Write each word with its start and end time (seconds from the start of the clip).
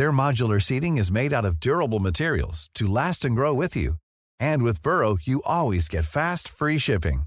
Their 0.00 0.12
modular 0.12 0.62
seating 0.62 0.96
is 0.96 1.12
made 1.12 1.30
out 1.30 1.44
of 1.44 1.60
durable 1.60 1.98
materials 2.00 2.70
to 2.72 2.88
last 2.88 3.22
and 3.26 3.36
grow 3.36 3.52
with 3.52 3.76
you. 3.76 3.96
And 4.38 4.62
with 4.62 4.82
Burrow, 4.82 5.18
you 5.20 5.42
always 5.44 5.90
get 5.90 6.06
fast, 6.06 6.48
free 6.48 6.78
shipping. 6.78 7.24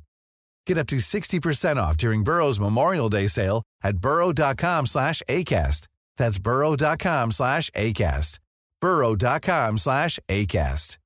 Get 0.66 0.80
up 0.80 0.88
to 0.88 0.96
60% 0.96 1.76
off 1.78 1.98
during 1.98 2.24
Burrow's 2.24 2.60
Memorial 2.60 3.10
Day 3.10 3.28
sale 3.28 3.62
at 3.84 4.00
burrow.com 4.00 4.88
slash 4.88 5.22
ACAST. 5.30 5.88
That's 6.18 6.40
burrow.com 6.40 7.32
slash 7.32 7.70
ACAST. 7.76 8.40
burrow.com 8.82 9.78
slash 9.78 10.20
ACAST. 10.28 10.98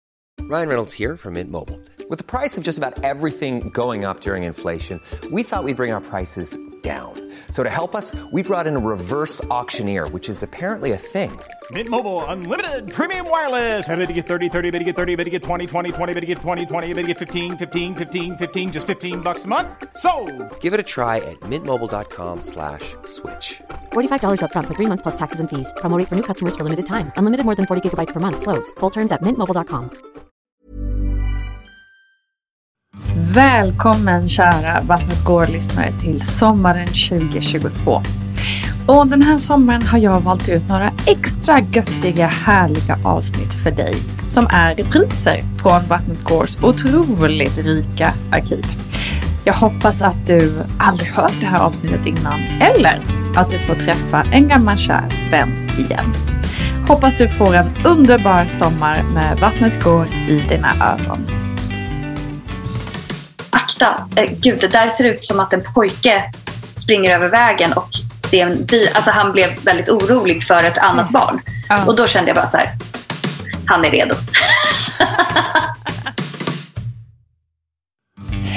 Ryan 0.43 0.69
Reynolds 0.69 0.93
here 0.93 1.17
from 1.17 1.33
Mint 1.33 1.51
Mobile. 1.51 1.81
With 2.09 2.19
the 2.19 2.23
price 2.23 2.57
of 2.57 2.63
just 2.63 2.77
about 2.77 3.03
everything 3.03 3.71
going 3.71 4.05
up 4.05 4.21
during 4.21 4.43
inflation, 4.43 5.01
we 5.33 5.43
thought 5.43 5.65
we'd 5.65 5.75
bring 5.75 5.91
our 5.91 5.99
prices 5.99 6.57
down. 6.81 7.33
So 7.51 7.63
to 7.63 7.69
help 7.69 7.95
us, 7.95 8.15
we 8.31 8.43
brought 8.43 8.67
in 8.67 8.77
a 8.77 8.79
reverse 8.79 9.43
auctioneer, 9.45 10.07
which 10.07 10.29
is 10.29 10.43
apparently 10.43 10.93
a 10.93 10.97
thing. 10.97 11.37
Mint 11.71 11.89
Mobile 11.89 12.23
unlimited 12.25 12.89
premium 12.89 13.29
wireless. 13.29 13.89
Ready 13.89 14.07
to 14.07 14.13
get 14.13 14.25
30, 14.27 14.47
30, 14.47 14.71
bit 14.71 14.79
to 14.79 14.85
get 14.85 14.95
30, 14.95 15.15
bit 15.17 15.25
to 15.25 15.29
get 15.29 15.43
20, 15.43 15.65
20, 15.65 15.91
20, 15.91 16.13
bit 16.13 16.21
to 16.21 16.25
get 16.25 16.37
20, 16.37 16.65
20, 16.65 16.93
bit 16.93 17.01
to 17.01 17.07
get 17.07 17.17
15, 17.17 17.57
15, 17.57 17.95
15, 17.95 18.37
15 18.37 18.71
just 18.71 18.87
15 18.87 19.19
bucks 19.19 19.43
a 19.43 19.49
month. 19.49 19.67
So, 19.97 20.11
Give 20.61 20.73
it 20.73 20.79
a 20.79 20.83
try 20.83 21.17
at 21.17 21.37
mintmobile.com 21.41 22.41
slash 22.41 22.95
switch. 23.03 23.59
$45 23.91 24.39
upfront 24.43 24.67
for 24.67 24.75
three 24.75 24.87
months 24.87 25.03
plus 25.03 25.17
taxes 25.17 25.41
and 25.41 25.49
fees. 25.49 25.73
Promo 25.81 25.97
rate 25.97 26.07
for 26.07 26.15
new 26.15 26.23
customers 26.23 26.55
for 26.55 26.63
limited 26.63 26.85
time. 26.85 27.11
Unlimited 27.17 27.45
more 27.45 27.55
than 27.55 27.65
40 27.65 27.81
gigabytes 27.83 28.13
per 28.13 28.21
month. 28.21 28.41
Slows. 28.41 28.71
Full 28.79 28.91
terms 28.91 29.11
at 29.11 29.21
mintmobile.com. 29.21 29.89
Välkommen 33.33 34.29
kära 34.29 34.81
Vattnet 34.81 35.23
går-lyssnare 35.23 35.91
till 35.99 36.21
sommaren 36.21 36.87
2022. 36.87 38.26
Och 38.87 39.07
den 39.07 39.21
här 39.21 39.39
sommaren 39.39 39.81
har 39.81 39.97
jag 39.97 40.21
valt 40.21 40.49
ut 40.49 40.69
några 40.69 40.91
extra 41.05 41.59
göttiga, 41.59 42.27
härliga 42.27 42.97
avsnitt 43.03 43.53
för 43.63 43.71
dig 43.71 43.95
som 44.29 44.47
är 44.49 44.75
repriser 44.75 45.43
från 45.61 45.87
Vattnet 45.87 46.23
Gårds 46.23 46.57
otroligt 46.63 47.57
rika 47.57 48.13
arkiv. 48.31 48.65
Jag 49.43 49.53
hoppas 49.53 50.01
att 50.01 50.27
du 50.27 50.53
aldrig 50.79 51.09
hört 51.09 51.33
det 51.39 51.45
här 51.45 51.59
avsnittet 51.59 52.05
innan 52.05 52.39
eller 52.61 53.01
att 53.35 53.49
du 53.49 53.59
får 53.59 53.75
träffa 53.75 54.23
en 54.31 54.47
gammal 54.47 54.77
kär 54.77 55.29
vän 55.31 55.69
igen. 55.77 56.13
Hoppas 56.87 57.17
du 57.17 57.29
får 57.29 57.55
en 57.55 57.71
underbar 57.85 58.45
sommar 58.45 59.03
med 59.03 59.39
Vattnet 59.39 59.83
går 59.83 60.07
i 60.29 60.45
dina 60.49 60.71
öron. 60.81 61.47
akta, 63.77 64.21
eh, 64.21 64.31
gud 64.39 64.57
det 64.61 64.67
där 64.67 64.89
ser 64.89 65.05
ut 65.05 65.25
som 65.25 65.39
att 65.39 65.53
en 65.53 65.63
pojke 65.73 66.23
springer 66.75 67.15
över 67.15 67.29
vägen 67.29 67.73
och 67.73 67.89
det 68.31 68.41
är 68.41 68.45
en 68.45 68.65
bil. 68.65 68.89
Alltså 68.93 69.11
han 69.11 69.31
blev 69.31 69.63
väldigt 69.63 69.89
orolig 69.89 70.43
för 70.43 70.63
ett 70.63 70.77
annat 70.77 71.09
barn. 71.09 71.41
Ja. 71.69 71.85
Och 71.85 71.95
då 71.95 72.07
kände 72.07 72.29
jag 72.29 72.35
bara 72.35 72.47
så 72.47 72.57
här, 72.57 72.69
han 73.65 73.85
är 73.85 73.91
redo. 73.91 74.15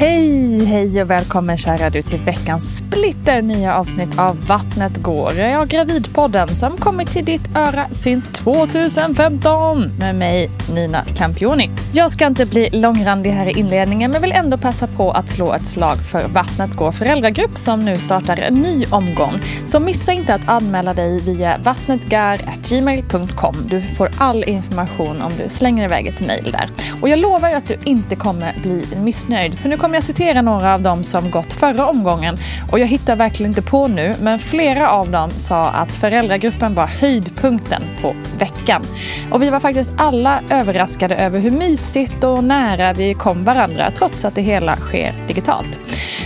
Hej, 0.00 0.64
hej 0.64 1.02
och 1.02 1.10
välkommen 1.10 1.56
kära 1.58 1.90
du 1.90 2.02
till 2.02 2.20
veckans 2.20 2.76
splitter 2.76 3.42
nya 3.42 3.76
avsnitt 3.76 4.18
av 4.18 4.46
Vattnet 4.46 4.96
går. 4.96 5.34
Jag 5.34 5.68
Gravidpodden 5.68 6.48
som 6.48 6.76
kommit 6.76 7.10
till 7.10 7.24
ditt 7.24 7.56
öra 7.56 7.88
sedan 7.88 8.20
2015 8.20 9.90
med 9.98 10.14
mig 10.14 10.50
Nina 10.74 11.04
Campioni. 11.16 11.70
Jag 11.92 12.10
ska 12.10 12.26
inte 12.26 12.46
bli 12.46 12.70
långrandig 12.72 13.30
här 13.30 13.46
i 13.46 13.60
inledningen 13.60 14.10
men 14.10 14.22
vill 14.22 14.32
ändå 14.32 14.58
passa 14.58 14.86
på 14.86 15.10
att 15.10 15.28
slå 15.28 15.52
ett 15.52 15.66
slag 15.68 15.96
för 15.96 16.28
Vattnet 16.28 16.76
går 16.76 16.92
föräldragrupp 16.92 17.58
som 17.58 17.84
nu 17.84 17.96
startar 17.96 18.36
en 18.36 18.54
ny 18.54 18.86
omgång. 18.90 19.40
Så 19.66 19.80
missa 19.80 20.12
inte 20.12 20.34
att 20.34 20.48
anmäla 20.48 20.94
dig 20.94 21.20
via 21.20 21.58
vattnetgar.gmail.com. 21.58 23.56
Du 23.70 23.82
får 23.82 24.10
all 24.18 24.44
information 24.44 25.22
om 25.22 25.32
du 25.42 25.48
slänger 25.48 25.84
iväg 25.84 26.06
ett 26.06 26.20
mejl 26.20 26.52
där. 26.52 26.70
Och 27.02 27.08
jag 27.08 27.18
lovar 27.18 27.52
att 27.52 27.68
du 27.68 27.78
inte 27.84 28.16
kommer 28.16 28.54
bli 28.62 28.84
missnöjd 28.96 29.58
för 29.58 29.68
nu 29.68 29.76
kommer 29.76 29.89
jag 29.94 30.02
citera 30.02 30.42
några 30.42 30.74
av 30.74 30.82
dem 30.82 31.04
som 31.04 31.30
gått 31.30 31.52
förra 31.52 31.86
omgången 31.86 32.38
och 32.72 32.78
jag 32.78 32.86
hittar 32.86 33.16
verkligen 33.16 33.50
inte 33.50 33.62
på 33.62 33.88
nu 33.88 34.14
men 34.20 34.38
flera 34.38 34.90
av 34.90 35.10
dem 35.10 35.30
sa 35.30 35.68
att 35.68 35.92
föräldragruppen 35.92 36.74
var 36.74 36.86
höjdpunkten 36.86 37.82
på 38.02 38.14
veckan. 38.38 38.82
Och 39.30 39.42
vi 39.42 39.50
var 39.50 39.60
faktiskt 39.60 39.92
alla 39.96 40.42
överraskade 40.50 41.16
över 41.16 41.40
hur 41.40 41.50
mysigt 41.50 42.24
och 42.24 42.44
nära 42.44 42.92
vi 42.92 43.14
kom 43.14 43.44
varandra 43.44 43.90
trots 43.90 44.24
att 44.24 44.34
det 44.34 44.42
hela 44.42 44.76
sker 44.76 45.14
digitalt. 45.28 45.78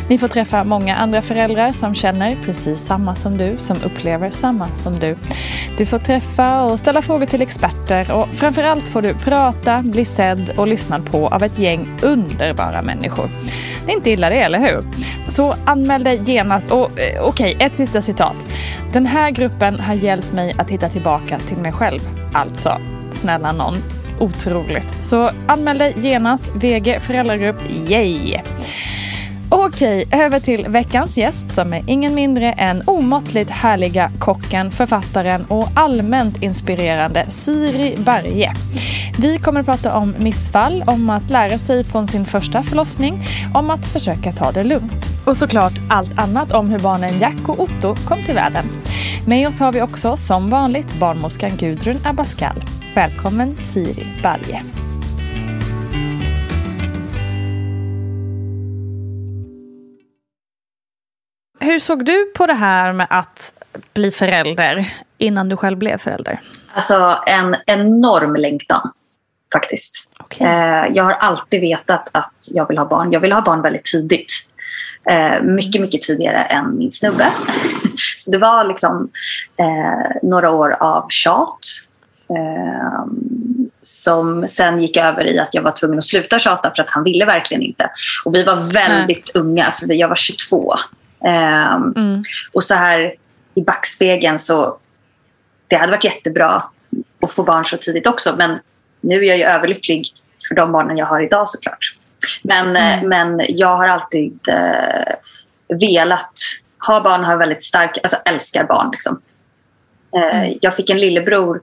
Ni 0.08 0.18
får 0.18 0.28
träffa 0.28 0.64
många 0.64 0.96
andra 0.96 1.22
föräldrar 1.22 1.72
som 1.72 1.94
känner 1.94 2.36
precis 2.44 2.80
samma 2.80 3.14
som 3.14 3.38
du, 3.38 3.58
som 3.58 3.76
upplever 3.84 4.30
samma 4.30 4.74
som 4.74 4.98
du. 4.98 5.16
Du 5.78 5.86
får 5.86 5.98
träffa 5.98 6.62
och 6.62 6.78
ställa 6.78 7.02
frågor 7.02 7.26
till 7.26 7.42
experter 7.42 8.10
och 8.10 8.28
framförallt 8.34 8.88
får 8.88 9.02
du 9.02 9.14
prata, 9.14 9.82
bli 9.82 10.04
sedd 10.04 10.50
och 10.56 10.66
lyssnad 10.66 11.06
på 11.06 11.28
av 11.28 11.42
ett 11.42 11.58
gäng 11.58 11.88
underbara 12.02 12.82
människor. 12.82 13.30
Det 13.86 13.92
är 13.92 13.96
inte 13.96 14.10
illa 14.10 14.30
det, 14.30 14.40
eller 14.40 14.58
hur? 14.58 14.84
Så 15.28 15.54
anmäl 15.64 16.04
dig 16.04 16.20
genast. 16.24 16.70
Och 16.70 16.84
okej, 16.84 17.18
okej, 17.20 17.56
ett 17.58 17.74
sista 17.76 18.02
citat. 18.02 18.46
Den 18.92 19.06
här 19.06 19.30
gruppen 19.30 19.80
har 19.80 19.94
hjälpt 19.94 20.32
mig 20.32 20.54
att 20.58 20.70
hitta 20.70 20.88
tillbaka 20.88 21.38
till 21.38 21.56
mig 21.56 21.72
själv. 21.72 22.00
Alltså, 22.32 22.80
snälla 23.10 23.52
någon. 23.52 23.74
Otroligt. 24.20 25.04
Så 25.04 25.30
anmäl 25.46 25.78
dig 25.78 25.94
genast. 25.96 26.52
VG 26.54 27.00
föräldragrupp. 27.00 27.56
Yay! 27.88 28.40
Okej, 29.56 30.08
över 30.10 30.40
till 30.40 30.68
veckans 30.68 31.16
gäst 31.16 31.54
som 31.54 31.72
är 31.72 31.82
ingen 31.86 32.14
mindre 32.14 32.52
än 32.52 32.82
omåttligt 32.86 33.50
härliga 33.50 34.10
kocken, 34.18 34.70
författaren 34.70 35.44
och 35.44 35.68
allmänt 35.74 36.42
inspirerande 36.42 37.26
Siri 37.28 37.96
Berge. 37.96 38.52
Vi 39.18 39.38
kommer 39.38 39.60
att 39.60 39.66
prata 39.66 39.96
om 39.96 40.14
missfall, 40.18 40.84
om 40.86 41.10
att 41.10 41.30
lära 41.30 41.58
sig 41.58 41.84
från 41.84 42.08
sin 42.08 42.24
första 42.24 42.62
förlossning, 42.62 43.22
om 43.54 43.70
att 43.70 43.86
försöka 43.86 44.32
ta 44.32 44.52
det 44.52 44.64
lugnt. 44.64 45.08
Och 45.26 45.36
såklart 45.36 45.74
allt 45.90 46.18
annat 46.18 46.52
om 46.52 46.70
hur 46.70 46.78
barnen 46.78 47.20
Jack 47.20 47.48
och 47.48 47.60
Otto 47.60 47.94
kom 47.94 48.22
till 48.22 48.34
världen. 48.34 48.64
Med 49.26 49.48
oss 49.48 49.60
har 49.60 49.72
vi 49.72 49.82
också 49.82 50.16
som 50.16 50.50
vanligt 50.50 50.94
barnmorskan 50.98 51.56
Gudrun 51.56 51.98
Abascal. 52.04 52.64
Välkommen 52.94 53.56
Siri 53.60 54.06
Berge. 54.22 54.83
Hur 61.64 61.78
såg 61.78 62.04
du 62.04 62.32
på 62.36 62.46
det 62.46 62.54
här 62.54 62.92
med 62.92 63.06
att 63.10 63.54
bli 63.94 64.10
förälder 64.10 64.92
innan 65.18 65.48
du 65.48 65.56
själv 65.56 65.78
blev 65.78 65.98
förälder? 65.98 66.40
Alltså 66.74 67.18
en 67.26 67.56
enorm 67.66 68.36
längtan. 68.36 68.92
faktiskt. 69.52 70.10
Okej. 70.20 70.46
Eh, 70.46 70.86
jag 70.94 71.04
har 71.04 71.12
alltid 71.12 71.60
vetat 71.60 72.08
att 72.12 72.48
jag 72.50 72.68
vill 72.68 72.78
ha 72.78 72.84
barn. 72.84 73.12
Jag 73.12 73.20
vill 73.20 73.32
ha 73.32 73.40
barn 73.40 73.62
väldigt 73.62 73.84
tidigt. 73.84 74.32
Eh, 75.10 75.42
mycket, 75.42 75.80
mycket 75.80 76.02
tidigare 76.02 76.42
än 76.44 76.78
min 76.78 76.92
snubbe. 76.92 77.32
Så 78.16 78.32
det 78.32 78.38
var 78.38 78.64
liksom 78.64 79.10
eh, 79.56 80.16
några 80.22 80.50
år 80.50 80.76
av 80.80 81.06
tjat. 81.08 81.58
Eh, 82.28 83.04
som 83.82 84.48
sen 84.48 84.80
gick 84.80 84.96
över 84.96 85.26
i 85.26 85.38
att 85.38 85.54
jag 85.54 85.62
var 85.62 85.72
tvungen 85.72 85.98
att 85.98 86.04
sluta 86.04 86.38
tjata 86.38 86.72
för 86.76 86.82
att 86.82 86.90
han 86.90 87.04
ville 87.04 87.24
verkligen 87.24 87.62
inte. 87.62 87.90
Och 88.24 88.34
vi 88.34 88.44
var 88.44 88.56
väldigt 88.56 89.36
unga, 89.36 89.64
alltså 89.64 89.92
jag 89.92 90.08
var 90.08 90.16
22. 90.16 90.74
Eh, 91.26 91.74
Mm. 91.96 92.22
Och 92.52 92.64
så 92.64 92.74
här 92.74 93.14
i 93.54 93.62
backspegeln 93.62 94.38
så 94.38 94.78
det 95.68 95.76
hade 95.76 95.92
varit 95.92 96.04
jättebra 96.04 96.62
att 97.22 97.32
få 97.32 97.42
barn 97.42 97.64
så 97.64 97.76
tidigt 97.76 98.06
också. 98.06 98.34
Men 98.36 98.58
nu 99.00 99.18
är 99.18 99.22
jag 99.28 99.38
ju 99.38 99.44
överlycklig 99.44 100.06
för 100.48 100.54
de 100.54 100.72
barnen 100.72 100.96
jag 100.96 101.06
har 101.06 101.20
idag 101.22 101.48
såklart. 101.48 101.96
Men, 102.42 102.76
eh, 102.76 103.02
men 103.08 103.40
jag 103.48 103.76
har 103.76 103.88
alltid 103.88 104.38
eh, 104.48 105.14
velat 105.80 106.32
ha 106.86 107.00
barn, 107.00 107.24
har 107.24 107.36
väldigt 107.36 107.62
stark, 107.64 107.98
alltså 108.02 108.16
älskar 108.24 108.64
barn. 108.64 108.88
Liksom. 108.92 109.20
Eh, 110.16 110.52
Jag 110.60 110.76
fick 110.76 110.90
en 110.90 111.00
lillebror, 111.00 111.60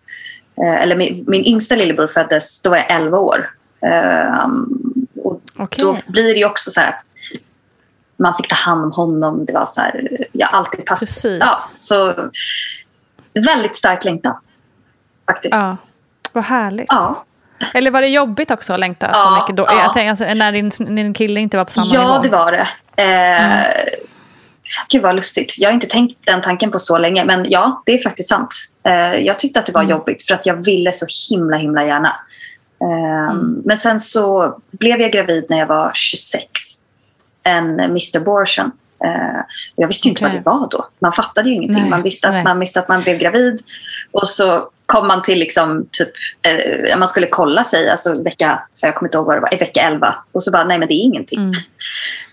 eh, 0.64 0.82
eller 0.82 0.96
min, 0.96 1.24
min 1.28 1.46
yngsta 1.46 1.76
lillebror 1.76 2.08
föddes, 2.08 2.62
då 2.62 2.70
var 2.70 2.78
jag 2.78 2.92
11 2.92 3.18
år. 3.20 3.50
Eh, 3.86 4.46
och 5.24 5.42
Okej. 5.58 5.84
då 5.84 5.98
blir 6.08 6.36
det 6.36 6.46
också 6.46 6.72
så 6.72 6.82
här 6.82 6.90
att 6.90 7.06
man 8.22 8.38
fick 8.38 8.48
ta 8.48 8.56
hand 8.56 8.84
om 8.86 8.92
honom. 8.92 9.46
Det 9.46 9.54
var 9.54 9.66
så 9.66 9.82
här, 9.82 10.08
har 10.42 10.58
alltid. 10.58 10.86
Precis. 10.86 11.38
Ja, 11.40 11.50
så 11.74 12.14
väldigt 13.34 13.76
stark 13.76 14.06
längtan. 14.06 14.36
Faktiskt. 15.28 15.54
Ja. 15.56 15.78
Vad 16.34 16.44
härligt. 16.44 16.86
Ja. 16.90 17.26
Eller 17.74 17.92
var 17.92 18.02
det 18.02 18.08
jobbigt 18.08 18.52
också 18.52 18.74
att 18.74 18.80
längta 18.80 19.14
så 19.14 19.20
Ja, 19.20 19.40
mycket 19.42 19.58
då? 19.58 19.64
ja. 19.64 19.80
Jag 19.84 19.94
tänker, 19.94 20.10
alltså, 20.10 20.26
när 20.34 20.52
din, 20.52 20.96
din 20.96 21.14
kille 21.14 21.40
inte 21.40 21.58
var 21.58 21.66
på 21.66 21.72
samma 21.72 21.86
Ja, 21.94 22.12
nivå? 22.12 22.24
det 22.24 22.30
var 22.30 22.52
det. 22.52 22.68
Eh, 23.04 23.94
Gud 24.90 25.02
vad 25.02 25.16
lustigt. 25.16 25.56
Jag 25.60 25.70
har 25.70 25.74
inte 25.74 25.88
tänkt 25.88 26.20
den 26.26 26.42
tanken 26.42 26.72
på 26.72 26.80
så 26.80 26.98
länge. 26.98 27.26
Men 27.26 27.46
ja, 27.50 27.84
det 27.86 27.92
är 27.94 28.04
faktiskt 28.04 28.30
sant. 28.30 28.56
Eh, 28.86 29.16
jag 29.16 29.40
tyckte 29.40 29.60
att 29.60 29.66
det 29.66 29.72
var 29.74 29.84
jobbigt 29.84 30.24
för 30.28 30.34
att 30.34 30.46
jag 30.46 30.56
ville 30.56 30.92
så 30.92 31.06
himla 31.30 31.58
himla 31.58 31.86
gärna. 31.86 32.16
Eh, 32.82 33.34
Men 33.66 33.78
sen 33.78 34.00
så 34.00 34.58
blev 34.72 35.02
jag 35.02 35.12
gravid 35.12 35.46
när 35.50 35.58
jag 35.60 35.68
var 35.68 35.92
26. 35.94 36.46
En 37.44 37.80
Mr. 37.80 38.18
Abortion. 38.18 38.72
Eh, 39.06 39.42
jag 39.76 39.88
visste 39.88 40.08
ju 40.08 40.10
inte 40.10 40.26
Okej. 40.26 40.42
vad 40.46 40.60
det 40.60 40.60
var 40.60 40.70
då. 40.70 40.88
Man 41.00 41.14
fattade 41.14 41.50
ju 41.50 41.56
ingenting. 41.56 41.82
Nej, 41.82 41.90
man, 41.90 42.02
visste 42.04 42.28
att, 42.28 42.34
nej. 42.34 42.44
man 42.44 42.60
visste 42.60 42.80
att 42.80 42.88
man 42.88 43.02
blev 43.02 43.18
gravid. 43.18 43.62
Och 44.12 44.28
så 44.28 44.70
kom 44.86 45.08
man 45.08 45.22
till 45.22 45.40
liksom, 45.40 45.88
typ, 45.92 46.10
eh, 46.42 46.98
man 46.98 47.08
skulle 47.08 47.28
kolla 47.28 47.64
sig, 47.64 47.90
alltså 47.90 48.24
vecka, 48.24 48.64
jag 48.82 48.96
kommer 48.96 49.08
inte 49.08 49.18
ihåg 49.18 49.26
vad 49.26 49.38
det 49.38 49.42
var, 49.42 49.54
i 49.54 49.58
vecka 49.58 49.82
11. 49.82 50.16
Och 50.32 50.44
så 50.44 50.52
bara, 50.52 50.64
nej 50.64 50.80
men 50.80 50.88
det 50.88 50.94
är 50.94 51.04
ingenting. 51.04 51.40
Mm. 51.40 51.54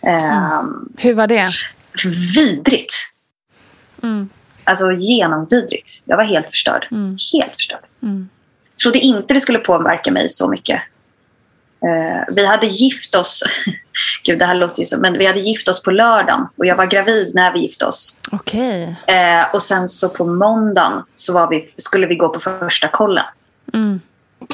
Ehm, 0.06 0.88
Hur 0.96 1.14
var 1.14 1.26
det? 1.26 1.50
vidrigt. 2.34 2.94
Mm. 4.02 4.28
Alltså 4.64 4.92
genomvidrigt. 4.92 6.02
Jag 6.04 6.16
var 6.16 6.24
helt 6.24 6.46
förstörd. 6.46 6.88
Mm. 6.90 7.16
Helt 7.32 7.54
förstörd. 7.54 7.84
Mm. 8.02 8.28
Trodde 8.82 8.98
inte 8.98 9.34
det 9.34 9.40
skulle 9.40 9.58
påverka 9.58 10.12
mig 10.12 10.28
så 10.28 10.48
mycket. 10.48 10.82
Eh, 11.84 12.34
vi 12.34 12.46
hade 12.46 12.66
gift 12.66 13.14
oss. 13.14 13.42
Gud, 14.24 14.38
det 14.38 14.44
här 14.44 14.54
låter 14.54 14.80
ju 14.80 14.86
så. 14.86 14.98
Men 14.98 15.18
vi 15.18 15.26
hade 15.26 15.40
gift 15.40 15.68
oss 15.68 15.82
på 15.82 15.90
lördagen. 15.90 16.48
Och 16.56 16.66
jag 16.66 16.76
var 16.76 16.86
gravid 16.86 17.34
när 17.34 17.52
vi 17.52 17.60
gifte 17.60 17.86
oss. 17.86 18.16
Okej. 18.32 18.96
Eh, 19.06 19.54
och 19.54 19.62
sen 19.62 19.88
så 19.88 20.08
på 20.08 20.24
måndagen 20.24 21.02
så 21.14 21.32
var 21.32 21.48
vi, 21.48 21.74
skulle 21.76 22.06
vi 22.06 22.16
gå 22.16 22.28
på 22.28 22.40
första 22.40 22.88
kollen. 22.88 23.24
Mm. 23.74 24.00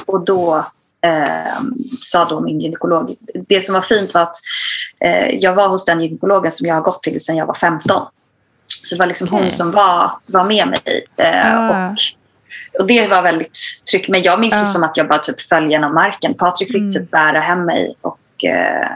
Och 0.05 0.25
då 0.25 0.65
eh, 1.01 1.61
sa 2.01 2.25
då 2.25 2.39
min 2.39 2.59
gynekolog. 2.61 3.15
Det 3.47 3.61
som 3.61 3.73
var 3.73 3.81
fint 3.81 4.13
var 4.13 4.21
att 4.21 4.35
eh, 4.99 5.27
jag 5.35 5.55
var 5.55 5.67
hos 5.67 5.85
den 5.85 6.01
gynekologen 6.01 6.51
som 6.51 6.67
jag 6.67 6.75
har 6.75 6.81
gått 6.81 7.03
till 7.03 7.21
sedan 7.21 7.35
jag 7.35 7.45
var 7.45 7.53
15. 7.53 8.07
Så 8.67 8.95
det 8.95 8.99
var 8.99 9.07
liksom 9.07 9.27
Okej. 9.27 9.39
hon 9.39 9.51
som 9.51 9.71
var, 9.71 10.11
var 10.25 10.45
med 10.45 10.67
mig. 10.67 11.05
Eh, 11.17 11.55
Ah. 11.55 11.89
och, 11.89 11.97
och 12.79 12.87
det 12.87 13.07
var 13.07 13.21
väldigt 13.21 13.57
tryggt. 13.91 14.09
Men 14.09 14.23
jag 14.23 14.39
minns 14.39 14.53
det 14.53 14.59
Ja. 14.67 14.71
som 14.73 14.83
att 14.83 14.97
jag 14.97 15.07
bara 15.07 15.19
typ 15.19 15.41
föll 15.41 15.71
genom 15.71 15.93
marken. 15.93 16.33
Patrik 16.33 16.67
fick 16.71 16.81
Mm. 16.81 16.91
typ 16.91 17.11
bära 17.11 17.39
hem 17.39 17.65
mig. 17.65 17.95
Och, 18.01 18.45
eh, 18.45 18.89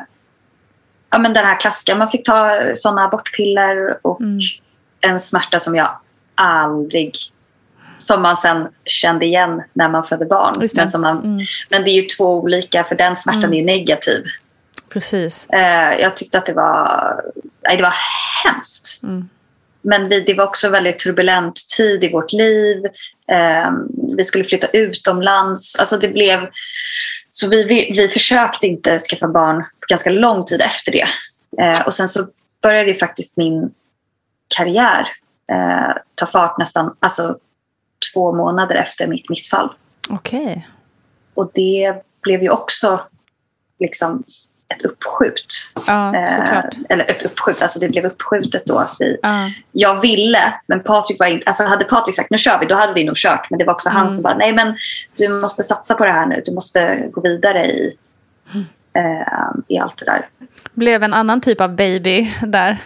ja, 1.09 1.17
men 1.17 1.33
den 1.33 1.45
här 1.45 1.59
klassiska, 1.59 1.95
man 1.95 2.09
fick 2.11 2.25
ta 2.25 2.59
sådana 2.75 3.05
abortpiller 3.05 3.97
och 4.07 4.21
Mm. 4.21 4.39
en 5.01 5.19
smärta 5.19 5.59
som 5.59 5.75
jag 5.75 5.89
aldrig 6.35 7.11
som 7.99 8.21
man 8.21 8.37
sen 8.37 8.67
kände 8.85 9.25
igen 9.25 9.63
när 9.73 9.89
man 9.89 10.03
födde 10.03 10.25
barn. 10.25 10.53
Det. 10.59 10.75
Men, 10.75 10.91
som 10.91 11.01
man, 11.01 11.17
Mm. 11.17 11.39
men 11.69 11.83
det 11.83 11.89
är 11.91 12.01
ju 12.01 12.01
två 12.01 12.39
olika, 12.39 12.83
för 12.83 12.95
den 12.95 13.15
smärtan 13.15 13.43
Mm. 13.43 13.53
är 13.53 13.57
ju 13.57 13.65
negativ. 13.65 14.23
Precis. 14.89 15.47
Eh, 15.49 15.93
jag 15.99 16.15
tyckte 16.15 16.37
att 16.37 16.45
det 16.45 16.53
var, 16.53 17.21
nej, 17.63 17.77
det 17.77 17.83
var 17.83 17.93
hemskt. 18.43 19.03
Mm. 19.03 19.29
Men 19.81 20.09
vi, 20.09 20.21
det 20.21 20.33
var 20.33 20.45
också 20.45 20.69
väldigt 20.69 20.99
turbulent 20.99 21.55
tid 21.77 22.03
i 22.03 22.11
vårt 22.11 22.31
liv. 22.33 22.85
Eh, 23.31 23.71
vi 24.17 24.23
skulle 24.23 24.43
flytta 24.43 24.67
utomlands. 24.67 25.79
Alltså 25.79 25.97
det 25.97 26.07
blev, 26.07 26.49
så 27.31 27.49
vi, 27.49 27.63
vi, 27.63 27.91
vi 27.97 28.09
försökte 28.09 28.67
inte 28.67 28.99
skaffa 28.99 29.27
barn 29.27 29.65
ganska 29.87 30.09
lång 30.09 30.45
tid 30.45 30.61
efter 30.61 30.91
det. 30.91 31.07
Eh, 31.63 31.85
och 31.85 31.93
sen 31.93 32.07
så 32.07 32.27
började 32.61 32.95
faktiskt 32.95 33.37
min 33.37 33.71
karriär 34.57 35.07
eh, 35.51 35.95
ta 36.15 36.25
fart 36.25 36.57
nästan 36.57 36.95
alltså, 36.99 37.37
två 38.13 38.35
månader 38.35 38.75
efter 38.75 39.07
mitt 39.07 39.29
missfall. 39.29 39.73
Okej. 40.09 40.67
Och 41.33 41.51
det 41.53 41.95
blev 42.21 42.43
ju 42.43 42.49
också 42.49 42.99
liksom 43.79 44.23
ett 44.75 44.85
uppskjut. 44.85 45.45
Ja, 45.87 46.15
Eh, 46.15 46.63
eller 46.89 47.05
ett 47.11 47.25
uppskjut, 47.25 47.61
alltså 47.61 47.79
det 47.79 47.89
blev 47.89 48.05
uppskjutet 48.05 48.65
då. 48.65 48.77
Att 48.77 48.95
vi, 48.99 49.17
Ja. 49.21 49.51
jag 49.71 50.01
ville, 50.01 50.53
men 50.67 50.83
Patrik 50.83 51.19
var 51.19 51.27
inte... 51.27 51.43
Alltså 51.47 51.63
hade 51.63 51.85
Patrik 51.85 52.15
sagt 52.15 52.29
nu 52.29 52.37
kör 52.37 52.59
vi, 52.59 52.65
då 52.65 52.75
hade 52.75 52.93
vi 52.93 53.03
nog 53.03 53.15
kört. 53.15 53.49
Men 53.49 53.59
det 53.59 53.65
var 53.65 53.73
också 53.73 53.89
han 53.89 54.01
Mm. 54.01 54.11
som 54.11 54.23
bara, 54.23 54.35
nej 54.37 54.53
men 54.53 54.77
du 55.17 55.29
måste 55.29 55.63
satsa 55.63 55.95
på 55.95 56.05
det 56.05 56.11
här 56.11 56.25
nu. 56.25 56.43
Du 56.45 56.51
måste 56.53 57.07
gå 57.11 57.21
vidare 57.21 57.65
i, 57.65 57.95
Mm. 58.53 58.65
eh, 58.93 59.47
i 59.67 59.79
allt 59.79 59.97
det 59.97 60.05
där. 60.05 60.27
Blev 60.73 61.03
en 61.03 61.13
annan 61.13 61.41
typ 61.41 61.61
av 61.61 61.75
baby 61.75 62.33
där. 62.41 62.77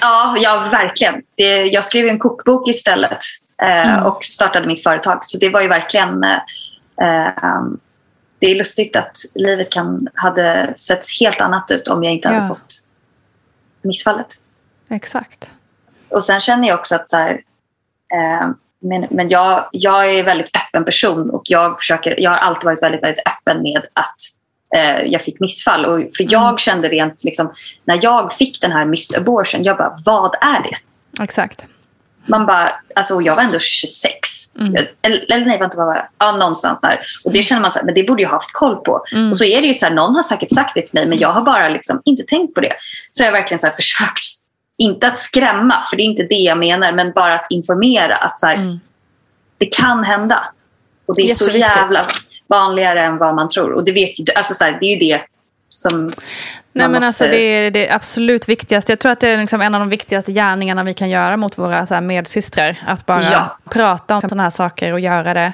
Ja, 0.00 0.36
ja 0.38 0.68
verkligen. 0.72 1.14
Det, 1.36 1.62
jag 1.64 1.84
skrev 1.84 2.06
en 2.08 2.18
kokbok 2.18 2.68
istället 2.68 3.18
eh, 3.62 3.92
Mm. 3.94 4.06
och 4.06 4.24
startade 4.24 4.66
mitt 4.66 4.82
företag. 4.82 5.18
Så 5.22 5.38
det 5.38 5.48
var 5.48 5.60
ju 5.60 5.68
verkligen... 5.68 6.24
Det 8.38 8.46
är 8.46 8.54
lustigt 8.54 8.96
att 8.96 9.16
livet 9.34 9.70
kan, 9.72 10.08
hade 10.14 10.72
sett 10.76 11.00
helt 11.20 11.40
annat 11.40 11.70
ut 11.70 11.88
om 11.88 12.04
jag 12.04 12.12
inte 12.12 12.28
hade 12.28 12.40
Ja. 12.40 12.48
fått 12.48 12.74
missfallet. 13.82 14.26
Exakt. 14.90 15.52
Och 16.10 16.24
sen 16.24 16.40
känner 16.40 16.68
jag 16.68 16.78
också 16.78 16.94
att 16.94 17.08
så 17.08 17.16
här, 17.16 17.30
eh, 18.14 18.48
men, 18.80 19.06
men 19.10 19.28
jag, 19.28 19.68
jag 19.72 20.04
är 20.10 20.18
en 20.18 20.24
väldigt 20.24 20.50
öppen 20.56 20.84
person 20.84 21.30
och 21.30 21.42
jag, 21.44 21.78
försöker, 21.78 22.20
jag 22.20 22.30
har 22.30 22.38
alltid 22.38 22.64
varit 22.64 22.82
väldigt, 22.82 23.02
väldigt 23.02 23.24
öppen 23.26 23.62
med 23.62 23.82
att 23.92 24.14
eh, 24.74 25.02
jag 25.06 25.22
fick 25.22 25.40
missfall. 25.40 25.84
Och, 25.84 25.98
för 26.16 26.26
jag 26.32 26.42
Mm. 26.42 26.58
kände 26.58 26.88
rent, 26.88 27.24
liksom, 27.24 27.52
när 27.84 27.98
jag 28.02 28.32
fick 28.32 28.60
den 28.60 28.72
här 28.72 28.84
missed 28.84 29.18
abortion, 29.20 29.62
jag 29.64 29.76
bara, 29.76 29.98
vad 30.04 30.34
är 30.40 30.62
det? 30.62 30.76
Exakt. 31.24 31.66
Man 32.28 32.46
bara, 32.46 32.72
alltså 32.94 33.20
jag 33.20 33.36
var 33.36 33.42
ändå 33.42 33.58
26. 33.58 34.56
Mm. 34.58 34.74
Jag, 34.74 34.86
eller, 35.02 35.32
eller 35.32 35.46
nej, 35.46 35.58
vänta, 35.58 35.76
vad 35.76 35.86
var 35.86 35.94
jag? 35.96 36.06
Ja, 36.18 36.32
någonstans 36.32 36.80
där. 36.80 37.00
Och 37.24 37.32
det 37.32 37.42
känner 37.42 37.62
man 37.62 37.72
så 37.72 37.78
här, 37.78 37.86
men 37.86 37.94
det 37.94 38.02
borde 38.02 38.22
jag 38.22 38.28
haft 38.28 38.52
koll 38.52 38.76
på. 38.76 39.04
Mm. 39.12 39.30
Och 39.30 39.38
så 39.38 39.44
är 39.44 39.60
det 39.60 39.66
ju 39.66 39.74
så 39.74 39.86
här, 39.86 39.94
någon 39.94 40.14
har 40.14 40.22
säkert 40.22 40.50
sagt 40.50 40.74
det 40.74 40.86
till 40.86 40.94
mig, 41.00 41.06
men 41.06 41.18
jag 41.18 41.28
har 41.28 41.42
bara 41.42 41.68
liksom 41.68 42.02
inte 42.04 42.22
tänkt 42.22 42.54
på 42.54 42.60
det. 42.60 42.72
Så 43.10 43.22
jag 43.22 43.28
har 43.28 43.32
verkligen 43.32 43.58
så 43.58 43.66
här 43.66 43.74
försökt, 43.74 44.24
inte 44.78 45.06
att 45.08 45.18
skrämma, 45.18 45.74
för 45.90 45.96
det 45.96 46.02
är 46.02 46.04
inte 46.04 46.22
det 46.22 46.34
jag 46.34 46.58
menar, 46.58 46.92
men 46.92 47.12
bara 47.12 47.34
att 47.34 47.46
informera 47.50 48.16
att 48.16 48.38
så 48.38 48.46
här, 48.46 48.54
Mm. 48.54 48.80
det 49.58 49.66
kan 49.66 50.04
hända. 50.04 50.44
Och 51.06 51.16
det 51.16 51.22
är 51.22 51.34
så 51.34 51.48
jävla 51.48 52.04
vanligare 52.46 53.00
än 53.00 53.18
vad 53.18 53.34
man 53.34 53.48
tror. 53.48 53.72
Och 53.72 53.84
det 53.84 53.92
vet 53.92 54.10
alltså 54.36 54.54
så 54.54 54.64
här, 54.64 54.78
det 54.80 54.86
är 54.86 54.90
ju 54.96 54.98
det 54.98 55.20
som 55.70 56.00
Nej, 56.02 56.10
men 56.72 56.92
måste... 56.92 57.06
alltså, 57.06 57.24
det 57.24 57.36
är 57.40 57.70
det 57.70 57.90
absolut 57.90 58.48
viktigaste. 58.48 58.92
Jag 58.92 58.98
tror 58.98 59.12
att 59.12 59.20
det 59.20 59.28
är 59.28 59.38
liksom 59.38 59.60
en 59.60 59.74
av 59.74 59.80
de 59.80 59.88
viktigaste 59.88 60.32
gärningarna 60.32 60.84
vi 60.84 60.94
kan 60.94 61.10
göra 61.10 61.36
mot 61.36 61.58
våra 61.58 61.86
så 61.86 61.94
här, 61.94 62.00
medsystrar. 62.00 62.78
Att 62.86 63.06
bara 63.06 63.22
Ja. 63.22 63.58
prata 63.70 64.14
om 64.14 64.20
sådana 64.20 64.42
här 64.42 64.50
saker 64.50 64.92
och 64.92 65.00
göra 65.00 65.34
det 65.34 65.52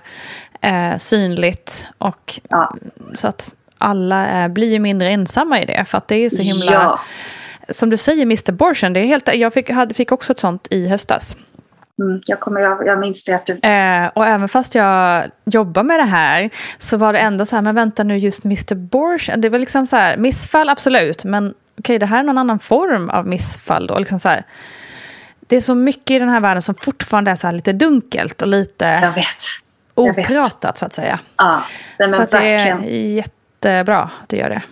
eh, 0.61 0.99
synligt. 0.99 1.87
Och, 1.99 2.41
Ja. 2.49 2.75
Så 3.15 3.29
att 3.29 3.51
alla 3.79 4.43
eh, 4.43 4.49
blir 4.49 4.79
mindre 4.81 5.11
ensamma 5.11 5.61
i 5.61 5.65
det. 5.65 5.85
För 5.85 5.99
att 5.99 6.09
det 6.09 6.17
är 6.17 6.31
så 6.31 6.43
himla... 6.43 6.73
Ja. 6.73 7.01
Som 7.69 7.91
du 7.91 7.97
säger, 7.97 8.23
Mr. 8.23 8.49
Abortion, 8.49 8.93
det 8.93 9.01
är 9.01 9.07
helt, 9.07 9.35
jag 9.35 9.53
fick, 9.55 9.71
hade, 9.71 9.95
fick 9.95 10.13
också 10.13 10.33
ett 10.33 10.39
sånt 10.41 10.67
i 10.71 10.89
höstas. 10.89 11.37
Mm, 12.01 12.21
jag, 12.27 12.41
kommer, 12.41 12.61
jag, 12.61 12.87
jag 12.87 12.99
minns 12.99 13.25
det 13.25 13.33
att 13.33 13.47
du... 13.47 13.53
Eh, 13.53 14.11
och 14.15 14.27
även 14.27 14.49
fast 14.49 14.75
jag 14.75 15.31
jobbar 15.45 15.83
med 15.83 16.01
det 16.01 16.05
här 16.05 16.51
så 16.79 16.97
var 16.97 17.13
det 17.13 17.19
ändå 17.19 17.47
så 17.47 17.57
här, 17.57 17.63
men 17.63 17.75
vänta 17.75 18.03
nu 18.03 18.19
just 18.19 18.45
Mr. 18.45 18.73
Abortion. 18.73 19.41
Det 19.41 19.49
var 19.49 19.59
liksom 19.59 19.87
så 19.87 19.97
här, 19.97 20.17
missfall 20.17 20.69
absolut, 20.69 21.25
men 21.25 21.55
okej 21.79 21.99
det 21.99 22.07
här 22.07 22.19
är 22.19 22.23
någon 22.23 22.39
annan 22.39 22.59
form 22.59 23.11
av 23.11 23.27
missfall 23.27 23.87
då. 23.87 23.99
Liksom 23.99 24.21
så 24.21 24.29
här, 24.29 24.45
det 25.41 25.57
är 25.57 25.61
så 25.61 25.75
mycket 25.75 26.11
i 26.11 26.19
den 26.19 26.29
här 26.29 26.41
världen 26.41 26.63
som 26.63 26.75
fortfarande 26.75 27.31
är 27.31 27.37
så 27.37 27.47
här 27.47 27.55
lite 27.55 27.73
dunkelt 27.73 28.43
och 28.43 28.49
lite... 28.49 28.85
Jag 28.85 29.13
vet. 29.13 29.27
Jag 29.95 30.15
vet. 30.15 30.31
opratat 30.31 30.79
så 30.79 30.87
att 30.87 30.95
säga. 30.95 31.19
Ja, 31.37 31.63
men 31.99 32.11
så 32.11 32.23
att 32.23 32.31
det 32.31 32.39
är 32.39 32.79
jättebra 33.15 34.11
att 34.23 34.29
du 34.29 34.37
gör 34.37 34.49
det. 34.49 34.63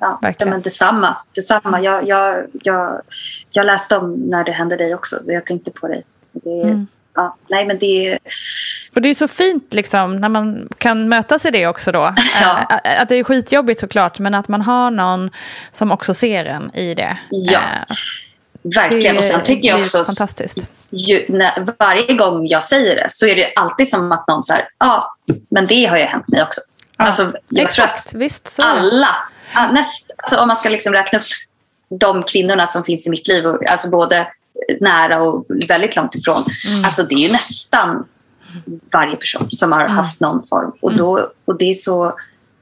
Ja, 0.00 0.18
verkligen. 0.22 0.50
men 0.50 0.62
detsamma. 0.62 1.16
detsamma. 1.34 1.80
Jag, 1.80 2.08
jag, 2.08 2.46
jag, 2.52 3.02
jag 3.50 3.66
läste 3.66 3.96
om 3.96 4.12
när 4.12 4.44
det 4.44 4.52
hände 4.52 4.76
dig 4.76 4.94
också. 4.94 5.20
Jag 5.26 5.46
tänkte 5.46 5.70
på 5.70 5.88
dig. 5.88 6.04
Det, 6.32 6.62
Mm. 6.62 6.86
ja, 7.14 7.36
nej, 7.48 7.66
men 7.66 7.78
det. 7.78 8.18
Och 8.94 9.02
det 9.02 9.08
är 9.08 9.14
så 9.14 9.28
fint 9.28 9.74
liksom, 9.74 10.16
när 10.16 10.28
man 10.28 10.68
kan 10.78 11.08
mötas 11.08 11.46
i 11.46 11.50
det 11.50 11.66
också 11.66 11.92
då. 11.92 12.14
Ja. 12.42 12.80
Eh, 12.84 13.02
Att 13.02 13.08
det 13.08 13.16
är 13.16 13.24
skitjobbigt 13.24 13.80
såklart, 13.80 14.18
men 14.18 14.34
att 14.34 14.48
man 14.48 14.62
har 14.62 14.90
någon 14.90 15.30
som 15.72 15.92
också 15.92 16.14
ser 16.14 16.44
en 16.44 16.74
i 16.74 16.94
det. 16.94 17.16
Ja, 17.30 17.58
Eh, 17.60 17.94
Verkligen. 18.74 19.16
Och 19.18 19.24
sen 19.24 19.42
tycker 19.42 19.68
jag 19.68 19.80
också... 19.80 20.04
fantastiskt. 20.04 20.56
Ju, 20.90 21.24
när, 21.28 21.66
varje 21.78 22.14
gång 22.16 22.46
jag 22.46 22.64
säger 22.64 22.96
det 22.96 23.06
så 23.08 23.26
är 23.26 23.36
det 23.36 23.52
alltid 23.56 23.88
som 23.88 24.12
att 24.12 24.28
någon 24.28 24.44
säger 24.44 24.68
ja, 24.78 25.16
men 25.50 25.66
det 25.66 25.86
har 25.86 25.96
ju 25.96 26.04
hänt 26.04 26.28
mig 26.28 26.42
också. 26.42 26.60
Ja, 26.96 27.04
alltså, 27.04 27.22
jag 27.48 27.70
tror 27.72 27.84
att 27.84 27.90
Exakt, 27.92 28.14
visst 28.14 28.58
alla, 28.62 29.08
ah, 29.54 29.66
näst, 29.72 30.10
alltså, 30.16 30.36
om 30.40 30.48
man 30.48 30.56
ska 30.56 30.68
liksom 30.68 30.92
räkna 30.92 31.18
upp 31.18 31.24
de 32.00 32.22
kvinnorna 32.22 32.66
som 32.66 32.84
finns 32.84 33.06
i 33.06 33.10
mitt 33.10 33.28
liv, 33.28 33.44
alltså 33.68 33.90
både 33.90 34.26
nära 34.80 35.22
och 35.22 35.46
väldigt 35.68 35.96
långt 35.96 36.14
ifrån. 36.14 36.36
Mm. 36.36 36.84
Alltså 36.84 37.02
det 37.02 37.14
är 37.14 37.26
ju 37.26 37.32
nästan 37.32 38.04
varje 38.92 39.16
person 39.16 39.50
som 39.50 39.72
har 39.72 39.88
haft 39.88 40.20
någon 40.20 40.46
form. 40.46 40.72
Och, 40.80 40.90
Mm. 40.90 40.98
då, 41.04 41.32
och 41.44 41.58
det 41.58 41.70
är 41.70 41.74
så, 41.74 42.14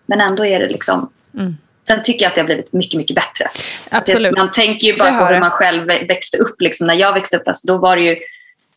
men 0.06 0.20
ändå 0.20 0.46
är 0.46 0.60
det 0.60 0.68
liksom... 0.68 1.10
Mm. 1.34 1.56
Sen 1.88 2.02
tycker 2.02 2.24
jag 2.24 2.28
att 2.30 2.34
det 2.34 2.40
har 2.40 2.46
blivit 2.46 2.72
mycket, 2.72 2.98
mycket 2.98 3.14
bättre. 3.16 3.44
Alltså, 3.90 4.12
Absolut. 4.12 4.36
man 4.38 4.50
tänker 4.50 4.86
ju 4.86 4.98
bara 4.98 5.18
på 5.18 5.24
hur 5.34 5.40
man 5.40 5.50
själv 5.50 5.86
växte 5.86 6.38
upp. 6.38 6.60
Liksom. 6.60 6.86
När 6.86 6.94
jag 6.94 7.12
växte 7.12 7.36
upp, 7.36 7.48
alltså, 7.48 7.66
då 7.66 7.78
var 7.78 7.96
det 7.96 8.02
ju... 8.02 8.16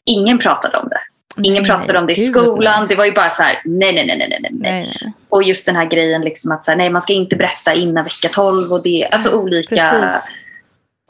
Ingen 0.06 0.40
pratade 0.40 0.78
om 0.78 0.90
det. 0.90 1.00
Ingen 1.44 1.64
Nej, 1.64 1.70
pratade 1.72 2.00
om 2.00 2.06
det 2.08 2.14
i 2.14 2.16
skolan. 2.16 2.80
nej. 2.80 2.88
Det 2.90 2.96
var 2.96 3.06
ju 3.06 3.12
bara 3.12 3.30
så 3.30 3.44
här, 3.44 3.62
nej, 3.66 3.94
nej, 3.94 4.06
nej, 4.08 4.18
nej, 4.18 4.40
nej, 4.42 4.52
nej. 4.54 5.14
Och 5.30 5.44
just 5.44 5.66
den 5.66 5.76
här 5.76 5.86
grejen 5.86 6.22
liksom 6.22 6.52
att 6.52 6.64
så 6.64 6.72
här, 6.72 6.78
nej, 6.78 6.90
man 6.90 7.02
ska 7.02 7.14
inte 7.14 7.36
berätta 7.36 7.74
innan 7.74 8.04
vecka 8.04 8.30
12. 8.34 8.72
Och 8.72 8.84
det, 8.84 9.08
alltså 9.12 9.32
olika... 9.32 9.76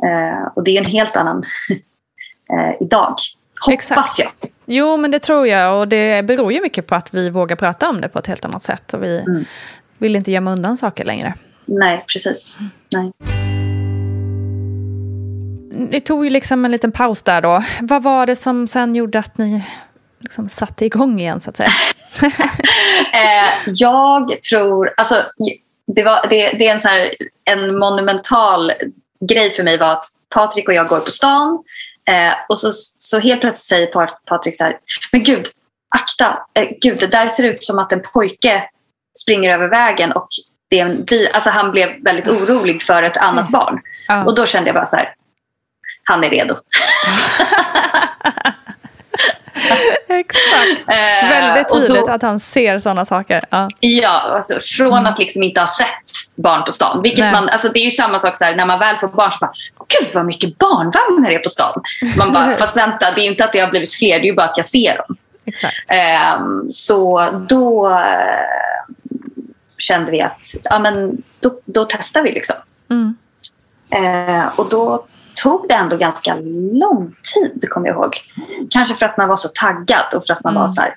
Eh, 0.06 0.48
och 0.56 0.64
det 0.64 0.78
är 0.78 0.82
en 0.82 0.90
helt 0.92 1.16
annan 1.16 1.44
eh, 2.60 2.76
idag. 2.82 3.16
Hoppas 3.66 3.74
Exakt. 3.74 4.20
jag. 4.20 4.32
Jo, 4.66 4.98
men 4.98 5.12
det 5.12 5.20
tror 5.20 5.48
jag. 5.48 5.80
Och 5.80 5.88
det 5.88 6.26
beror 6.26 6.54
ju 6.54 6.62
mycket 6.62 6.88
på 6.88 6.96
att 6.96 7.14
vi 7.14 7.30
vågar 7.30 7.56
prata 7.56 7.90
om 7.90 8.02
det 8.02 8.10
på 8.10 8.20
ett 8.20 8.28
helt 8.28 8.46
annat 8.46 8.64
sätt. 8.64 8.94
Och 8.94 9.04
vi 9.04 9.20
Mm. 9.20 9.46
vill 9.98 10.16
inte 10.16 10.32
gömma 10.32 10.52
undan 10.52 10.78
saker 10.78 11.06
längre. 11.06 11.34
Nej, 11.66 12.06
precis. 12.08 12.58
Nej. 12.94 13.12
Ni 15.92 16.02
tog 16.02 16.24
ju 16.24 16.30
liksom 16.30 16.66
en 16.66 16.72
liten 16.72 16.92
paus 16.92 17.22
där 17.22 17.42
då. 17.42 17.64
Vad 17.82 18.04
var 18.04 18.26
det 18.26 18.36
som 18.36 18.68
sen 18.68 18.96
gjorde 18.96 19.20
att 19.20 19.38
ni 19.38 19.64
liksom 20.20 20.50
satte 20.50 20.86
igång 20.86 21.20
igen 21.20 21.42
så 21.42 21.50
att 21.50 21.58
säga? 21.58 21.70
Eh, 23.14 23.72
jag 23.74 24.42
tror, 24.42 24.94
alltså 24.98 25.16
det, 25.96 26.04
var, 26.04 26.28
det, 26.30 26.50
det 26.52 26.68
är 26.68 26.74
en, 26.74 26.80
så 26.80 26.88
här, 26.88 27.12
en 27.46 27.80
monumental 27.80 28.72
grej 29.30 29.52
för 29.52 29.64
mig 29.64 29.78
var 29.78 29.92
att 29.92 30.06
Patrik 30.30 30.68
och 30.68 30.74
jag 30.74 30.88
går 30.88 31.00
på 31.00 31.12
stan 31.12 31.64
eh, 32.10 32.34
och 32.50 32.60
så, 32.60 32.72
så 32.98 33.20
helt 33.20 33.42
plötsligt 33.42 33.68
säger 33.68 33.88
Pat- 33.92 34.26
Patrik 34.26 34.58
så 34.58 34.64
här, 34.64 34.78
men 35.12 35.24
gud, 35.24 35.48
akta, 35.96 36.46
eh, 36.54 36.68
gud 36.82 37.00
det 37.00 37.08
där 37.08 37.28
ser 37.28 37.44
ut 37.44 37.64
som 37.64 37.80
att 37.80 37.94
en 37.94 38.02
pojke 38.14 38.64
springer 39.20 39.54
över 39.54 39.68
vägen 39.68 40.12
och 40.12 40.28
det 40.70 40.80
är 40.80 40.86
en 40.86 41.06
bil. 41.06 41.30
Alltså 41.34 41.50
han 41.50 41.72
blev 41.72 42.04
väldigt 42.04 42.28
orolig 42.28 42.84
för 42.84 43.04
ett 43.04 43.18
annat 43.18 43.50
barn. 43.50 43.82
Ja. 44.08 44.24
Och 44.24 44.36
då 44.36 44.46
kände 44.46 44.68
jag 44.70 44.76
bara 44.76 44.86
så 44.86 44.96
här, 44.96 45.14
han 46.04 46.24
är 46.24 46.30
redo. 46.30 46.56
Exakt. 50.08 50.88
Eh, 50.88 51.30
Väldigt 51.30 51.72
och 51.72 51.82
då- 51.82 51.88
tydligt 51.88 52.08
att 52.10 52.22
han 52.22 52.40
ser 52.40 52.80
sådana 52.80 53.06
saker. 53.06 53.46
Ja. 53.50 53.70
Ja, 53.80 54.10
alltså, 54.10 54.60
från 54.78 55.08
att 55.08 55.20
liksom 55.20 55.44
inte 55.44 55.60
ha 55.60 55.68
sett 55.68 55.88
barn 56.36 56.64
på 56.64 56.72
stan. 56.72 57.02
Vilket 57.02 57.20
Nej. 57.20 57.32
man, 57.32 57.50
alltså, 57.50 57.70
det 57.70 57.80
är 57.80 57.84
ju 57.86 57.92
samma 57.92 58.20
sak 58.20 58.38
så 58.38 58.46
här, 58.46 58.56
när 58.56 58.66
man 58.66 58.80
väl 58.80 58.98
får 58.98 59.08
barn. 59.08 59.32
Så 59.32 59.38
bara, 59.42 59.54
Gud 60.00 60.10
vad 60.14 60.26
mycket 60.26 60.58
barnvagnar 60.58 61.30
det 61.30 61.36
är 61.36 61.40
på 61.40 61.50
stan. 61.50 61.82
Man 62.18 62.34
bara, 62.34 62.56
fast 62.60 62.78
vänta, 62.78 63.12
det 63.16 63.22
är 63.22 63.24
ju 63.24 63.32
inte 63.32 63.44
att 63.46 63.52
det 63.54 63.60
har 63.60 63.70
blivit 63.70 63.94
fler. 63.94 64.20
Det 64.20 64.26
är 64.26 64.30
ju 64.30 64.36
bara 64.36 64.46
att 64.50 64.58
jag 64.58 64.66
ser 64.66 64.98
dem. 64.98 65.18
Exakt. 65.46 65.76
Ehm, 65.92 66.72
så 66.72 67.30
då 67.50 67.90
eh, 67.90 68.94
kände 69.78 70.12
vi 70.12 70.22
att 70.22 70.56
ja, 70.64 70.80
men 70.80 71.18
då, 71.40 71.60
då 71.66 71.86
testar 71.90 72.24
vi. 72.24 72.32
liksom. 72.32 72.56
Mm. 72.90 73.16
Eh, 73.92 74.46
och 74.60 74.70
då 74.70 75.06
tog 75.36 75.66
det 75.68 75.74
ändå 75.74 75.98
ganska 75.98 76.36
lång 76.74 77.16
tid, 77.34 77.70
kommer 77.70 77.88
jag 77.88 77.96
ihåg. 77.96 78.14
Kanske 78.70 78.96
för 78.96 79.06
att 79.06 79.18
man 79.18 79.30
var 79.30 79.36
så 79.36 79.48
taggad 79.48 80.14
och 80.16 80.26
för 80.26 80.34
att 80.34 80.44
man 80.44 80.54
Mm. 80.54 80.62
var 80.62 80.68
så 80.68 80.82
här. 80.82 80.96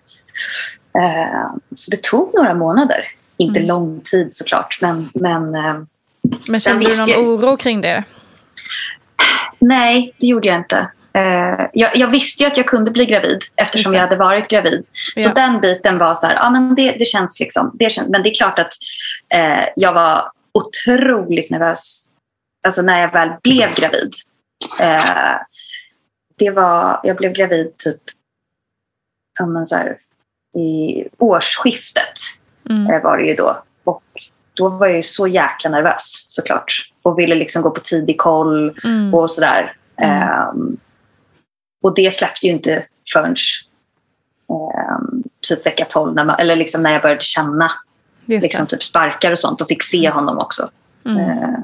Eh, 0.98 1.50
så 1.76 1.90
det 1.90 2.02
tog 2.02 2.34
några 2.34 2.54
månader. 2.54 3.04
Inte 3.36 3.60
Mm. 3.60 3.68
lång 3.68 4.00
tid 4.00 4.28
såklart, 4.32 4.78
men, 4.80 5.10
men 5.14 5.54
eh, 5.54 5.74
Men 6.50 6.60
kände 6.60 6.84
du 6.84 6.98
någon 6.98 7.08
jag- 7.08 7.20
oro 7.28 7.56
kring 7.56 7.80
det? 7.80 8.04
nej, 9.58 10.14
det 10.20 10.26
gjorde 10.26 10.48
jag 10.48 10.56
inte. 10.56 10.90
Eh, 11.12 11.66
jag, 11.72 11.96
jag 11.96 12.08
visste 12.08 12.42
ju 12.44 12.50
att 12.50 12.56
jag 12.56 12.66
kunde 12.66 12.90
bli 12.90 13.06
gravid 13.06 13.38
eftersom 13.56 13.94
jag 13.94 14.00
hade 14.00 14.16
varit 14.16 14.48
gravid. 14.48 14.86
Så 15.16 15.28
Ja. 15.28 15.32
den 15.34 15.60
biten 15.60 15.98
var 15.98 16.14
så 16.14 16.26
här, 16.26 16.34
ja 16.34 16.50
men 16.50 16.74
det, 16.74 16.96
det 16.98 17.04
känns 17.04 17.40
liksom. 17.40 17.70
Det 17.74 17.90
känns, 17.90 18.08
men 18.08 18.22
det 18.22 18.28
är 18.30 18.34
klart 18.34 18.58
att 18.58 18.72
eh, 19.34 19.64
jag 19.76 19.92
var 19.92 20.28
otroligt 20.52 21.50
nervös 21.50 22.05
alltså 22.66 22.82
när 22.82 23.00
jag 23.00 23.12
väl 23.12 23.30
blev 23.42 23.74
gravid. 23.74 24.12
Eh, 24.80 25.36
det 26.38 26.50
var, 26.50 27.00
jag 27.02 27.16
blev 27.16 27.32
gravid 27.32 27.76
typ 27.76 28.00
ja, 29.38 29.46
men 29.46 29.66
så 29.66 29.76
här, 29.76 29.98
i 30.58 31.04
årsskiftet 31.18 32.12
Mm. 32.70 32.92
eh, 32.94 33.02
var 33.02 33.18
det 33.18 33.24
ju 33.26 33.34
då. 33.34 33.62
Och 33.84 34.02
då 34.54 34.68
var 34.68 34.86
jag 34.86 34.96
ju 34.96 35.02
så 35.02 35.26
jäkla 35.26 35.70
nervös 35.70 36.26
såklart. 36.28 36.90
Och 37.02 37.18
ville 37.18 37.34
liksom 37.34 37.62
gå 37.62 37.70
på 37.70 37.80
tidig 37.80 38.18
koll 38.20 38.78
Mm. 38.84 39.14
och 39.14 39.30
sådär. 39.30 39.76
Mm. 39.96 40.22
Ehm, 40.22 40.76
och 41.82 41.94
det 41.94 42.12
släppte 42.12 42.46
ju 42.46 42.52
inte 42.52 42.86
förrän 43.12 43.34
ehm, 44.50 45.22
typ 45.48 45.66
vecka 45.66 45.84
12, 45.88 46.14
när, 46.14 46.24
man, 46.24 46.38
eller 46.38 46.56
liksom 46.56 46.82
när 46.82 46.92
jag 46.92 47.02
började 47.02 47.20
känna 47.20 47.70
liksom, 48.26 48.66
typ 48.66 48.82
sparkar 48.82 49.32
och 49.32 49.38
sånt 49.38 49.60
och 49.60 49.68
fick 49.68 49.82
se 49.82 50.10
honom 50.10 50.38
också. 50.38 50.70
Mm. 51.04 51.18
Eh, 51.18 51.58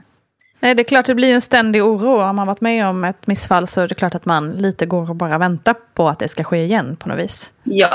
Nej, 0.72 0.76
det 0.76 0.82
är 0.82 0.84
klart 0.84 1.06
det 1.06 1.14
blir 1.14 1.34
en 1.34 1.40
ständig 1.40 1.84
oro. 1.84 2.22
Om 2.22 2.36
man 2.36 2.46
varit 2.46 2.60
med 2.60 2.86
om 2.86 3.04
ett 3.04 3.26
missfall 3.26 3.66
så 3.66 3.80
är 3.80 3.88
det 3.88 3.94
klart 3.94 4.14
att 4.14 4.24
man 4.24 4.52
lite 4.52 4.86
går 4.86 5.10
och 5.10 5.16
bara 5.16 5.38
väntar 5.38 5.74
på 5.94 6.08
att 6.08 6.18
det 6.18 6.28
ska 6.28 6.44
ske 6.44 6.64
igen 6.64 6.96
på 6.96 7.08
något 7.08 7.18
vis. 7.18 7.52
Ja, 7.62 7.88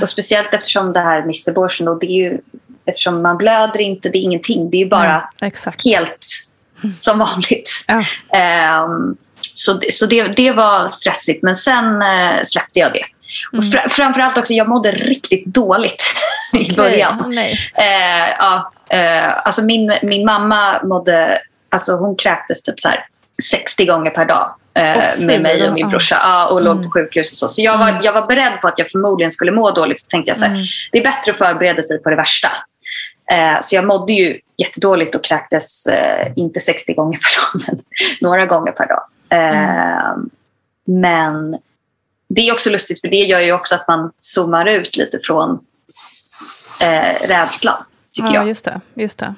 och 0.00 0.08
speciellt 0.08 0.54
eftersom 0.54 0.92
det 0.92 1.00
här 1.00 1.22
Mr. 1.22 1.52
Borsen, 1.52 1.88
och 1.88 2.00
det 2.00 2.06
är 2.06 2.30
ju, 2.30 2.38
eftersom 2.86 3.22
man 3.22 3.36
blöder 3.36 3.80
inte, 3.80 4.08
det 4.08 4.18
är 4.18 4.22
ingenting. 4.22 4.70
Det 4.70 4.76
är 4.76 4.78
ju 4.78 4.88
bara 4.88 5.28
exakt. 5.40 5.84
helt 5.84 6.26
som 6.96 7.18
vanligt. 7.18 7.84
Ja. 7.88 8.04
Ehm, 8.38 9.16
så 9.40 9.80
så 9.90 10.06
det, 10.06 10.22
det 10.22 10.52
var 10.52 10.88
stressigt, 10.88 11.42
men 11.42 11.56
sen 11.56 12.02
eh, 12.02 12.42
släppte 12.44 12.78
jag 12.80 12.92
det. 12.92 13.04
Och 13.52 13.62
Mm. 13.64 13.70
fra, 13.70 13.88
framförallt 13.88 14.38
också, 14.38 14.52
jag 14.52 14.68
mådde 14.68 14.92
riktigt 14.92 15.46
dåligt 15.46 16.04
i 16.52 16.56
Okej, 16.56 16.76
början. 16.76 17.24
nej. 17.34 17.54
Eh, 17.74 18.34
ja, 18.38 18.72
eh, 18.90 19.46
alltså 19.46 19.62
min, 19.64 19.94
min 20.02 20.24
mamma 20.24 20.80
mådde, 20.84 21.38
alltså 21.76 21.96
hon 21.96 22.16
kräktes 22.16 22.62
typ 22.62 22.80
så 22.80 22.88
här 22.88 23.06
60 23.42 23.84
gånger 23.86 24.10
per 24.10 24.24
dag. 24.24 24.54
Eh, 24.74 25.18
med 25.18 25.42
mig 25.42 25.68
och 25.68 25.74
min 25.74 25.88
brorsa. 25.88 26.18
Ja, 26.22 26.48
och 26.52 26.62
låg 26.62 26.72
Mm. 26.76 26.84
på 26.84 26.90
sjukhus 26.90 27.32
och 27.32 27.36
så. 27.38 27.48
Så 27.48 27.62
jag 27.62 27.78
var, 27.78 28.00
jag 28.02 28.12
var 28.12 28.26
beredd 28.26 28.60
på 28.60 28.68
att 28.68 28.78
jag 28.78 28.90
förmodligen 28.90 29.32
skulle 29.32 29.52
må 29.52 29.70
dåligt. 29.70 30.06
Så 30.06 30.10
tänkte 30.10 30.30
jag 30.30 30.38
så 30.38 30.44
här, 30.44 30.50
Mm. 30.52 30.62
det 30.92 30.98
är 30.98 31.02
bättre 31.02 31.32
att 31.32 31.38
förbereda 31.38 31.82
sig 31.82 32.02
på 32.02 32.10
det 32.10 32.16
värsta. 32.16 32.48
Eh, 33.32 33.60
så 33.62 33.76
jag 33.76 33.86
mådde 33.86 34.12
ju 34.12 34.40
jättedåligt 34.56 35.14
och 35.14 35.24
kräktes 35.24 35.86
eh, 35.86 36.32
inte 36.36 36.60
60 36.60 36.94
gånger 36.94 37.18
per 37.18 37.40
dag, 37.60 37.64
men 37.66 37.80
några 38.20 38.46
gånger 38.46 38.72
per 38.72 38.86
dag. 38.88 39.02
Eh, 39.30 40.16
Men 40.86 41.58
det 42.28 42.48
är 42.48 42.52
också 42.52 42.70
lustigt 42.70 43.00
för 43.00 43.08
det 43.08 43.16
gör 43.16 43.40
ju 43.40 43.52
också 43.52 43.74
att 43.74 43.88
man 43.88 44.12
zoomar 44.18 44.66
ut 44.66 44.96
lite 44.96 45.18
från 45.24 45.58
eh, 46.82 47.28
rädslan, 47.28 47.84
tycker 48.12 48.28
Ja, 48.28 48.34
jag. 48.34 48.48
just 48.48 48.64
det. 48.64 48.80
Just 48.94 49.18
det. 49.18 49.34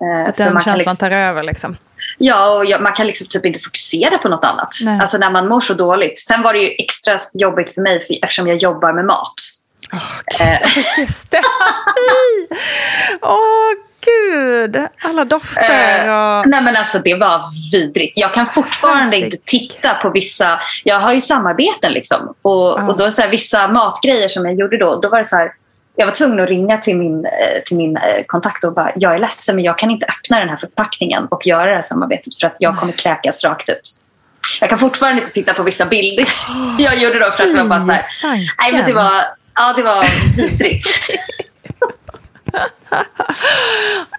Eh, 0.00 0.28
Att 0.28 0.36
den 0.36 0.52
man 0.54 0.62
känslan 0.62 0.78
liksom, 0.78 0.96
tar 0.96 1.10
över 1.10 1.42
liksom. 1.42 1.76
ja, 2.18 2.54
och 2.56 2.64
ja, 2.64 2.78
man 2.80 2.92
kan 2.92 3.06
liksom 3.06 3.26
typ 3.30 3.46
inte 3.46 3.58
fokusera 3.58 4.18
på 4.18 4.28
något 4.28 4.44
annat. 4.44 4.68
Nej. 4.84 5.00
Alltså 5.00 5.18
när 5.18 5.30
man 5.30 5.48
mår 5.48 5.60
så 5.60 5.74
dåligt. 5.74 6.18
Sen 6.18 6.42
var 6.42 6.52
det 6.52 6.58
ju 6.58 6.68
extra 6.78 7.18
jobbigt 7.34 7.74
för 7.74 7.82
mig 7.82 8.00
för, 8.06 8.14
eftersom 8.22 8.46
jag 8.46 8.56
jobbar 8.56 8.92
med 8.92 9.04
mat. 9.04 9.34
Eh, 10.40 10.58
Just 10.98 11.30
det. 11.30 11.40
Åh, 13.22 13.72
gud. 14.04 14.76
Alla 15.04 15.24
dofter 15.24 16.06
Eh, 16.06 16.38
och... 16.38 16.46
Nej 16.48 16.62
men 16.62 16.76
alltså 16.76 16.98
det 16.98 17.14
var 17.14 17.40
vidrigt. 17.72 18.18
Jag 18.18 18.34
kan 18.34 18.46
fortfarande 18.46 19.04
Herregud. 19.04 19.24
inte 19.24 19.36
titta 19.44 19.94
på 19.94 20.10
vissa, 20.10 20.60
jag 20.84 21.00
har 21.00 21.12
ju 21.12 21.20
samarbeten 21.20 21.92
liksom. 21.92 22.34
Och, 22.42 22.52
Ja. 22.52 22.88
och 22.88 22.98
då 22.98 23.10
så 23.10 23.22
här, 23.22 23.28
vissa 23.28 23.68
matgrejer 23.68 24.28
som 24.28 24.44
jag 24.46 24.54
gjorde 24.54 24.78
då, 24.78 25.00
då 25.00 25.08
var 25.08 25.18
det 25.18 25.24
så 25.24 25.36
här, 25.36 25.52
jag 25.98 26.06
var 26.06 26.12
tvungen 26.14 26.40
att 26.40 26.48
ringa 26.48 26.78
till 26.78 26.96
min, 26.96 27.24
eh, 27.24 27.62
till 27.66 27.76
min 27.76 27.96
eh, 27.96 28.24
kontakt 28.26 28.64
och 28.64 28.74
bara, 28.74 28.92
jag 28.96 29.14
är 29.14 29.18
ledsen 29.18 29.56
men 29.56 29.64
jag 29.64 29.78
kan 29.78 29.90
inte 29.90 30.06
öppna 30.06 30.38
den 30.38 30.48
här 30.48 30.56
förpackningen 30.56 31.26
och 31.30 31.46
göra 31.46 31.66
det 31.66 31.74
här 31.74 31.82
samarbetet 31.82 32.36
för 32.40 32.46
att 32.46 32.56
jag 32.58 32.78
kommer 32.78 32.92
kräkas 32.92 33.44
rakt 33.44 33.68
ut. 33.68 33.90
Jag 34.60 34.70
kan 34.70 34.78
fortfarande 34.78 35.20
inte 35.20 35.32
titta 35.32 35.54
på 35.54 35.62
vissa 35.62 35.86
bilder 35.86 36.28
jag 36.78 36.98
gjorde 36.98 37.18
då 37.18 37.30
för 37.30 37.42
att 37.42 37.52
det 37.52 37.58
var 37.62 37.68
bara 37.68 37.80
så 37.80 37.92
här, 37.92 38.04
nej 38.58 38.72
men 38.72 38.84
det 38.86 38.92
var, 38.92 39.22
Ja, 39.54 39.72
det 39.76 39.82
var 39.82 40.04
vidrigt. 40.36 40.86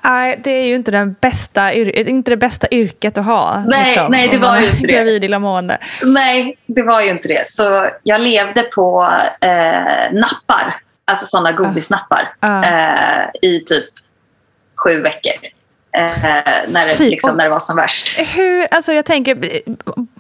Nej, 0.04 0.42
det 0.44 0.50
är 0.50 0.66
ju 0.66 0.76
inte, 0.76 0.92
den 0.92 1.16
bästa, 1.22 1.74
inte 1.74 2.32
det 2.32 2.38
bästa 2.38 2.68
yrket 2.72 3.18
att 3.18 3.26
ha. 3.26 3.64
Nej, 3.68 4.08
nej, 4.10 4.28
det 4.28 4.38
var 4.38 4.60
ju 4.60 4.66
inte 4.66 4.88
det. 4.88 4.94
Gravid 4.94 5.24
illamående. 5.24 5.78
Nej, 6.04 6.58
det 6.66 6.84
var 6.84 7.02
ju 7.02 7.10
inte 7.10 7.28
det. 7.28 7.50
Så 7.50 7.90
jag 8.04 8.22
levde 8.22 8.62
på 8.62 9.08
eh, 9.42 10.12
nappar. 10.12 10.76
Alltså 11.10 11.26
sådana 11.26 11.52
godisnappar. 11.52 12.30
Ah. 12.40 12.64
Eh, 12.64 13.30
I 13.42 13.64
typ 13.66 13.86
sju 14.84 15.02
veckor. 15.02 15.34
Eh, 15.92 16.10
när, 16.68 16.98
det, 16.98 17.10
liksom, 17.10 17.38
när 17.38 17.44
det 17.44 17.50
var 17.50 17.60
som 17.60 17.76
värst. 17.76 18.20
Hur, 18.20 18.68
alltså 18.72 18.94
jag 18.94 19.06
tänker, 19.06 19.38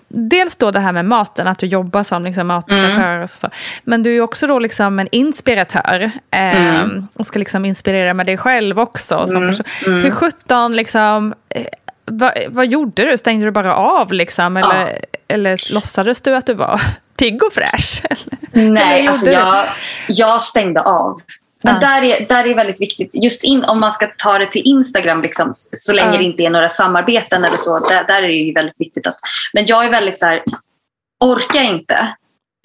dels 0.07 0.55
då 0.55 0.71
det 0.71 0.79
här 0.79 0.91
med 0.91 1.05
maten, 1.05 1.47
att 1.47 1.59
du 1.59 1.65
jobbar 1.65 2.03
som 2.03 2.25
liksom 2.25 2.47
matkreatör 2.47 3.19
och 3.19 3.29
så. 3.29 3.49
Men 3.83 4.03
du 4.03 4.17
är 4.17 4.21
också 4.21 4.47
då 4.47 4.59
liksom 4.59 4.99
en 4.99 5.07
inspiratör. 5.11 6.11
Eh, 6.31 6.85
Och 7.13 7.27
ska 7.27 7.39
liksom 7.39 7.65
inspirera 7.65 8.13
med 8.13 8.25
dig 8.25 8.37
själv 8.37 8.79
också. 8.79 9.27
Som 9.27 9.47
person. 9.47 9.65
Hur 9.85 10.11
sjutton 10.11 10.75
liksom, 10.75 11.33
eh, 11.49 11.65
vad, 12.05 12.31
vad 12.47 12.67
gjorde 12.67 13.05
du? 13.05 13.17
Stängde 13.17 13.45
du 13.45 13.51
bara 13.51 13.75
av 13.75 14.13
liksom? 14.13 14.57
Eller, 14.57 14.99
eller 15.27 15.73
låtsades 15.73 16.21
du 16.21 16.35
att 16.35 16.45
du 16.45 16.53
var 16.53 16.81
pigg 17.19 17.43
och 17.43 17.53
fräsch? 17.53 18.01
Eller? 18.09 18.69
Nej, 18.71 19.07
alltså 19.07 19.29
jag, 19.31 19.65
jag 20.07 20.41
stängde 20.41 20.81
av. 20.81 21.21
Men 21.63 21.73
Ja. 21.73 21.79
där, 21.79 22.01
är, 22.03 22.27
där 22.27 22.45
är 22.47 22.55
väldigt 22.55 22.81
viktigt. 22.81 23.23
Just 23.23 23.43
in, 23.43 23.63
om 23.63 23.79
man 23.79 23.93
ska 23.93 24.07
ta 24.17 24.37
det 24.37 24.51
till 24.51 24.61
Instagram, 24.65 25.21
liksom, 25.21 25.51
så 25.55 25.93
länge 25.93 26.11
Ja. 26.11 26.17
det 26.17 26.23
inte 26.23 26.43
är 26.43 26.49
några 26.49 26.69
samarbeten 26.69 27.43
eller 27.43 27.57
så. 27.57 27.79
Där, 27.79 28.03
där 28.07 28.23
är 28.23 28.27
det 28.27 28.33
ju 28.33 28.53
väldigt 28.53 28.81
viktigt. 28.81 29.07
att 29.07 29.15
Men 29.53 29.65
jag 29.65 29.85
är 29.85 29.89
väldigt 29.89 30.19
så 30.19 30.25
här, 30.25 30.43
orkar 31.25 31.59
jag 31.59 31.69
inte, 31.69 32.07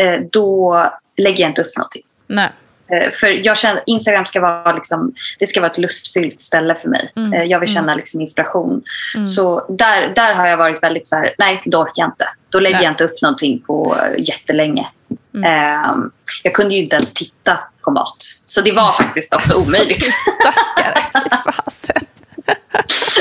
eh, 0.02 0.20
då 0.32 0.76
lägger 1.16 1.40
jag 1.40 1.50
inte 1.50 1.62
upp 1.62 1.76
någonting. 1.76 2.02
Nej. 2.26 2.50
Eh, 2.92 3.10
För 3.10 3.26
jag 3.46 3.56
känner, 3.58 3.82
Instagram 3.86 4.26
ska 4.26 4.40
vara, 4.40 4.72
liksom, 4.72 5.14
det 5.38 5.46
ska 5.46 5.60
vara 5.60 5.70
ett 5.70 5.78
lustfyllt 5.78 6.42
ställe 6.42 6.74
för 6.74 6.88
mig. 6.88 7.10
Mm, 7.16 7.32
Eh, 7.32 7.42
Jag 7.42 7.60
vill 7.60 7.68
känna 7.68 7.94
liksom 7.94 8.20
inspiration. 8.20 8.82
Så 9.26 9.66
där, 9.68 10.12
där 10.14 10.34
har 10.34 10.46
jag 10.48 10.56
varit 10.56 10.82
väldigt 10.82 11.08
så 11.08 11.16
här, 11.16 11.34
nej, 11.38 11.62
då 11.66 11.78
orkar 11.78 11.92
jag 12.02 12.08
inte. 12.08 12.28
Då 12.48 12.60
lägger 12.60 12.76
Nej. 12.76 12.84
jag 12.84 12.92
inte 12.92 13.04
upp 13.04 13.22
någonting 13.22 13.60
på 13.66 13.96
jättelänge. 14.18 14.86
Mm. 15.34 15.50
Ehm, 15.52 16.10
jag 16.42 16.54
kunde 16.54 16.74
ju 16.74 16.82
inte 16.82 16.96
ens 16.96 17.12
titta 17.12 17.58
på 17.84 17.90
mat. 17.90 18.16
Så 18.46 18.60
det 18.60 18.72
var 18.72 18.92
faktiskt 18.92 19.34
också 19.34 19.54
omöjligt. 19.66 20.02
Stackare. 20.04 21.02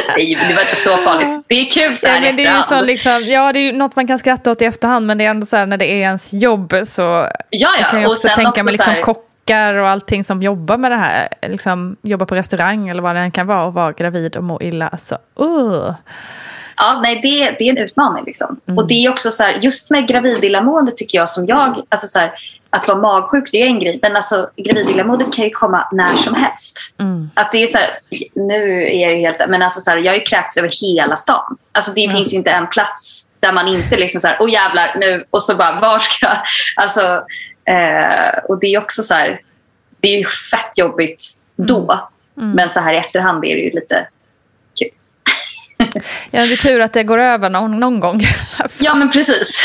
Nej, 0.08 0.38
det 0.48 0.54
var 0.54 0.62
inte 0.62 0.76
så 0.76 0.98
farligt. 0.98 1.46
Det 1.50 1.56
är 1.56 1.72
kul 1.72 1.98
så 1.98 2.08
här 2.08 2.16
Ja, 2.16 2.22
men 2.22 2.36
det 2.36 2.44
är 2.46 2.58
ju 2.58 2.64
så 2.64 2.82
liksom, 2.82 3.20
ja, 3.26 3.54
det 3.54 3.60
är 3.60 3.62
ju 3.62 3.72
något 3.72 3.96
man 3.96 4.08
kan 4.08 4.20
skratta 4.20 4.52
åt 4.52 4.62
i 4.62 4.66
efterhand 4.66 5.06
men 5.08 5.18
det 5.18 5.26
är 5.26 5.30
ändå 5.30 5.46
så 5.46 5.58
här 5.58 5.66
när 5.66 5.78
det 5.78 5.86
är 5.86 5.96
ens 5.96 6.34
jobb 6.34 6.74
så 6.88 7.02
Ja, 7.50 7.70
jag 7.80 7.90
kan 7.90 8.00
ja. 8.00 8.02
jag 8.02 8.06
Och 8.06 8.12
också 8.12 8.28
sen 8.28 8.36
tänka 8.36 8.50
också 8.50 8.64
mig 8.66 8.72
liksom 8.72 8.94
här, 8.94 9.02
kockar 9.44 9.76
och 9.76 9.88
allting 9.88 10.24
som 10.24 10.42
jobbar 10.42 10.78
med 10.78 10.92
det 10.92 10.98
här. 10.98 11.28
Liksom, 11.42 11.96
jobbar 12.02 12.26
på 12.26 12.36
restaurang 12.36 12.90
eller 12.90 13.02
vad 13.02 13.16
det 13.16 13.20
än 13.20 13.32
kan 13.32 13.48
vara 13.48 13.66
och 13.66 13.74
vara 13.74 13.92
gravid 13.92 14.36
och 14.36 14.44
må 14.44 14.62
illa. 14.62 14.88
Alltså, 14.88 15.18
uh. 15.42 15.94
Ja, 16.78 17.00
nej, 17.04 17.20
det, 17.24 17.56
det 17.60 17.70
är 17.70 17.70
en 17.70 17.78
utmaning. 17.78 18.24
Liksom. 18.26 18.60
Mm. 18.68 18.78
Och 18.78 18.88
det 18.88 19.06
är 19.06 19.12
också 19.12 19.32
så 19.32 19.44
här, 19.44 19.60
just 19.62 19.90
med 19.90 20.08
gravidillamående 20.08 20.92
tycker 20.92 21.18
jag 21.18 21.30
som 21.30 21.46
jag, 21.46 21.82
alltså 21.90 22.08
så 22.08 22.20
här, 22.20 22.32
att 22.70 22.88
vara 22.88 22.98
magsjuk 22.98 23.50
det 23.52 23.62
är 23.62 23.66
en 23.66 23.80
grej, 23.80 24.00
men 24.02 24.16
alltså, 24.16 24.50
gravidillamåendet 24.58 25.34
kan 25.34 25.46
ju 25.46 25.52
komma 25.52 25.88
när 25.92 26.14
som 26.14 26.36
helst. 26.36 26.96
Mm. 27.00 27.30
Att 27.34 27.52
det 27.52 27.64
är 27.64 27.68
så 27.68 27.78
här, 27.78 27.90
nu 28.36 28.84
är 28.84 29.10
jag 29.10 29.18
helt, 29.18 29.50
men 29.50 29.62
alltså 29.62 29.82
så 29.82 29.92
här, 29.92 29.98
jag 29.98 30.12
har 30.12 30.18
ju 30.18 30.24
kräkts 30.24 30.58
över 30.58 30.70
hela 30.82 31.16
stan. 31.16 31.58
Alltså 31.72 31.92
det 31.94 32.12
finns 32.12 32.34
ju 32.34 32.38
inte 32.38 32.52
en 32.52 32.68
plats 32.68 33.32
där 33.40 33.54
man 33.54 33.68
inte 33.68 33.98
liksom 33.98 34.22
så 34.22 34.28
här, 34.28 34.38
åh 34.40 34.52
jävlar 34.52 34.96
nu, 35.00 35.24
och 35.30 35.44
så 35.44 35.56
bara, 35.56 35.80
var 35.80 36.00
ska 36.00 36.26
jag? 36.26 36.38
Alltså, 36.76 37.24
eh, 37.66 38.40
och 38.50 38.60
det 38.60 38.68
är 38.68 38.78
också 38.78 39.04
så 39.04 39.14
här, 39.14 39.42
det 40.00 40.08
är 40.08 40.18
ju 40.18 40.26
fett 40.26 40.78
jobbigt 40.78 41.24
då. 41.56 42.10
Mm. 42.38 42.52
Men 42.52 42.70
så 42.70 42.80
här 42.80 42.94
i 42.94 42.98
efterhand 42.98 43.46
är 43.46 43.56
det 43.56 43.62
ju 43.62 43.72
lite 43.72 44.08
kul. 44.80 44.90
Ja, 46.32 46.42
det 46.42 46.54
är 46.54 46.64
tur 46.64 46.80
att 46.80 46.94
det 46.94 47.04
går 47.04 47.18
över 47.18 47.50
någon, 47.50 47.80
någon 47.80 48.00
gång. 48.00 48.22
Ja, 48.80 48.96
men 48.96 49.12
precis. 49.12 49.64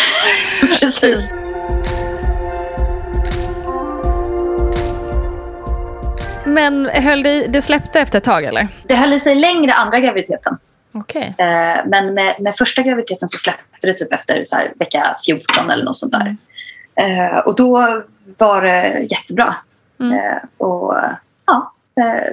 precis. 0.81 1.39
Men 6.45 6.89
höll 6.89 7.23
det, 7.23 7.47
det 7.47 7.63
släppte 7.63 8.01
efter 8.01 8.19
ett 8.19 8.25
tag 8.25 8.45
eller? 8.45 8.69
Det 8.83 8.95
höll 8.95 9.13
i 9.13 9.21
sig 9.21 9.35
längre 9.35 9.75
andra 9.75 10.01
graviditeten. 10.01 10.59
Okej. 10.95 11.35
Eh, 11.39 11.87
men 11.87 12.15
med, 12.15 12.35
med 12.41 12.57
första 12.57 12.83
graviditeten 12.83 13.29
så 13.29 13.39
släppte 13.39 13.87
det 13.87 13.93
typ 13.93 14.13
efter 14.13 14.45
så 14.45 14.57
vecka 14.79 15.17
14 15.25 15.71
eller 15.71 15.85
något 15.85 15.97
sånt 15.97 16.13
där. 16.13 16.37
Eh, 17.01 17.39
och 17.39 17.57
då 17.57 18.03
var 18.39 18.63
det 18.63 19.07
jättebra. 19.11 19.55
Eh, 20.01 20.67
och 20.67 20.95
ja, 21.47 21.73
eh, 22.01 22.33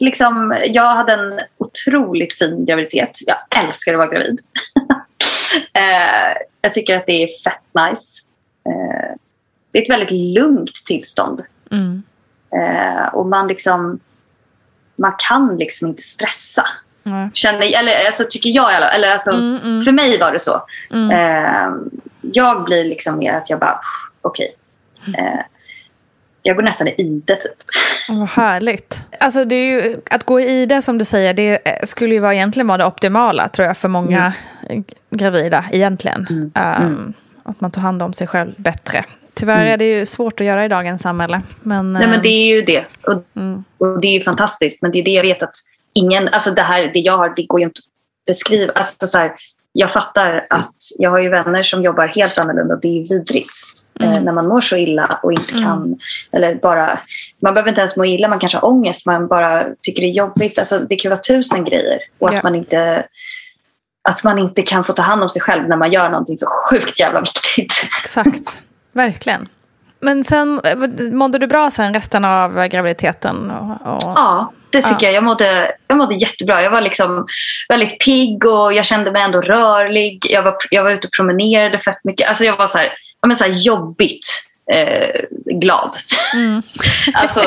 liksom, 0.00 0.56
jag 0.66 0.94
hade 0.94 1.12
en 1.12 1.40
otroligt 1.58 2.38
fin 2.38 2.64
graviditet. 2.64 3.18
Jag 3.26 3.64
älskar 3.64 3.92
att 3.92 3.98
vara 3.98 4.08
gravid. 4.08 4.40
eh, 5.74 6.42
jag 6.60 6.72
tycker 6.72 6.96
att 6.96 7.06
det 7.06 7.22
är 7.22 7.28
fett 7.44 7.88
nice. 7.88 8.24
Eh, 8.66 9.16
det 9.70 9.78
är 9.78 9.82
ett 9.82 9.90
väldigt 9.90 10.34
lugnt 10.34 10.74
tillstånd. 10.86 11.42
Mm. 11.70 12.02
Eh, 12.56 13.06
och 13.06 13.26
man 13.26 13.48
liksom 13.48 14.00
man 14.96 15.14
kan 15.28 15.56
liksom 15.56 15.88
inte 15.88 16.02
stressa. 16.02 16.66
Nej. 17.02 17.30
Känner, 17.34 17.78
eller 17.78 18.06
alltså, 18.06 18.24
tycker 18.28 18.50
jag. 18.50 18.94
Eller, 18.94 19.10
alltså, 19.10 19.30
Mm, 19.30 19.58
mm. 19.64 19.82
För 19.82 19.92
mig 19.92 20.18
var 20.18 20.32
det 20.32 20.38
så. 20.38 20.62
Mm. 20.92 21.10
Eh, 21.10 21.76
jag 22.22 22.64
blir 22.64 22.84
liksom 22.84 23.18
mer 23.18 23.32
att 23.32 23.50
jag 23.50 23.58
bara, 23.58 23.80
okej. 24.22 24.54
Eh, 25.18 25.40
jag 26.42 26.56
går 26.56 26.62
nästan 26.62 26.88
i 26.88 27.22
det 27.26 27.36
typ. 27.36 27.52
Vad 28.08 28.28
härligt. 28.28 29.04
Alltså 29.20 29.44
det 29.44 29.54
är 29.54 29.66
ju, 29.82 29.96
att 30.10 30.24
gå 30.24 30.40
i 30.40 30.66
det 30.66 30.82
som 30.82 30.98
du 30.98 31.04
säger, 31.04 31.34
det 31.34 31.68
eh, 31.68 31.86
skulle 31.86 32.14
ju 32.14 32.20
vara 32.20 32.34
egentligen 32.34 32.66
vara 32.66 32.78
det 32.78 32.84
optimala 32.84 33.48
tror 33.48 33.66
jag 33.66 33.76
för 33.76 33.88
många 33.88 34.32
Mm. 34.70 34.84
gravida 35.10 35.64
egentligen. 35.72 36.50
Um, 36.82 37.12
Att 37.42 37.60
man 37.60 37.70
tar 37.70 37.80
hand 37.80 38.02
om 38.02 38.12
sig 38.12 38.26
själv 38.26 38.52
bättre. 38.56 39.04
Tyvärr 39.34 39.66
är 39.66 39.76
det 39.76 39.84
ju 39.84 40.06
svårt 40.06 40.40
att 40.40 40.46
göra 40.46 40.64
i 40.64 40.68
dagens 40.68 41.02
samhälle. 41.02 41.42
Men, 41.62 41.78
Mm. 41.80 41.92
Nej, 41.92 42.06
men 42.06 42.16
eh, 42.16 42.22
det 42.22 42.28
är 42.28 42.46
ju 42.54 42.62
det. 42.62 42.84
Och, 43.02 43.22
Mm. 43.36 43.64
och 43.78 44.00
det 44.00 44.08
är 44.08 44.12
ju 44.12 44.20
fantastiskt. 44.20 44.82
Men 44.82 44.92
det 44.92 44.98
är 44.98 45.04
det 45.04 45.10
jag 45.10 45.22
vet 45.22 45.42
att 45.42 45.54
ingen, 45.92 46.28
alltså 46.28 46.50
det 46.50 46.62
här, 46.62 46.90
det 46.94 47.00
jag 47.00 47.16
har, 47.16 47.32
det 47.36 47.42
går 47.46 47.60
ju 47.60 47.66
inte 47.66 47.78
att 47.78 48.26
beskriva. 48.26 48.72
Alltså 48.72 49.06
så 49.06 49.18
här, 49.18 49.32
jag 49.72 49.90
fattar 49.90 50.46
att 50.50 50.76
jag 50.98 51.10
har 51.10 51.18
ju 51.18 51.28
vänner 51.28 51.62
som 51.62 51.82
jobbar 51.82 52.06
helt 52.06 52.38
annorlunda 52.38 52.74
och 52.74 52.80
det 52.80 52.88
är 52.88 53.08
vidrigt. 53.08 53.52
Mm. 54.00 54.12
Eh, 54.12 54.22
när 54.22 54.32
man 54.32 54.48
mår 54.48 54.60
så 54.60 54.76
illa 54.76 55.18
och 55.22 55.32
inte 55.32 55.54
kan, 55.54 55.98
eller 56.32 56.54
bara, 56.54 56.98
man 57.42 57.54
behöver 57.54 57.68
inte 57.68 57.80
ens 57.80 57.96
må 57.96 58.04
illa, 58.04 58.28
man 58.28 58.38
kanske 58.38 58.58
har 58.58 58.68
ångest, 58.68 59.06
man 59.06 59.28
bara 59.28 59.64
tycker 59.82 60.02
det 60.02 60.08
är 60.08 60.12
jobbigt. 60.12 60.58
Alltså, 60.58 60.78
det 60.78 60.96
kan 60.96 61.10
vara 61.10 61.20
tusen 61.20 61.64
grejer. 61.64 61.98
Och 62.18 62.34
att 62.34 62.42
man 62.42 62.54
inte 62.54 63.06
att 64.08 64.24
man 64.24 64.38
inte 64.38 64.62
kan 64.62 64.84
få 64.84 64.92
ta 64.92 65.02
hand 65.02 65.22
om 65.22 65.30
sig 65.30 65.42
själv 65.42 65.68
när 65.68 65.76
man 65.76 65.92
gör 65.92 66.08
någonting 66.08 66.36
så 66.36 66.46
sjukt 66.46 67.00
jävla 67.00 67.20
viktigt. 67.20 67.72
Exakt, 68.02 68.60
verkligen. 68.92 69.48
Men 70.00 70.24
sen 70.24 70.60
eh, 70.64 70.78
mådde 71.12 71.38
du 71.38 71.46
bra 71.46 71.70
sen 71.70 71.94
resten 71.94 72.24
av 72.24 72.66
graviditeten? 72.66 73.50
Och, 73.50 73.94
och... 73.94 74.12
Ja, 74.14 74.52
det 74.72 74.82
tycker 74.82 75.06
Ja. 75.06 75.06
jag. 75.06 75.14
Jag 75.14 75.24
mådde, 75.24 75.72
jag 75.88 75.98
mådde 75.98 76.14
jättebra. 76.14 76.62
Jag 76.62 76.70
var 76.70 76.80
liksom 76.80 77.26
väldigt 77.68 77.98
pigg 78.04 78.44
och 78.46 78.72
jag 78.72 78.86
kände 78.86 79.12
mig 79.12 79.22
ändå 79.22 79.40
rörlig. 79.40 80.26
Jag 80.30 80.42
var, 80.42 80.56
jag 80.70 80.84
var 80.84 80.90
ute 80.90 81.06
och 81.06 81.12
promenerade 81.12 81.78
fett 81.78 82.04
mycket. 82.04 82.28
Alltså 82.28 82.44
jag 82.44 82.56
var 82.56 82.66
så 82.66 82.78
här, 82.78 82.92
men 83.26 83.36
så 83.36 83.44
här 83.44 83.52
jobbigt 83.52 84.26
eh, 84.72 85.20
glad. 85.60 85.96
alltså, 87.14 87.42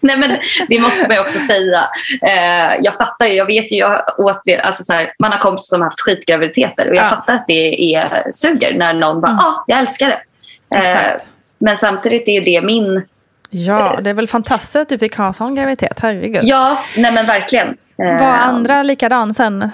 nej 0.00 0.18
men 0.18 0.38
det 0.68 0.80
måste 0.80 1.08
man 1.08 1.16
ju 1.16 1.22
också 1.22 1.38
säga. 1.38 1.84
Eh, 2.22 2.76
jag 2.82 2.94
fattar 2.96 3.26
ju, 3.26 3.34
jag 3.34 3.46
vet 3.46 3.72
ju, 3.72 3.76
jag 3.76 4.04
åt 4.18 4.40
det, 4.44 4.58
alltså 4.58 4.82
så 4.82 4.92
här, 4.92 5.12
man 5.22 5.32
har 5.32 5.38
kompisar 5.38 5.74
som 5.76 5.80
har 5.80 5.86
haft 5.88 6.00
skitgraviditeter 6.00 6.88
och 6.88 6.94
jag 6.96 7.04
Ja. 7.04 7.08
fattar 7.10 7.34
att 7.34 7.46
det 7.46 7.94
är 7.94 8.24
suger 8.32 8.74
när 8.78 8.92
någon 8.92 9.20
bara, 9.20 9.32
ja, 9.32 9.46
ah, 9.46 9.64
jag 9.66 9.78
älskar 9.78 10.08
det. 10.08 10.78
Eh, 10.78 11.12
men 11.58 11.76
samtidigt 11.76 12.28
är 12.28 12.44
det 12.44 12.66
min 12.66 13.06
Ja, 13.50 13.98
det 14.02 14.10
är 14.10 14.14
väl 14.14 14.28
fantastiskt 14.28 14.76
att 14.76 14.88
du 14.88 14.98
fick 14.98 15.16
ha 15.16 15.32
sån 15.32 15.54
graviditet, 15.54 15.98
herregud. 16.00 16.40
Ja, 16.44 16.78
nej 16.96 17.12
men 17.12 17.26
verkligen. 17.26 17.68
Eh, 18.02 18.18
Var 18.18 18.26
andra 18.26 18.82
likadan 18.82 19.34
sen? 19.34 19.70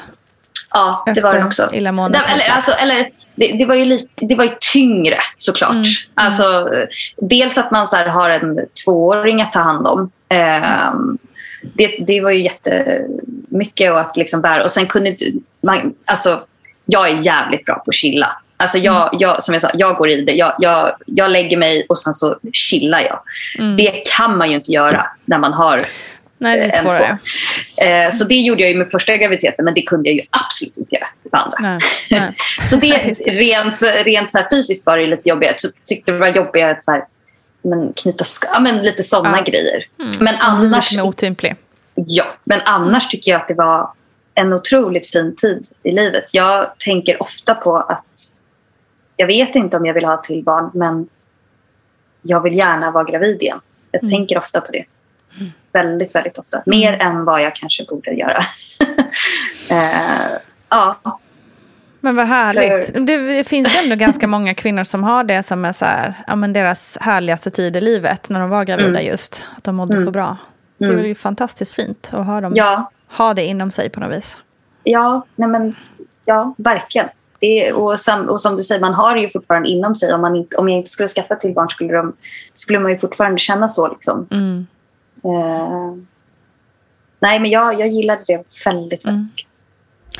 Ja, 0.70 1.04
det 1.14 1.20
var 1.22 1.34
den 1.34 1.46
också. 1.46 1.70
illamåendet 1.72 2.22
Det, 2.26 2.32
eller, 2.32 2.54
alltså, 2.54 2.72
eller, 2.72 3.10
det, 3.34 3.52
det, 3.58 3.66
var 3.66 3.74
ju 3.74 3.84
lite, 3.84 4.26
det 4.26 4.34
var 4.34 4.44
ju 4.44 4.50
tyngre 4.72 5.16
såklart. 5.36 5.70
Mm, 5.70 5.84
Alltså, 6.14 6.74
eh, 6.74 6.86
dels 7.16 7.58
att 7.58 7.70
man 7.70 7.86
så 7.86 7.96
här, 7.96 8.06
har 8.06 8.30
en 8.30 8.60
tvååring 8.84 9.42
att 9.42 9.52
ta 9.52 9.60
hand 9.60 9.86
om. 9.86 10.10
Ehm, 10.28 11.18
det, 11.62 12.04
det 12.06 12.20
var 12.20 12.30
ju 12.30 12.42
jättemycket 12.42 13.92
att 13.92 14.16
liksom 14.16 14.40
bära. 14.40 14.64
Och 14.64 14.72
sen 14.72 14.86
kunde 14.86 15.16
man, 15.60 15.94
alltså, 16.04 16.40
jag 16.84 17.08
är 17.08 17.26
jävligt 17.26 17.64
bra 17.64 17.74
på 17.74 17.84
att 17.90 17.94
chilla. 17.94 18.36
Alltså 18.56 18.78
jag, 18.78 19.06
Mm. 19.08 19.18
jag, 19.20 19.42
som 19.42 19.52
jag 19.54 19.62
sa, 19.62 19.70
jag 19.74 19.96
går 19.96 20.10
i 20.10 20.20
det. 20.20 20.32
Jag, 20.32 20.54
jag, 20.58 20.96
jag 21.06 21.30
lägger 21.30 21.56
mig 21.56 21.86
och 21.88 21.98
sen 21.98 22.14
så 22.14 22.38
chillar 22.52 23.00
jag. 23.00 23.20
Mm. 23.58 23.76
Det 23.76 24.02
kan 24.16 24.38
man 24.38 24.48
ju 24.50 24.56
inte 24.56 24.72
göra 24.72 25.06
när 25.24 25.38
man 25.38 25.52
har 25.52 25.82
Nej, 26.38 26.56
det 26.56 26.62
är 26.62 26.66
lite 26.66 26.78
en 26.78 26.84
svårare. 26.84 27.18
två. 27.78 27.84
Eh, 27.84 28.10
så 28.10 28.24
det 28.24 28.34
gjorde 28.34 28.60
jag 28.62 28.70
ju 28.70 28.76
med 28.78 28.90
första 28.90 29.16
graviditeten 29.16 29.64
men 29.64 29.74
det 29.74 29.82
kunde 29.82 30.08
jag 30.08 30.16
ju 30.16 30.22
absolut 30.30 30.76
inte 30.76 30.94
göra 30.94 31.06
på 31.30 31.36
andra. 31.36 31.56
Nej, 31.60 31.78
nej. 32.10 32.34
Så 32.62 32.76
det, 32.76 32.96
rent, 33.26 33.82
rent 34.04 34.30
så 34.30 34.38
fysiskt 34.50 34.86
var 34.86 34.98
det 34.98 35.06
lite 35.06 35.28
jobbigt. 35.28 35.60
Så 35.60 35.68
tyckte 35.84 36.12
det 36.12 36.18
var 36.18 36.28
jobbigare 36.28 36.70
att 36.72 36.84
så 36.84 36.90
här, 36.90 37.04
men 37.62 37.92
knyta 38.02 38.24
ja, 38.52 38.60
men 38.60 38.82
lite 38.82 39.02
sådana 39.02 39.38
Ja. 39.38 39.44
grejer. 39.44 39.84
Mm. 40.00 40.12
Men 40.20 40.34
annars, 40.36 40.92
Lite 40.92 41.02
otymplig. 41.02 41.56
ja, 41.94 42.24
men 42.44 42.60
annars 42.64 43.08
tycker 43.08 43.30
jag 43.32 43.40
att 43.40 43.48
det 43.48 43.54
var 43.54 43.90
en 44.34 44.52
otroligt 44.52 45.10
fin 45.12 45.34
tid 45.36 45.66
i 45.82 45.92
livet. 45.92 46.24
Jag 46.32 46.70
tänker 46.78 47.22
ofta 47.22 47.54
på 47.54 47.76
att 47.76 48.04
jag 49.16 49.26
vet 49.26 49.56
inte 49.56 49.76
om 49.76 49.86
jag 49.86 49.94
vill 49.94 50.04
ha 50.04 50.16
till 50.16 50.44
barn 50.44 50.70
men 50.74 51.08
jag 52.22 52.40
vill 52.40 52.54
gärna 52.56 52.90
vara 52.90 53.04
gravid 53.04 53.42
igen. 53.42 53.60
Jag 53.90 54.02
Mm. 54.02 54.10
tänker 54.10 54.38
ofta 54.38 54.60
på 54.60 54.72
det. 54.72 54.84
Väldigt, 55.72 56.14
väldigt 56.14 56.38
ofta. 56.38 56.62
Mer 56.66 56.92
än 56.92 57.24
vad 57.24 57.42
jag 57.42 57.54
kanske 57.54 57.84
borde 57.84 58.10
göra. 58.10 58.38
eh, 59.70 60.38
ja, 60.68 60.96
Men 62.00 62.16
vad 62.16 62.26
härligt. 62.26 62.86
För- 62.92 63.00
Det 63.00 63.44
finns 63.48 63.76
ju 63.76 63.84
ändå 63.84 63.96
ganska 63.96 64.26
många 64.26 64.54
kvinnor 64.54 64.84
som 64.84 65.04
har 65.04 65.24
det 65.24 65.42
som 65.42 65.64
är 65.64 65.72
så 65.72 65.84
här, 65.84 66.14
ja, 66.26 66.36
men 66.36 66.52
deras 66.52 66.98
härligaste 67.00 67.50
tid 67.50 67.76
i 67.76 67.80
livet, 67.80 68.28
när 68.28 68.40
de 68.40 68.50
var 68.50 68.64
gravida 68.64 68.88
Mm. 68.88 69.06
just. 69.06 69.44
Att 69.56 69.64
de 69.64 69.76
mådde 69.76 69.98
så 69.98 70.10
bra. 70.10 70.36
Det 70.78 70.84
är 70.86 70.98
ju 71.04 71.14
fantastiskt 71.14 71.74
fint 71.74 72.10
att 72.12 72.26
ha, 72.26 72.40
dem, 72.40 72.52
ja, 72.56 72.90
ha 73.16 73.34
det 73.34 73.44
inom 73.44 73.70
sig 73.70 73.88
på 73.90 74.00
något 74.00 74.16
vis. 74.16 74.38
ja, 74.82 75.26
nej 75.34 75.48
men, 75.48 75.76
ja 76.24 76.54
verkligen. 76.58 77.08
Det 77.40 77.72
och, 77.72 78.00
sam, 78.00 78.28
och 78.28 78.40
som 78.40 78.56
du 78.56 78.62
säger, 78.62 78.80
man 78.80 78.94
har 78.94 79.16
ju 79.16 79.30
fortfarande 79.30 79.68
inom 79.68 79.94
sig. 79.96 80.12
Om, 80.14 80.20
man 80.20 80.36
inte, 80.36 80.56
om 80.56 80.68
jag 80.68 80.78
inte 80.78 80.90
skulle 80.90 81.08
skaffa 81.08 81.36
till 81.36 81.54
barn 81.54 81.68
skulle, 81.68 81.92
de, 81.92 82.12
skulle 82.54 82.78
man 82.78 82.92
ju 82.92 82.98
fortfarande 82.98 83.38
känna 83.38 83.68
så. 83.68 83.88
Liksom. 83.88 84.28
Mm. 84.30 84.66
Eh, 85.24 85.94
nej, 87.20 87.40
men 87.40 87.50
jag, 87.50 87.80
jag 87.80 87.88
gillade 87.88 88.22
det 88.26 88.44
väldigt, 88.64 88.66
väldigt 88.66 89.04
Mm. 89.06 89.28
mycket. 89.34 89.46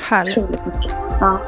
Härligt. 0.09 0.37
Otroligt 0.37 0.65
mycket. 0.65 0.95
Ja. 1.19 1.39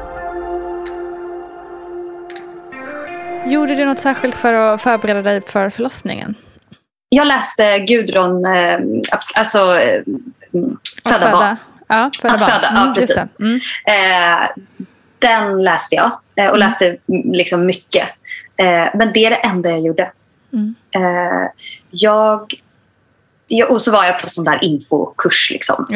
Gjorde 3.46 3.74
du 3.74 3.84
något 3.84 3.98
särskilt 4.00 4.34
för 4.34 4.52
att 4.52 4.82
förbereda 4.82 5.22
dig 5.22 5.40
för 5.40 5.70
förlossningen? 5.70 6.34
Jag 7.08 7.26
läste 7.26 7.78
Gudrun, 7.78 8.44
eh, 8.44 8.78
alltså 9.34 9.58
eh, 9.58 10.02
mm, 10.54 10.76
Att 11.04 11.18
Föda 11.18 11.32
barn. 11.32 11.56
Ja, 11.88 12.10
föda 12.22 12.34
Att 12.34 12.40
barn. 12.40 12.50
föda, 12.50 12.68
ja, 12.74 12.94
just 12.96 13.14
precis. 13.16 13.36
Mm. 13.40 13.60
Eh, 13.86 14.48
den 15.20 15.62
läste 15.62 15.94
jag 15.94 16.10
eh, 16.36 16.46
och 16.50 16.58
läste 16.58 16.86
mm, 16.86 17.32
liksom 17.32 17.66
mycket. 17.66 18.08
Eh, 18.56 18.88
men 18.94 19.12
det 19.14 19.24
är 19.24 19.30
det 19.30 19.36
enda 19.36 19.70
jag 19.70 19.80
gjorde. 19.80 20.12
Mm. 20.52 20.74
Eh, 20.94 21.48
jag, 21.90 22.54
och 23.68 23.82
så 23.82 23.92
var 23.92 24.04
jag 24.04 24.18
på 24.18 24.28
sån 24.28 24.44
där 24.44 24.64
infokurs 24.64 25.50
liksom, 25.50 25.86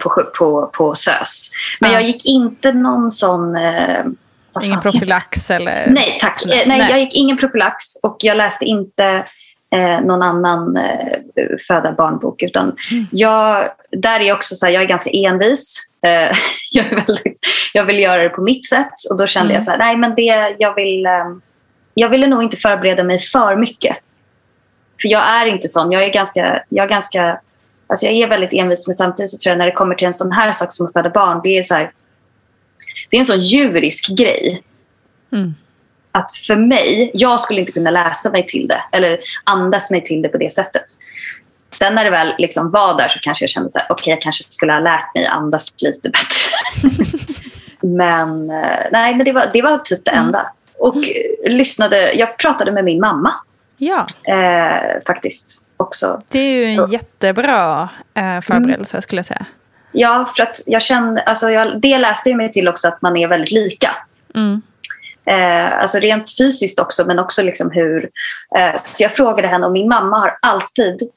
på, 0.00 0.22
på, 0.38 0.70
på 0.72 0.94
SÖS. 0.94 1.50
Men 1.80 1.90
Ja. 1.90 1.96
jag 2.00 2.06
gick 2.06 2.26
inte 2.26 2.72
någon 2.72 3.12
sån... 3.12 3.56
Ingen 4.62 4.80
profylax 4.80 5.50
eller? 5.50 5.86
Nej 5.90 6.18
tack. 6.20 6.42
Nej, 6.46 6.64
Nej. 6.66 6.90
jag 6.90 7.00
gick 7.00 7.14
ingen 7.14 7.36
profylax 7.36 7.84
och 8.02 8.16
jag 8.18 8.36
läste 8.36 8.64
inte 8.64 9.24
eh, 9.74 10.00
någon 10.00 10.22
annan 10.22 10.76
eh, 10.76 11.18
föda 11.68 11.92
barnbok. 11.92 12.42
Utan 12.42 12.76
Mm. 12.90 13.06
jag, 13.12 13.70
där 13.90 14.20
är 14.20 14.24
jag 14.24 14.36
också 14.36 14.54
så 14.54 14.66
här, 14.66 14.72
jag 14.72 14.82
är 14.82 14.86
ganska 14.86 15.10
envis. 15.10 15.82
Eh, 16.04 16.30
jag, 16.70 16.86
är 16.86 16.96
väldigt, 17.06 17.40
jag 17.74 17.84
vill 17.84 17.98
göra 17.98 18.22
det 18.22 18.28
på 18.28 18.42
mitt 18.42 18.68
sätt 18.68 18.92
och 19.10 19.16
då 19.18 19.26
kände 19.26 19.46
Mm. 19.46 19.54
jag 19.54 19.64
så 19.64 19.70
här, 19.70 19.78
nej 19.78 19.96
men 19.96 20.14
det, 20.14 20.56
jag 20.58 20.74
vill, 20.74 21.06
eh, 21.06 21.12
jag 21.94 22.08
ville 22.08 22.26
nog 22.26 22.42
inte 22.42 22.56
förbereda 22.56 23.04
mig 23.04 23.18
för 23.20 23.56
mycket. 23.56 23.96
För 25.02 25.08
jag 25.08 25.22
är 25.28 25.46
inte 25.46 25.68
sån. 25.68 25.92
Jag 25.92 26.04
är 26.04 26.12
ganska, 26.12 26.62
jag 26.68 26.84
är 26.84 26.88
ganska, 26.88 27.40
alltså 27.86 28.06
jag 28.06 28.14
är 28.14 28.28
väldigt 28.28 28.52
envis 28.52 28.86
men 28.86 28.94
samtidigt 28.94 29.30
så 29.30 29.38
tror 29.38 29.50
jag 29.50 29.58
när 29.58 29.66
det 29.66 29.72
kommer 29.72 29.94
till 29.94 30.06
en 30.06 30.14
sån 30.14 30.32
här 30.32 30.52
sak 30.52 30.72
som 30.72 30.86
att 30.86 30.92
föda 30.92 31.10
barn, 31.10 31.40
det 31.44 31.58
är 31.58 31.62
så 31.62 31.74
här, 31.74 31.92
det 33.10 33.16
är 33.16 33.20
en 33.20 33.26
sån 33.26 33.40
djurisk 33.40 34.08
grej 34.18 34.62
Mm. 35.32 35.54
att 36.12 36.32
för 36.46 36.56
mig, 36.56 37.10
jag 37.14 37.40
skulle 37.40 37.60
inte 37.60 37.72
kunna 37.72 37.90
läsa 37.90 38.30
mig 38.30 38.46
till 38.46 38.68
det 38.68 38.80
eller 38.92 39.18
andas 39.44 39.90
mig 39.90 40.04
till 40.04 40.22
det 40.22 40.28
på 40.28 40.38
det 40.38 40.52
sättet. 40.52 40.84
Sen 41.78 41.94
när 41.94 42.04
det 42.04 42.10
väl 42.10 42.34
liksom 42.38 42.70
var 42.70 42.98
där 42.98 43.08
så 43.08 43.18
kanske 43.18 43.42
jag 43.42 43.50
kände 43.50 43.70
så 43.70 43.78
här, 43.78 43.86
okej 43.90 44.10
jag 44.10 44.22
kanske 44.22 44.44
skulle 44.44 44.72
ha 44.72 44.80
lärt 44.80 45.14
mig 45.14 45.26
andas 45.26 45.74
lite 45.82 46.10
bättre. 46.10 46.50
men 47.80 48.50
eh, 48.50 48.86
nej, 48.92 49.14
men 49.14 49.24
det 49.24 49.32
var, 49.32 49.50
det 49.52 49.62
var 49.62 49.78
typ 49.78 50.04
det 50.04 50.10
enda. 50.10 50.52
Och 50.78 50.96
lyssnade, 51.46 52.12
jag 52.12 52.38
pratade 52.38 52.72
med 52.72 52.84
min 52.84 53.00
mamma 53.00 53.34
Ja, 53.76 54.06
eh, 54.28 55.02
faktiskt 55.06 55.66
också. 55.76 56.20
det 56.28 56.38
är 56.38 56.56
ju 56.56 56.64
en 56.64 56.90
jättebra 56.90 57.88
eh, 58.14 58.40
förberedelse 58.40 59.02
skulle 59.02 59.18
jag 59.18 59.26
säga. 59.26 59.46
Ja, 59.92 60.32
för 60.36 60.42
att 60.42 60.60
jag 60.66 60.82
kände, 60.82 61.22
alltså 61.22 61.50
jag, 61.50 61.80
det 61.80 61.98
läste 61.98 62.28
ju 62.28 62.36
mig 62.36 62.52
till 62.52 62.68
också 62.68 62.88
att 62.88 63.02
man 63.02 63.16
är 63.16 63.28
väldigt 63.28 63.52
lika. 63.52 63.90
Mm. 64.34 64.62
Eh, 65.26 65.80
alltså 65.80 65.98
rent 65.98 66.38
fysiskt 66.38 66.80
också, 66.80 67.04
men 67.04 67.18
också 67.18 67.42
liksom 67.42 67.70
hur... 67.70 68.10
Eh, 68.56 68.82
så 68.82 69.02
jag 69.02 69.12
frågade 69.12 69.48
henne 69.48 69.66
och 69.66 69.72
min 69.72 69.88
mamma 69.88 70.18
har 70.18 70.38
alltid 70.42 71.10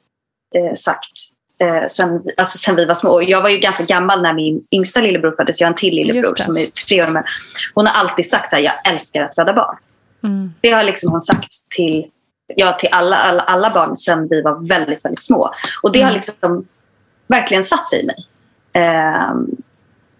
eh, 0.56 0.74
sagt 0.76 1.12
eh, 1.62 1.88
sen, 1.90 2.22
alltså 2.38 2.58
sen 2.58 2.76
vi 2.76 2.86
var 2.86 2.96
små. 2.96 3.22
Jag 3.22 3.42
var 3.42 3.50
ju 3.50 3.58
ganska 3.58 3.84
gammal 3.84 4.22
när 4.22 4.34
min 4.34 4.62
yngsta 4.72 5.00
lillebror 5.02 5.32
föddes. 5.38 5.62
Jag 5.62 5.68
har 5.68 5.72
en 5.72 5.76
till 5.76 5.96
lillebror 5.96 6.36
det. 6.36 6.44
som 6.44 6.58
är 6.58 6.66
tre 6.88 7.04
år. 7.04 7.08
Men 7.08 7.24
hon 7.74 7.88
har 7.88 7.94
alltid 7.94 8.30
sagt 8.30 8.54
att 8.54 8.64
jag 8.64 8.74
älskar 8.92 9.24
att 9.24 9.36
föda 9.36 9.54
barn. 9.54 9.78
Mm. 10.24 10.54
Det 10.62 10.72
har 10.72 10.84
liksom 10.84 11.12
hon 11.12 11.22
sagt 11.22 11.52
till, 11.70 12.06
ja, 12.56 12.72
till 12.72 12.90
alla, 12.92 13.16
alla, 13.16 13.42
alla 13.42 13.70
barn 13.70 13.98
sen 13.98 14.28
vi 14.30 14.42
var 14.42 14.68
väldigt, 14.68 15.06
väldigt 15.06 15.24
små. 15.24 15.52
Och 15.84 15.92
det 15.92 16.02
har 16.02 16.10
Mm. 16.12 16.16
liksom 16.16 16.68
verkligen 17.28 17.64
satt 17.64 17.88
sig 17.88 18.04
i 18.04 18.06
mig. 18.06 18.16
Ehm, 18.74 19.48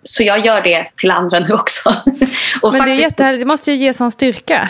så 0.04 0.24
jag 0.24 0.46
gör 0.46 0.62
det 0.62 0.88
till 0.96 1.12
andra 1.12 1.40
nu 1.40 1.54
också. 1.54 1.90
Men 2.06 2.72
det 2.72 2.78
faktiskt- 2.78 3.02
jättehärligt, 3.02 3.42
det 3.42 3.46
måste 3.48 3.72
ju 3.72 3.78
ge 3.78 3.94
sån 3.94 4.12
styrka. 4.12 4.70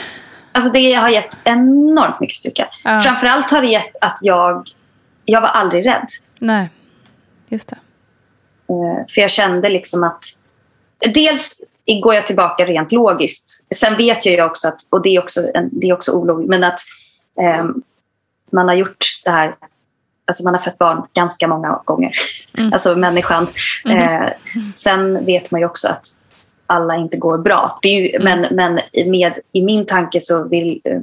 Alltså 0.52 0.72
det 0.72 0.94
har 0.94 1.10
gett 1.10 1.38
enormt 1.44 2.20
mycket 2.20 2.36
styrka. 2.38 2.68
Ja. 2.84 3.00
Framförallt 3.02 3.52
har 3.52 3.62
det 3.62 3.68
gett 3.68 3.92
att 4.02 4.18
jag, 4.22 4.68
jag 5.28 5.42
var 5.42 5.50
aldrig 5.50 5.86
rädd. 5.86 6.06
Nej, 6.40 6.70
just 7.50 7.70
det. 7.70 7.78
Eh, 8.70 9.06
För 9.10 9.22
jag 9.22 9.32
kände 9.32 9.70
liksom 9.70 10.04
att... 10.04 10.24
Dels 11.14 11.62
går 12.04 12.14
jag 12.14 12.28
tillbaka 12.28 12.66
rent 12.66 12.92
logiskt. 12.92 13.66
Sen 13.76 13.98
vet 13.98 14.26
jag 14.26 14.36
ju 14.36 14.44
också 14.44 14.68
att, 14.68 14.80
och 14.90 15.02
det 15.02 15.10
är 15.10 15.20
också, 15.20 15.52
en, 15.54 15.70
det 15.72 15.90
är 15.90 15.94
också 15.94 16.12
ologiskt, 16.12 16.50
men 16.50 16.64
att 16.64 16.80
ehm, 17.42 17.82
man 18.52 18.68
har 18.68 18.76
gjort 18.76 19.06
det 19.26 19.32
här 19.32 19.56
Alltså 20.30 20.44
man 20.44 20.54
har 20.54 20.62
fött 20.62 20.78
barn 20.78 21.08
ganska 21.14 21.48
många 21.48 21.82
gånger. 21.86 22.12
Mm. 22.58 22.74
Alltså 22.74 22.96
människan. 22.96 23.48
Mhm. 23.86 23.98
Eh, 23.98 24.30
sen 24.76 25.26
vet 25.26 25.52
man 25.52 25.62
ju 25.62 25.66
också 25.66 25.88
att 25.88 26.06
alla 26.66 26.96
inte 26.96 27.18
går 27.18 27.38
bra. 27.38 27.80
Ju, 27.84 28.16
Mm. 28.16 28.24
Men, 28.24 28.56
men 28.56 28.80
med, 29.12 29.34
i 29.52 29.62
min 29.62 29.86
tanke 29.86 30.22
så 30.22 30.48
vill 30.48 30.82
eh, 30.84 31.00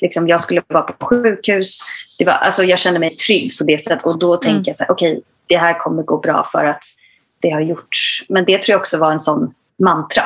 liksom, 0.00 0.28
jag 0.28 0.40
skulle 0.40 0.62
vara 0.68 0.82
på 0.82 1.06
sjukhus. 1.06 1.80
Det 2.18 2.24
var, 2.24 2.32
alltså 2.32 2.62
jag 2.64 2.78
kände 2.78 3.00
mig 3.00 3.10
trygg 3.10 3.58
på 3.58 3.64
det 3.64 3.78
sättet 3.82 4.06
och 4.06 4.18
då 4.18 4.36
tänker 4.36 4.54
Mm. 4.54 4.64
jag 4.66 4.76
så 4.76 4.84
här, 4.84 4.90
okej, 4.92 5.22
det 5.46 5.56
här 5.56 5.78
kommer 5.78 6.02
gå 6.02 6.18
bra 6.18 6.48
för 6.52 6.64
att 6.64 6.82
det 7.40 7.50
har 7.50 7.60
gjorts. 7.60 8.24
Men 8.28 8.44
det 8.44 8.62
tror 8.62 8.72
jag 8.72 8.80
också 8.80 8.98
var 8.98 9.12
en 9.12 9.20
sån 9.20 9.54
mantra 9.78 10.22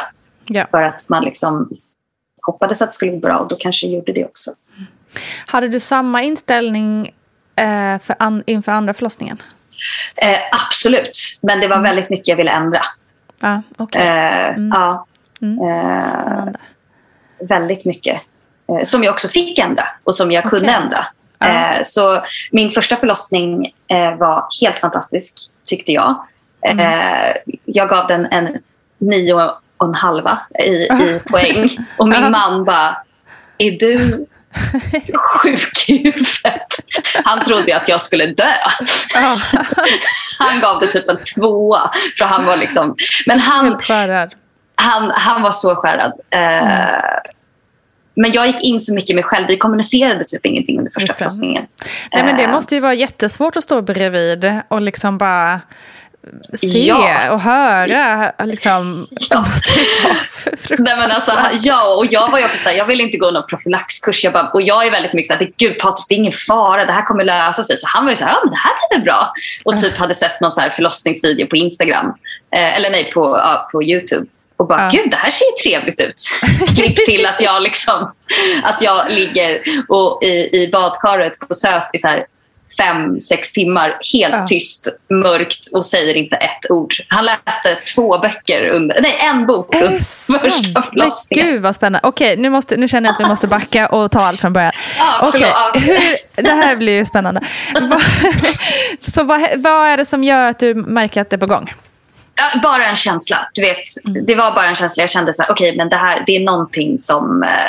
Ja. 0.47 0.67
för 0.71 0.83
att 0.83 1.09
man 1.09 1.25
liksom 1.25 1.71
hoppades 2.43 2.83
att 2.83 2.89
det 2.89 2.95
skulle 2.95 3.11
gå 3.13 3.19
bra 3.19 3.39
och 3.39 3.49
då 3.49 3.57
kanske 3.57 3.87
gjorde 3.87 4.13
det 4.13 4.25
också. 4.25 4.51
Hade 5.47 5.69
du 5.69 5.81
samma 5.81 6.23
inställning 6.23 7.07
eh, 7.57 7.99
för 8.03 8.17
an, 8.19 8.43
inför 8.47 8.73
andra 8.73 8.95
förlossningen? 8.95 9.43
Eh, 10.17 10.39
absolut, 10.67 11.39
men 11.43 11.61
det 11.61 11.69
var 11.69 11.77
Mm. 11.77 11.83
väldigt 11.91 12.11
mycket 12.11 12.29
jag 12.29 12.37
ville 12.37 12.51
ändra. 12.51 12.81
Ja, 13.41 13.63
okej. 13.77 14.03
Eh, 14.03 14.55
Ja, 14.71 15.07
Mm. 15.43 15.59
eh, 15.69 16.09
Spännande. 16.11 16.59
väldigt 17.41 17.85
mycket. 17.85 18.21
Eh, 18.79 18.85
som 18.85 19.05
jag 19.05 19.13
också 19.13 19.29
fick 19.29 19.59
ändra 19.59 19.85
och 20.05 20.15
som 20.15 20.33
jag 20.33 20.45
kunde 20.45 20.67
Okej. 20.67 20.83
ändra. 20.83 21.05
Eh, 21.45 21.83
så 21.85 22.23
min 22.51 22.71
första 22.71 22.97
förlossning 22.97 23.73
eh, 23.89 24.17
var 24.17 24.47
helt 24.63 24.79
fantastisk, 24.79 25.37
tyckte 25.67 25.93
jag. 25.93 26.27
Mm. 26.67 27.37
Jag 27.65 27.89
gav 27.89 28.07
den 28.07 28.27
en 28.27 28.59
nio 28.99 29.35
och 29.77 29.87
en 29.87 29.95
halva 29.95 30.39
i, 30.65 30.71
i 30.73 31.21
poäng. 31.31 31.69
Och 31.97 32.09
min 32.09 32.31
man 32.31 32.65
bara, 32.65 32.97
är 33.59 33.71
du 33.71 34.27
sjuk 35.15 35.89
i 35.89 35.97
huvudet? 35.97 36.67
Han 37.25 37.45
trodde 37.45 37.77
att 37.77 37.89
jag 37.89 38.01
skulle 38.01 38.27
dö. 38.27 38.53
Han 40.39 40.61
gav 40.61 40.81
det 40.81 40.87
typ 40.87 41.09
en 41.09 41.19
tvåa. 41.35 41.91
För 42.19 42.25
han 42.25 42.47
var 42.47 42.57
liksom, 42.57 42.97
men 43.27 43.39
han, 43.39 43.79
han, 44.75 45.13
han 45.15 45.43
var 45.43 45.51
så 45.51 45.77
skärrad. 45.77 46.13
Eh, 46.31 47.32
Men 48.15 48.33
jag 48.33 48.47
gick 48.47 48.63
in 48.63 48.81
så 48.81 48.95
mycket 48.95 49.09
med 49.09 49.15
mig 49.15 49.25
själv. 49.25 49.47
Vi 49.49 49.57
kommunicerade 49.59 50.25
typ 50.25 50.47
ingenting 50.47 50.79
under 50.79 50.91
första 50.91 51.15
förlossningen. 51.15 51.67
Nej, 52.13 52.25
men 52.25 52.37
det 52.37 52.43
Eh, 52.43 52.51
måste 52.51 52.75
ju 52.75 52.81
vara 52.81 52.95
jättesvårt 52.95 53.57
att 53.57 53.65
stå 53.65 53.83
bredvid 53.83 54.61
och 54.69 54.81
liksom 54.83 55.19
bara 55.19 55.61
se 56.53 56.67
Ja. 56.87 57.33
och 57.33 57.41
höra. 57.41 58.33
Liksom, 58.45 59.07
Ja. 59.31 59.45
Nej, 60.79 60.97
men 60.97 61.11
alltså, 61.11 61.33
ja, 61.63 61.97
och 61.97 62.07
jag 62.11 62.31
var 62.31 62.39
ju 62.39 62.45
också 62.45 62.59
så 62.59 62.69
här, 62.69 62.77
jag 62.77 62.85
ville 62.85 63.03
inte 63.03 63.19
gå 63.19 63.31
någon 63.31 63.47
profylaxkurs. 63.49 64.25
Jag 64.25 64.33
bara, 64.33 64.49
och 64.51 64.63
jag 64.63 64.87
är 64.87 64.91
väldigt 64.91 65.13
mycket 65.13 65.29
så 65.29 65.35
här, 65.35 65.51
gud 65.59 65.79
Patrik 65.79 66.07
det 66.09 66.15
är 66.15 66.17
ingen 66.17 66.33
fara, 66.33 66.85
det 66.85 66.93
här 66.93 67.03
kommer 67.03 67.25
lösa 67.25 67.65
sig. 67.65 67.77
Så 67.77 67.87
han 67.89 68.05
var 68.05 68.11
ju 68.13 68.17
så 68.17 68.25
här, 68.25 68.33
ja 68.33 68.41
men 68.45 68.51
det 68.53 68.59
här 68.59 68.73
blir 68.89 68.99
väl 68.99 69.05
bra. 69.05 69.33
Och 69.65 69.77
typ 69.77 69.97
hade 69.97 70.15
sett 70.15 70.41
någon 70.41 70.53
så 70.53 70.61
här 70.61 70.71
förlossningsvideo 70.71 71.47
på 71.47 71.57
Instagram. 71.57 72.07
Eh, 72.57 72.77
eller 72.77 72.91
nej, 72.91 73.11
på, 73.15 73.21
ja, 73.39 73.69
på 73.73 73.83
YouTube. 73.83 74.27
Och 74.63 74.69
bara, 74.69 74.83
Ja. 74.83 74.91
gud 75.03 75.11
det 75.11 75.17
här 75.17 75.31
ser 75.31 75.45
ju 75.45 75.71
trevligt 75.71 76.01
ut. 76.01 76.23
Klipp 76.77 76.97
till 77.07 77.27
att 77.27 77.41
jag, 77.41 77.63
liksom, 77.63 78.13
att 78.63 78.83
jag 78.83 79.11
ligger 79.11 79.59
och 79.89 80.23
i, 80.23 80.63
i 80.63 80.69
badkaret 80.73 81.39
på 81.39 81.55
SÖS 81.55 81.91
i 81.93 81.99
så 81.99 82.09
här 82.09 82.27
fem, 82.79 83.21
sex 83.21 83.53
timmar 83.53 83.99
helt 84.15 84.35
Ja. 84.35 84.47
tyst, 84.47 84.89
mörkt 85.11 85.75
och 85.75 85.87
säger 85.87 86.15
inte 86.15 86.37
ett 86.37 86.71
ord. 86.71 86.95
Han 87.09 87.25
läste 87.25 87.79
två 87.95 88.19
böcker, 88.19 88.69
under, 88.69 89.01
nej 89.03 89.17
en 89.21 89.47
bok 89.47 89.75
under 89.75 89.99
första 90.39 90.83
förlossningen. 90.83 91.47
gud 91.47 91.63
vad 91.63 91.75
spännande. 91.75 92.09
Okej, 92.09 92.37
nu, 92.37 92.51
måste, 92.51 92.77
nu 92.77 92.89
känner 92.89 93.09
jag 93.09 93.15
att 93.15 93.21
vi 93.21 93.29
måste 93.29 93.47
backa 93.47 93.87
och 93.89 94.11
ta 94.11 94.21
allt 94.21 94.41
från 94.41 94.53
början. 94.53 94.73
Ja, 94.99 95.29
Okej, 95.29 95.53
hur, 95.75 96.43
det 96.43 96.51
här 96.51 96.77
blir 96.77 96.93
ju 96.93 97.05
spännande. 97.05 97.41
Så 99.15 99.23
vad, 99.23 99.41
vad 99.57 99.87
är 99.89 99.97
det 99.97 100.05
som 100.05 100.25
gör 100.25 100.47
att 100.47 100.59
du 100.59 100.75
märker 100.75 101.21
att 101.21 101.31
det 101.31 101.37
är 101.37 101.39
på 101.39 101.47
gång? 101.47 101.75
Ja, 102.43 102.61
bara 102.63 102.87
en 102.87 102.97
känsla. 102.97 103.49
Du 103.55 103.63
vet, 103.63 103.79
Mm. 104.07 104.27
Det 104.27 104.35
var 104.35 104.55
bara 104.55 104.69
en 104.69 104.75
känsla. 104.75 105.03
Jag 105.03 105.11
kände 105.11 105.35
så 105.35 105.43
här, 105.43 105.51
okej, 105.51 105.77
men 105.77 105.89
det 105.89 105.97
här 105.97 106.23
det 106.27 106.37
är 106.37 106.41
någonting 106.45 106.99
som 106.99 107.43
eh, 107.43 107.69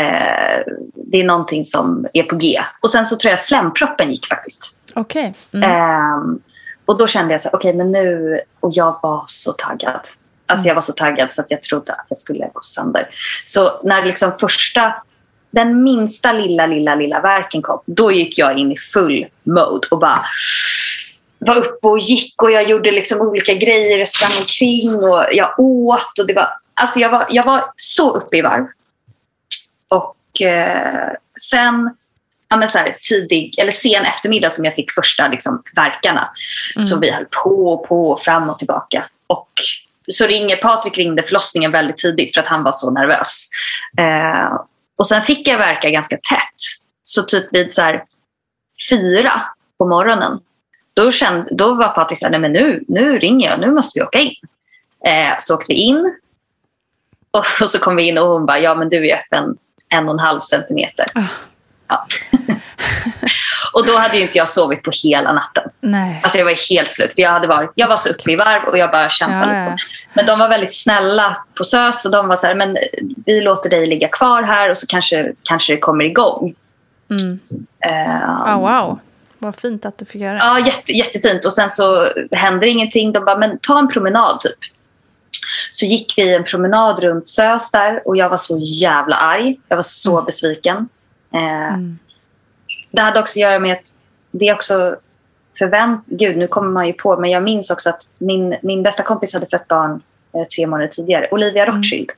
eh, 0.00 0.62
det 0.94 1.20
är 1.20 1.24
någonting 1.24 1.64
som 1.64 2.06
är 2.12 2.22
på 2.22 2.36
G. 2.36 2.60
Och 2.80 2.90
sen 2.90 3.06
så 3.06 3.16
tror 3.16 3.30
jag 3.30 3.40
slemproppen 3.40 4.10
gick 4.10 4.26
faktiskt. 4.26 4.78
Okej. 4.94 5.34
Mm. 5.54 5.70
Ehm, 5.70 6.38
och 6.86 6.98
då 6.98 7.06
kände 7.06 7.34
jag 7.34 7.40
så 7.40 7.48
här, 7.48 7.56
okej, 7.56 7.74
men 7.74 7.92
nu... 7.92 8.40
Och 8.60 8.70
jag 8.74 8.98
var 9.02 9.24
så 9.26 9.52
taggad. 9.52 10.00
Alltså 10.46 10.68
jag 10.68 10.74
var 10.74 10.82
så 10.82 10.92
taggad 10.92 11.32
så 11.32 11.40
att 11.40 11.50
jag 11.50 11.62
trodde 11.62 11.92
att 11.92 12.06
jag 12.08 12.18
skulle 12.18 12.50
gå 12.52 12.60
sönder. 12.62 13.08
Så 13.44 13.80
när 13.84 14.04
liksom 14.04 14.32
första, 14.40 14.94
den 15.50 15.82
minsta 15.82 16.32
lilla, 16.32 16.66
lilla, 16.66 16.94
lilla 16.94 17.20
verken 17.20 17.62
kom, 17.62 17.80
då 17.86 18.12
gick 18.12 18.38
jag 18.38 18.58
in 18.58 18.72
i 18.72 18.76
full 18.76 19.26
mode 19.42 19.88
och 19.90 19.98
bara 19.98 20.20
var 21.46 21.56
uppe 21.56 21.88
och 21.88 21.98
gick 21.98 22.42
och 22.42 22.50
jag 22.50 22.68
gjorde 22.68 22.90
liksom 22.90 23.20
olika 23.20 23.54
grejer. 23.54 23.98
Jag 23.98 24.08
sprang 24.08 24.30
omkring 24.40 25.10
och 25.10 25.24
jag 25.32 25.54
åt. 25.58 26.18
Och 26.20 26.26
det 26.26 26.34
var, 26.34 26.48
alltså 26.74 27.00
jag, 27.00 27.10
var, 27.10 27.26
jag 27.30 27.44
var 27.44 27.64
så 27.76 28.16
uppe 28.16 28.36
i 28.36 28.42
varv. 28.42 28.66
Och 29.88 30.42
eh, 30.42 31.12
sen 31.40 31.96
ja, 32.48 32.56
men 32.56 32.68
så 32.68 32.78
här, 32.78 32.96
tidig, 33.08 33.58
eller 33.58 33.72
sen 33.72 34.04
eftermiddag 34.04 34.50
som 34.50 34.64
jag 34.64 34.74
fick 34.74 34.92
första 34.92 35.28
liksom, 35.28 35.62
verkarna. 35.76 36.30
Så 36.82 36.98
vi 36.98 37.10
höll 37.10 37.26
på 37.44 37.74
och 37.74 37.88
på 37.88 38.20
fram 38.24 38.50
och 38.50 38.58
tillbaka. 38.58 39.04
Och 39.26 39.50
så 40.10 40.26
ringer 40.26 40.56
Patrik 40.56 40.98
ringde 40.98 41.22
förlossningen 41.22 41.72
väldigt 41.72 41.96
tidigt 41.96 42.34
för 42.34 42.40
att 42.40 42.48
han 42.48 42.64
var 42.64 42.72
så 42.72 42.90
nervös. 42.90 43.48
Eh, 43.98 44.60
och 44.98 45.06
sen 45.06 45.22
fick 45.22 45.48
jag 45.48 45.58
verka 45.58 45.90
ganska 45.90 46.16
tätt. 46.16 46.54
Så 47.02 47.22
typ 47.22 47.44
vid 47.50 47.74
så 47.74 47.82
här, 47.82 48.04
fyra 48.90 49.42
på 49.78 49.88
morgonen 49.88 50.40
då, 50.94 51.12
kände, 51.12 51.48
då 51.50 51.74
var 51.74 51.88
Patrik 51.88 52.18
så 52.18 52.26
här, 52.26 52.30
nej 52.30 52.40
men 52.40 52.52
nu, 52.52 52.84
nu 52.88 53.18
ringer 53.18 53.50
jag, 53.50 53.60
nu 53.60 53.70
måste 53.70 53.98
vi 53.98 54.04
åka 54.04 54.18
in. 54.18 54.34
Eh, 55.04 55.34
så 55.38 55.54
åkte 55.54 55.72
vi 55.72 55.78
in. 55.78 56.14
Och, 57.30 57.44
och 57.60 57.68
så 57.68 57.78
kom 57.78 57.96
vi 57.96 58.02
in 58.02 58.18
och 58.18 58.28
hon 58.28 58.46
bara, 58.46 58.58
ja 58.58 58.74
men 58.74 58.88
du 58.88 59.08
är 59.08 59.16
öppen 59.16 59.56
en 59.88 60.08
och 60.08 60.14
en 60.14 60.20
halv 60.20 60.40
centimeter. 60.40 61.06
Ja. 61.14 61.26
och 63.72 63.86
då 63.86 63.96
hade 63.96 64.20
inte 64.20 64.38
jag 64.38 64.48
sovit 64.48 64.82
på 64.82 64.90
hela 65.04 65.32
natten. 65.32 65.70
Nej. 65.80 66.20
Alltså 66.22 66.38
jag 66.38 66.44
var 66.44 66.70
helt 66.74 66.90
slut. 66.90 67.12
Jag, 67.16 67.30
hade 67.30 67.48
varit, 67.48 67.70
jag 67.74 67.88
var 67.88 67.96
så 67.96 68.08
uppe 68.08 68.32
i 68.32 68.36
varv 68.36 68.68
och 68.68 68.78
jag 68.78 68.90
bara 68.90 69.08
kämpade. 69.08 69.52
Ja, 69.52 69.64
ja. 69.64 69.72
Liksom. 69.72 69.90
Men 70.14 70.26
de 70.26 70.38
var 70.38 70.48
väldigt 70.48 70.74
snälla 70.74 71.44
på 71.54 71.64
SÖS 71.64 72.04
och 72.04 72.10
de 72.10 72.28
var 72.28 72.36
så 72.36 72.46
här, 72.46 72.54
men 72.54 72.76
vi 73.26 73.40
låter 73.40 73.70
dig 73.70 73.86
ligga 73.86 74.08
kvar 74.08 74.42
här 74.42 74.70
och 74.70 74.78
så 74.78 74.86
kanske, 74.86 75.32
kanske 75.48 75.72
det 75.72 75.80
kommer 75.80 76.04
igång. 76.04 76.54
Mm. 77.10 77.40
Eh, 77.84 78.56
Oh, 78.56 78.60
wow, 78.60 78.98
vad 79.42 79.56
fint 79.56 79.84
att 79.86 79.98
du 79.98 80.04
fick 80.04 80.20
göra 80.22 80.32
det. 80.32 80.38
Ja, 80.44 80.58
jätte, 80.66 80.92
jättefint. 80.92 81.44
Och 81.44 81.52
sen 81.52 81.70
så 81.70 82.08
händer 82.30 82.66
ingenting. 82.66 83.12
De 83.12 83.24
bara, 83.24 83.38
men 83.38 83.58
ta 83.58 83.78
en 83.78 83.88
promenad 83.88 84.40
typ. 84.40 84.58
Så 85.72 85.86
gick 85.86 86.14
vi 86.16 86.34
en 86.34 86.44
promenad 86.44 87.00
runt 87.00 87.28
SÖS 87.28 87.70
där 87.70 88.08
och 88.08 88.16
jag 88.16 88.28
var 88.28 88.36
så 88.36 88.58
jävla 88.58 89.16
arg. 89.16 89.60
Jag 89.68 89.76
var 89.76 89.82
så 89.82 90.22
besviken. 90.22 90.88
Eh, 91.34 91.78
Det 92.90 93.02
hade 93.02 93.20
också 93.20 93.32
att 93.32 93.42
göra 93.42 93.58
med 93.58 93.72
att 93.72 93.96
det 94.30 94.48
är 94.48 94.54
också 94.54 94.96
förvänt... 95.58 96.02
Gud, 96.06 96.36
nu 96.36 96.46
kommer 96.46 96.70
man 96.70 96.86
ju 96.86 96.92
på. 96.92 97.20
Men 97.20 97.30
jag 97.30 97.42
minns 97.42 97.70
också 97.70 97.90
att 97.90 98.08
min, 98.18 98.56
min 98.62 98.82
bästa 98.82 99.02
kompis 99.02 99.34
hade 99.34 99.46
fött 99.46 99.68
barn 99.68 100.02
eh, 100.34 100.44
tre 100.56 100.66
månader 100.66 100.88
tidigare. 100.88 101.28
Olivia 101.30 101.66
Rothschild. 101.66 102.10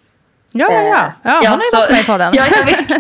Ja, 0.56 0.72
ja, 0.72 1.12
ja. 1.22 1.40
ja 1.42 1.50
hon 1.50 1.60
har 1.60 1.64
ju 1.64 1.76
varit 1.80 1.90
med 1.90 2.00
i 2.00 2.04
podden. 2.04 2.32
Ja, 2.36 2.46
jag 2.56 2.64
vet. 2.64 2.90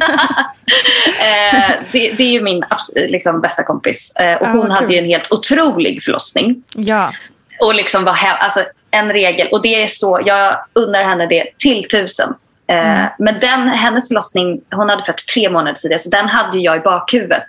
eh, 1.20 1.82
det, 1.92 2.12
det 2.12 2.24
är 2.24 2.30
ju 2.32 2.42
min 2.42 2.64
liksom, 2.94 3.40
bästa 3.40 3.64
kompis. 3.64 4.12
Eh, 4.16 4.36
och 4.36 4.46
Ja, 4.46 4.50
hon 4.50 4.70
hade 4.70 4.92
ju 4.92 4.98
en 4.98 5.04
helt 5.04 5.32
otrolig 5.32 6.02
förlossning. 6.02 6.62
ja. 6.74 7.12
Och 7.60 7.74
liksom 7.74 8.04
var 8.04 8.12
hem, 8.12 8.36
alltså 8.40 8.60
en 8.90 9.12
regel. 9.12 9.48
Och 9.52 9.62
det 9.62 9.82
är 9.82 9.86
så, 9.86 10.20
jag 10.24 10.56
undrar 10.72 11.04
henne 11.04 11.26
det 11.26 11.46
till 11.58 11.88
tusen. 11.88 12.34
Eh, 12.68 13.04
Men 13.18 13.40
den, 13.40 13.68
hennes 13.68 14.08
förlossning, 14.08 14.60
hon 14.70 14.88
hade 14.88 15.02
fött 15.04 15.26
tre 15.34 15.50
månader 15.50 15.74
tidigare, 15.74 15.98
så 15.98 16.10
den 16.10 16.28
hade 16.28 16.58
jag 16.58 16.76
i 16.76 16.80
bakhuvudet. 16.80 17.44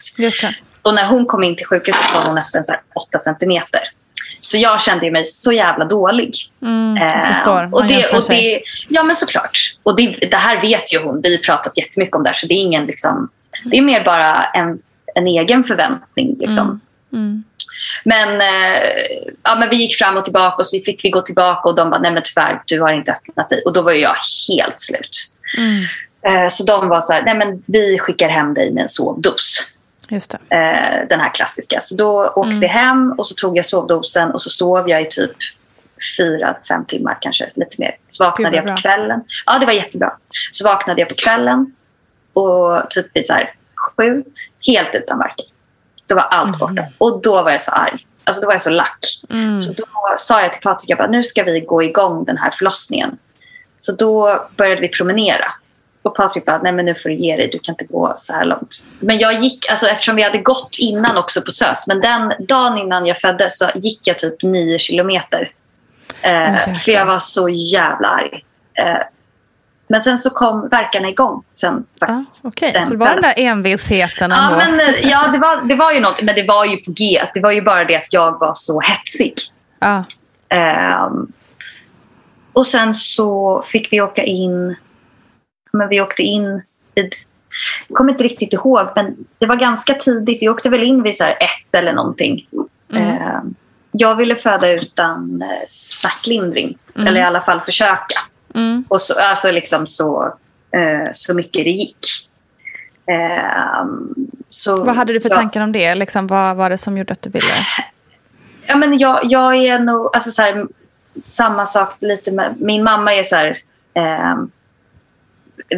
Och 0.81 0.93
när 0.95 1.07
hon 1.07 1.25
kom 1.25 1.43
in 1.43 1.55
till 1.55 1.65
sjukhuset 1.65 2.13
var 2.15 2.21
hon 2.31 2.63
så 2.63 2.71
här 2.71 2.81
8 2.95 3.19
centimeter. 3.19 3.81
Så 4.45 4.57
jag 4.57 4.81
kände 4.81 5.11
mig 5.11 5.25
så 5.25 5.51
jävla 5.51 5.85
dålig. 5.85 6.33
Mm, 6.61 6.97
Eh, 6.97 7.33
förstår. 7.33 7.69
Och 7.71 7.87
det, 7.87 8.05
och 8.13 8.23
det, 8.29 8.61
ja, 8.89 9.03
men 9.03 9.15
såklart. 9.15 9.59
Och 9.83 9.95
det, 9.95 10.17
det 10.31 10.37
här 10.37 10.61
vet 10.61 10.93
ju 10.93 10.99
hon. 11.03 11.21
Vi 11.21 11.35
har 11.35 11.43
pratat 11.43 11.77
jättemycket 11.77 12.15
om 12.15 12.23
det 12.23 12.29
här. 12.29 12.33
Så 12.33 12.47
det 12.47 12.53
är, 12.53 12.61
ingen, 12.61 12.85
liksom, 12.85 13.29
det 13.63 13.77
är 13.77 13.81
mer 13.81 14.03
bara 14.03 14.43
en, 14.43 14.79
en 15.15 15.27
egen 15.27 15.63
förväntning. 15.63 16.35
Liksom. 16.39 16.81
Mm. 17.13 17.43
Men, 18.03 18.41
eh, 18.41 18.83
ja, 19.43 19.55
men 19.55 19.69
vi 19.69 19.75
gick 19.75 19.95
fram 19.95 20.17
och 20.17 20.23
tillbaka 20.23 20.55
och 20.55 20.67
så 20.67 20.79
fick 20.85 21.05
vi 21.05 21.09
gå 21.09 21.21
tillbaka 21.21 21.69
och 21.69 21.75
de 21.75 21.89
bara, 21.89 22.01
nej 22.01 22.11
men 22.11 22.23
tyvärr, 22.25 22.61
du 22.65 22.81
har 22.81 22.93
inte 22.93 23.11
öppnat 23.11 23.49
dig. 23.49 23.61
Och 23.65 23.73
då 23.73 23.81
var 23.81 23.91
jag 23.91 24.15
helt 24.49 24.79
slut. 24.79 25.17
Mm. 25.57 25.83
Eh, 26.27 26.49
så 26.49 26.63
de 26.63 26.87
var 26.87 27.01
så 27.01 27.13
här, 27.13 27.23
nej 27.23 27.35
men 27.35 27.63
vi 27.65 27.99
skickar 27.99 28.29
hem 28.29 28.53
dig 28.53 28.71
med 28.71 28.81
en 28.81 28.89
sovdos. 28.89 29.71
Just. 30.09 30.33
Eh, 30.33 30.39
den 31.09 31.19
här 31.19 31.33
klassiska. 31.33 31.79
Så 31.81 31.95
då 31.95 32.27
åkte 32.27 32.59
vi 32.59 32.67
hem 32.67 33.11
och 33.11 33.27
så 33.27 33.35
tog 33.35 33.57
jag 33.57 33.65
sovdosen 33.65 34.31
och 34.31 34.41
så 34.41 34.49
sov 34.49 34.89
jag 34.89 35.01
i 35.01 35.07
typ 35.09 35.31
fyra, 36.17 36.57
fem 36.67 36.85
timmar 36.85 37.17
kanske, 37.21 37.49
lite 37.55 37.75
mer. 37.79 37.97
Så 38.09 38.23
vaknade 38.23 38.55
jag 38.55 38.65
på 38.65 38.75
kvällen. 38.81 39.23
Ja, 39.45 39.59
det 39.59 39.65
var 39.65 39.73
jättebra. 39.73 40.13
Så 40.51 40.65
vaknade 40.65 41.01
jag 41.01 41.09
på 41.09 41.15
kvällen 41.15 41.75
och 42.33 42.89
typ 42.89 43.05
vid 43.13 43.25
så 43.25 43.33
här 43.33 43.53
sju, 43.97 44.23
helt 44.67 44.95
utan 44.95 45.19
värk. 45.19 45.41
Då 46.07 46.15
var 46.15 46.23
allt 46.23 46.59
borta. 46.59 46.85
Och 46.97 47.21
då 47.21 47.41
var 47.41 47.51
jag 47.51 47.61
så 47.61 47.71
arg. 47.71 48.05
Alltså 48.23 48.41
då 48.41 48.47
var 48.47 48.53
jag 48.53 48.61
så 48.61 48.69
lack. 48.69 48.99
Mm. 49.29 49.59
Så 49.59 49.73
då 49.73 49.85
sa 50.17 50.41
jag 50.41 50.53
till 50.53 50.61
Patrik, 50.61 50.89
jag 50.89 50.97
bara, 50.97 51.07
nu 51.07 51.23
ska 51.23 51.43
vi 51.43 51.59
gå 51.59 51.83
igång 51.83 52.25
den 52.25 52.37
här 52.37 52.51
förlossningen. 52.51 53.17
Så 53.77 53.91
då 53.91 54.47
började 54.57 54.81
vi 54.81 54.87
promenera. 54.87 55.45
Och 56.05 56.15
Patrik 56.15 56.45
bara, 56.45 56.61
nej 56.61 56.71
men 56.71 56.85
nu 56.85 56.95
får 56.95 57.09
du 57.09 57.15
ge 57.15 57.37
dig, 57.37 57.49
du 57.51 57.59
kan 57.59 57.73
inte 57.73 57.85
gå 57.85 58.15
så 58.17 58.33
här 58.33 58.45
långt. 58.45 58.85
Men 58.99 59.19
jag 59.19 59.33
gick, 59.33 59.69
alltså 59.69 59.87
eftersom 59.87 60.15
vi 60.15 60.23
hade 60.23 60.37
gått 60.37 60.75
innan 60.79 61.17
också 61.17 61.41
på 61.41 61.51
SÖS, 61.51 61.87
men 61.87 62.01
den 62.01 62.33
dagen 62.39 62.77
innan 62.77 63.05
jag 63.05 63.17
föddes 63.17 63.57
så 63.57 63.69
gick 63.75 63.99
jag 64.03 64.19
typ 64.19 64.43
nio 64.43 64.77
kilometer. 64.77 65.51
Eh, 66.21 66.73
för 66.83 66.91
jag 66.91 67.05
var 67.05 67.19
så 67.19 67.49
jävla 67.49 68.07
arg. 68.07 68.45
Eh, 68.73 68.97
men 69.87 70.03
sen 70.03 70.19
så 70.19 70.29
kom 70.29 70.69
verkarna 70.69 71.09
igång 71.09 71.43
sen 71.53 71.85
Ja, 71.99 72.07
faktiskt. 72.07 72.41
Okej, 72.45 72.71
Den 72.71 72.85
så 72.85 72.91
det 72.91 72.97
var 72.97 73.09
den 73.13 73.21
där 73.21 73.33
envisheten 73.37 74.31
Ja, 74.31 74.45
ändå. 74.45 74.57
men, 74.57 74.79
eh, 74.79 75.09
ja 75.09 75.27
det, 75.27 75.37
var, 75.37 75.61
det 75.61 75.75
var 75.75 75.91
ju 75.91 75.99
något, 75.99 76.21
men 76.21 76.35
det 76.35 76.43
var 76.47 76.65
ju 76.65 76.77
på 76.77 76.91
G. 76.91 77.21
Det 77.33 77.39
var 77.41 77.51
ju 77.51 77.61
bara 77.61 77.85
det 77.85 77.95
att 77.95 78.13
jag 78.13 78.39
var 78.39 78.51
så 78.55 78.81
hetsig. 78.81 79.33
Ja. 79.79 80.03
Ehm, 80.49 81.27
och 82.53 82.67
sen 82.67 82.95
så 82.95 83.63
fick 83.67 83.93
vi 83.93 84.01
åka 84.01 84.23
in. 84.23 84.75
Men 85.77 85.89
vi 85.89 86.01
åkte 86.01 86.23
in 86.23 86.61
vid, 86.95 87.13
jag 87.87 87.97
kommer 87.97 88.11
inte 88.11 88.23
riktigt 88.23 88.53
ihåg, 88.53 88.87
men 88.95 89.15
det 89.37 89.45
var 89.45 89.55
ganska 89.55 89.93
tidigt. 89.93 90.41
Vi 90.41 90.49
åkte 90.49 90.69
väl 90.69 90.83
in 90.83 91.03
vid 91.03 91.17
så 91.17 91.23
ett 91.23 91.75
eller 91.75 91.93
någonting. 91.93 92.47
Ehm, 92.93 93.55
jag 93.91 94.15
ville 94.15 94.35
föda 94.35 94.71
utan 94.71 95.41
eh, 95.41 95.47
smärtlindring. 95.67 96.77
Eller 96.95 97.19
i 97.19 97.23
alla 97.23 97.41
fall 97.41 97.61
försöka. 97.61 98.19
Mm. 98.55 98.85
Och 98.87 99.01
så, 99.01 99.19
alltså 99.19 99.51
liksom 99.51 99.87
så, 99.87 100.37
eh, 100.71 101.09
så 101.13 101.33
mycket 101.33 101.63
det 101.63 101.71
gick. 101.71 102.29
Ehm, 103.07 104.15
så, 104.49 104.83
Vad 104.83 104.95
hade 104.95 105.13
du 105.13 105.19
för 105.19 105.29
ja. 105.29 105.35
tankar 105.35 105.61
om 105.61 105.71
det? 105.71 105.95
Liksom, 105.95 106.27
vad 106.27 106.55
var 106.55 106.69
det 106.69 106.77
som 106.77 106.97
gjorde 106.97 107.13
att 107.13 107.21
du 107.21 107.29
ville? 107.29 107.45
Ja, 108.67 108.75
men 108.75 108.97
jag, 108.97 109.19
jag 109.23 109.55
är 109.55 109.79
nog... 109.79 110.09
Alltså 110.15 110.31
så 110.31 110.41
här, 110.41 110.67
samma 111.25 111.65
sak 111.65 111.95
lite 111.99 112.31
med... 112.31 112.55
Min 112.61 112.83
mamma 112.83 113.13
är 113.13 113.23
så 113.23 113.35
här... 113.35 113.57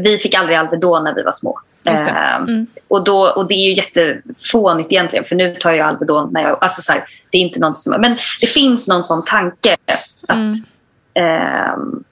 vi 0.01 0.17
fick 0.17 0.35
aldrig 0.35 0.57
Alvedon 0.57 1.03
när 1.03 1.13
vi 1.15 1.23
var 1.23 1.31
små. 1.31 1.59
Ehm, 1.85 2.43
Mm. 2.43 2.67
och, 2.87 3.03
då, 3.03 3.27
och 3.29 3.47
det 3.47 3.53
är 3.53 3.67
ju 3.67 3.73
jättefånigt 3.73 4.91
egentligen. 4.91 5.25
För 5.25 5.35
nu 5.35 5.55
tar 5.55 5.71
jag 5.73 5.87
Alvedon 5.87 6.29
när 6.33 6.41
jag... 6.43 6.57
Alltså 6.61 6.81
så 6.81 6.93
här, 6.93 7.03
det 7.31 7.37
är 7.37 7.41
inte 7.41 7.59
något 7.59 7.77
som... 7.77 8.01
Men 8.01 8.15
det 8.41 8.47
finns 8.47 8.87
någon 8.87 9.03
sån 9.03 9.25
tanke 9.25 9.75
att... 10.27 10.37
Mm. 10.37 10.47
ehm, 11.13 12.03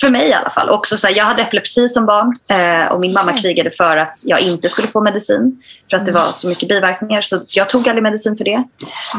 för 0.00 0.08
mig 0.08 0.28
i 0.28 0.32
alla 0.32 0.50
fall. 0.50 0.70
Också 0.70 0.96
så 0.96 1.06
här, 1.06 1.14
jag 1.16 1.24
hade 1.24 1.42
epilepsi 1.42 1.88
som 1.88 2.06
barn 2.06 2.34
eh, 2.50 2.92
och 2.92 3.00
min 3.00 3.12
mamma 3.12 3.32
krigade 3.32 3.70
för 3.70 3.96
att 3.96 4.12
jag 4.26 4.40
inte 4.40 4.68
skulle 4.68 4.88
få 4.88 5.00
medicin. 5.00 5.62
För 5.90 5.96
att 5.96 6.06
det 6.06 6.12
var 6.12 6.20
så 6.20 6.48
mycket 6.48 6.68
biverkningar. 6.68 7.20
Så 7.22 7.40
jag 7.54 7.68
tog 7.68 7.88
aldrig 7.88 8.02
medicin 8.02 8.36
för 8.36 8.44
det. 8.44 8.64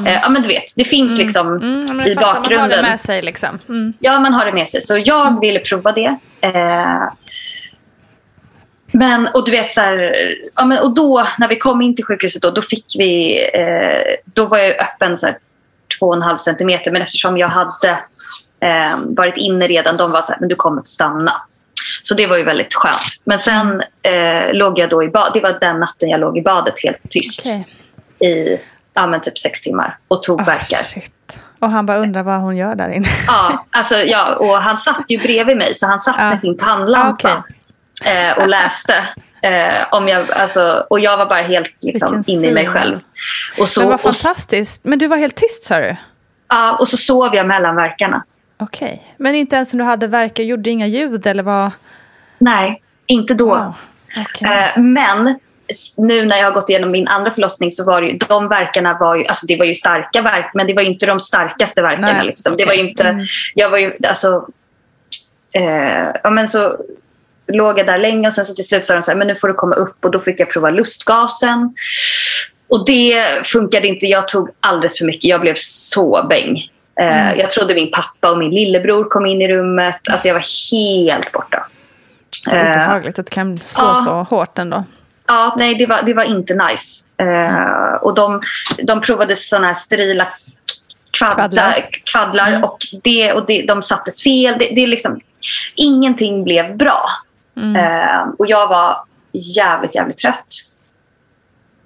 Eh, 0.08 0.20
ja, 0.22 0.30
men 0.30 0.41
du 0.41 0.48
vet, 0.48 0.63
det 0.76 0.84
finns 0.86 1.18
liksom 1.20 1.48
Mm, 1.48 2.02
i 2.02 2.15
bakgrunden. 2.15 2.60
Man 2.60 2.60
har 2.60 2.68
det 2.70 2.82
med 2.82 3.00
sig 3.00 3.22
liksom. 3.22 3.60
Mm. 3.70 3.94
Ja, 4.00 4.20
man 4.20 4.34
har 4.34 4.46
det 4.46 4.52
med 4.52 4.68
sig. 4.70 4.82
Så 4.82 4.98
jag 4.98 5.41
ville 5.41 5.60
prova 5.60 5.91
det. 5.91 6.18
Men, 8.97 9.27
och 9.34 9.45
du 9.45 9.51
vet 9.51 9.71
så 9.71 9.81
här, 9.81 10.15
ja, 10.58 10.65
men, 10.65 10.79
och 10.84 10.95
då 10.95 11.23
när 11.39 11.47
vi 11.47 11.55
kom 11.55 11.81
in 11.81 11.95
till 11.95 12.05
sjukhuset 12.05 12.41
då, 12.41 12.51
då 12.51 12.62
fick 12.62 12.86
vi, 12.97 13.41
eh, 13.53 14.15
då 14.25 14.45
var 14.45 14.58
jag 14.58 14.79
öppen 14.81 15.17
så 15.17 15.25
här, 15.27 15.38
två 15.99 16.05
och 16.08 16.15
en 16.15 16.21
halv 16.21 16.38
centimeter. 16.38 16.91
Men 16.91 17.01
eftersom 17.01 17.38
jag 17.38 17.47
hade 17.47 17.89
eh, 18.62 18.97
varit 19.03 19.38
inne 19.38 19.67
redan, 19.67 19.97
de 19.97 20.12
var 20.12 20.21
så 20.21 20.31
här, 20.31 20.39
men 20.39 20.49
du 20.49 20.55
kommer 20.55 20.81
få 20.81 20.88
stanna. 20.89 21.31
Så 22.03 22.15
det 22.15 22.27
var 22.27 22.38
ju 22.38 22.43
väldigt 22.43 22.73
skönt. 22.73 23.23
Men 23.25 23.39
sen 23.39 23.81
eh, 24.03 24.53
låg 24.53 24.79
jag 24.79 24.89
då 24.89 25.03
i 25.03 25.08
bad. 25.08 25.31
Det 25.34 25.39
var 25.41 25.58
den 25.62 25.79
natten 25.79 26.10
jag 26.10 26.19
låg 26.19 26.38
i 26.38 26.41
badet 26.41 26.73
helt 26.84 27.10
tyst 27.10 27.41
Okej. 27.45 27.67
i 28.31 28.60
ja, 28.93 29.08
men 29.08 29.21
typ 29.21 29.38
sex 29.38 29.62
timmar 29.62 29.97
och 30.08 30.23
tog 30.23 30.41
Ah, 30.41 30.45
verkar. 30.45 30.77
shit. 30.77 31.12
Och 31.60 31.69
han 31.69 31.86
bara 31.86 31.97
undrar 31.97 32.23
vad 32.23 32.41
hon 32.41 32.58
gör 32.58 32.75
där 32.75 32.89
inne. 32.89 33.08
Ja, 33.27 33.65
alltså, 33.71 33.95
ja, 33.95 34.36
och 34.36 34.55
han 34.58 34.77
satt 34.77 35.05
ju 35.08 35.17
bredvid 35.17 35.58
mig 35.58 35.73
så 35.73 35.88
han 35.88 35.99
satt 35.99 36.15
Ja. 36.19 36.29
med 36.29 36.39
sin 36.39 36.58
pannlampa 36.58 37.43
eh, 38.06 38.38
och 38.44 38.50
läste. 38.50 38.94
Eh, 39.41 39.88
om 39.91 40.08
jag, 40.08 40.32
alltså, 40.32 40.86
och 40.89 41.00
jag 41.00 41.18
var 41.18 41.26
bara 41.26 41.41
helt 41.41 41.84
liksom, 41.84 42.24
inne 42.28 42.48
i 42.48 42.54
mig 42.54 42.68
själv. 42.68 43.00
Och 43.60 43.70
så, 43.70 43.80
Men 43.80 43.89
vad 43.89 44.02
fantastiskt. 44.02 44.84
Men 44.86 45.00
du 45.00 45.08
var 45.08 45.18
helt 45.18 45.36
tyst 45.36 45.63
sa 45.63 45.80
du? 45.80 45.96
ja, 46.50 46.78
och 46.80 46.88
så 46.88 46.98
sov 46.98 47.36
jag 47.36 47.48
mellan 47.48 47.76
verkarna. 47.76 48.24
Okej. 48.60 49.02
Men 49.18 49.36
inte 49.36 49.56
ens 49.56 49.74
när 49.74 49.78
du 49.80 49.84
hade 49.86 50.08
verkar, 50.08 50.44
gjorde 50.44 50.70
inga 50.70 50.88
ljud 50.88 51.28
eller 51.28 51.44
vad? 51.44 51.72
Nej, 52.38 52.82
inte 53.06 53.34
då. 53.34 53.46
Wow. 53.50 53.74
Okej. 54.28 54.52
Eh, 54.76 54.82
men 54.82 55.39
nu 55.98 56.26
när 56.26 56.38
jag 56.38 56.46
har 56.46 56.52
gått 56.52 56.70
igenom 56.70 56.91
min 56.91 57.08
andra 57.08 57.32
förlossning 57.32 57.72
så 57.72 57.84
var 57.86 58.02
det 58.02 58.08
ju, 58.08 58.18
de 58.18 58.48
verkarna 58.48 58.98
var 59.00 59.15
ju, 59.15 59.26
alltså 59.26 59.46
det 59.46 59.58
var 59.58 59.65
ju 59.65 59.74
starka 59.74 60.22
verk, 60.22 60.52
men 60.54 60.68
det 60.68 60.74
var 60.74 60.82
inte 60.82 61.06
de 61.06 61.20
starkaste 61.20 61.82
verkarna. 61.82 62.13
Nej, 62.13 62.26
Liksom. 62.26 62.58
Det 62.58 62.63
okej. 62.63 62.78
var 62.78 62.84
inte, 62.88 63.04
Mm. 63.04 63.26
jag 63.56 63.70
var 63.70 63.78
ju, 63.78 63.94
alltså, 64.08 64.48
eh, 65.52 66.08
ja 66.24 66.30
men 66.30 66.48
så 66.48 66.78
låg 67.47 67.79
jag 67.79 67.86
där 67.86 67.97
länge 67.97 68.27
och 68.27 68.34
sen 68.34 68.45
så 68.45 68.53
till 68.55 68.67
slut 68.67 68.86
sa 68.86 68.93
de 68.95 69.03
så 69.03 69.12
här, 69.12 69.17
men 69.17 69.27
nu 69.27 69.36
får 69.36 69.47
du 69.47 69.53
komma 69.53 69.75
upp 69.75 70.05
och 70.05 70.12
då 70.12 70.19
fick 70.19 70.39
jag 70.39 70.49
prova 70.49 70.69
lustgasen. 70.69 71.73
Och 72.69 72.86
det 72.86 73.23
funkade 73.43 73.88
inte, 73.88 74.05
jag 74.05 74.27
tog 74.27 74.49
alldeles 74.60 74.97
för 74.97 75.05
mycket, 75.05 75.23
jag 75.23 75.41
blev 75.41 75.53
så 75.58 76.25
bäng. 76.29 76.58
Eh, 76.99 77.34
Jag 77.39 77.49
trodde 77.49 77.73
min 77.75 77.91
pappa 77.91 78.31
och 78.31 78.38
min 78.38 78.49
lillebror 78.51 79.03
kom 79.03 79.25
in 79.25 79.41
i 79.41 79.47
rummet, 79.47 79.99
alltså 80.12 80.27
jag 80.27 80.36
var 80.36 80.43
helt 80.75 81.31
borta. 81.31 81.67
Eh, 82.51 82.60
obehagligt 82.60 83.19
att 83.19 83.25
det 83.25 83.31
kan 83.36 83.58
slå 83.58 83.84
ja. 83.84 84.01
så 84.05 84.36
hårt 84.36 84.60
ändå. 84.60 84.84
Ja, 85.27 85.55
nej, 85.58 85.75
det 85.75 85.86
var, 85.86 86.01
det 86.01 86.13
var 86.13 86.23
inte 86.23 86.53
nice. 86.53 87.03
Eh, 87.17 87.93
och 88.01 88.13
de, 88.15 88.41
de 88.84 89.01
provade 89.01 89.36
såna 89.36 89.67
här 89.67 89.73
sterila 89.73 90.27
kvadda, 91.17 91.36
Kvaddlar. 91.36 91.75
kvaddlar, 92.12 92.47
Mm. 92.47 92.63
och, 92.63 92.77
det, 93.03 93.34
och 93.34 93.45
det, 93.47 93.65
de 93.67 93.81
sattes 93.81 94.23
fel. 94.23 94.55
Det, 94.60 94.71
det 94.75 94.88
liksom, 94.88 95.19
ingenting 95.75 96.43
blev 96.43 96.77
bra. 96.77 97.10
Mm. 97.58 97.76
Eh, 97.76 98.28
och 98.39 98.46
jag 98.48 98.68
var 98.68 98.98
jävligt, 99.32 99.96
jävligt 99.96 100.18
trött. 100.18 100.48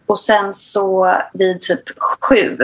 Och 0.05 0.19
sen 0.19 0.53
så 0.53 1.15
vid 1.34 1.62
typ 1.62 1.84
sju, 2.29 2.58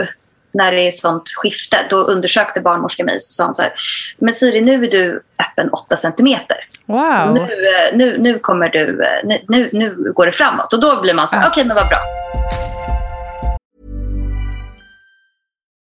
när 0.52 0.72
det 0.72 0.80
är 0.86 0.90
sånt 0.90 1.22
skifte, 1.36 1.76
då 1.90 1.96
undersökte 1.96 2.60
barnmorskan 2.60 3.06
mig 3.06 3.14
och 3.14 3.22
sa 3.22 3.44
hon 3.44 3.54
så 3.54 3.62
här, 3.62 3.72
men 4.18 4.34
Siri 4.34 4.60
nu 4.60 4.84
är 4.84 4.90
du 4.90 5.22
öppen 5.38 5.68
8 5.72 5.96
centimeter. 5.96 6.56
Så 6.86 6.92
Wow. 6.92 7.34
nu, 7.34 7.40
eh, 7.42 7.96
nu, 7.96 8.18
nu 8.18 8.38
kommer 8.38 8.68
du, 8.68 9.04
eh, 9.04 9.38
nu, 9.48 9.68
nu, 9.72 10.12
går 10.12 10.26
det 10.26 10.32
framåt. 10.32 10.72
Och 10.72 10.80
då 10.80 11.00
blir 11.00 11.14
man 11.14 11.28
så 11.28 11.36
här, 11.36 11.42
Ja. 11.42 11.48
okej 11.50 11.64
men 11.64 11.76
vad 11.76 11.88
bra. 11.88 11.98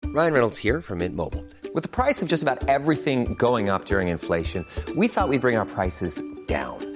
Ryan 0.07 0.33
Reynolds 0.33 0.59
here 0.59 0.81
from 0.83 0.99
Mint 0.99 1.15
Mobile. 1.15 1.45
With 1.75 1.83
the 1.83 1.89
price 2.05 2.23
of 2.23 2.29
just 2.29 2.43
about 2.43 2.69
everything 2.69 3.35
going 3.35 3.69
up 3.69 3.85
during 3.87 4.09
inflation, 4.09 4.65
we 4.97 5.09
thought 5.09 5.29
we'd 5.29 5.41
bring 5.43 5.59
our 5.59 5.67
prices 5.67 6.21
down. 6.49 6.96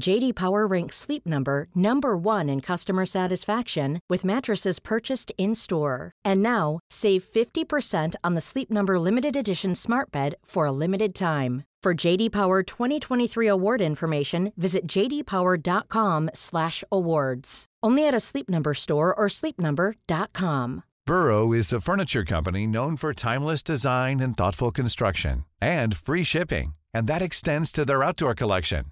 JD 0.00 0.34
Power 0.34 0.66
ranks 0.66 0.96
Sleep 0.96 1.26
Number 1.26 1.68
number 1.74 2.16
1 2.16 2.48
in 2.48 2.60
customer 2.60 3.04
satisfaction 3.04 4.00
with 4.08 4.24
mattresses 4.24 4.78
purchased 4.78 5.32
in-store. 5.38 6.12
And 6.24 6.42
now, 6.42 6.78
save 6.90 7.24
50% 7.24 8.14
on 8.24 8.34
the 8.34 8.40
Sleep 8.40 8.70
Number 8.70 8.98
limited 8.98 9.36
edition 9.36 9.74
Smart 9.74 10.10
Bed 10.12 10.34
for 10.44 10.66
a 10.66 10.72
limited 10.72 11.14
time. 11.14 11.64
For 11.82 11.94
JD 11.94 12.32
Power 12.32 12.62
2023 12.62 13.48
award 13.48 13.80
information, 13.80 14.52
visit 14.56 14.86
jdpower.com/awards. 14.86 17.64
Only 17.82 18.06
at 18.06 18.14
a 18.14 18.20
Sleep 18.20 18.48
Number 18.48 18.74
store 18.74 19.14
or 19.14 19.28
sleepnumber.com. 19.28 20.82
Burrow 21.06 21.52
is 21.52 21.72
a 21.72 21.80
furniture 21.80 22.24
company 22.24 22.66
known 22.66 22.96
for 22.96 23.14
timeless 23.14 23.62
design 23.62 24.20
and 24.20 24.36
thoughtful 24.36 24.70
construction 24.70 25.44
and 25.60 25.96
free 25.96 26.24
shipping, 26.24 26.74
and 26.92 27.06
that 27.06 27.22
extends 27.22 27.72
to 27.72 27.84
their 27.84 28.02
outdoor 28.02 28.34
collection. 28.34 28.86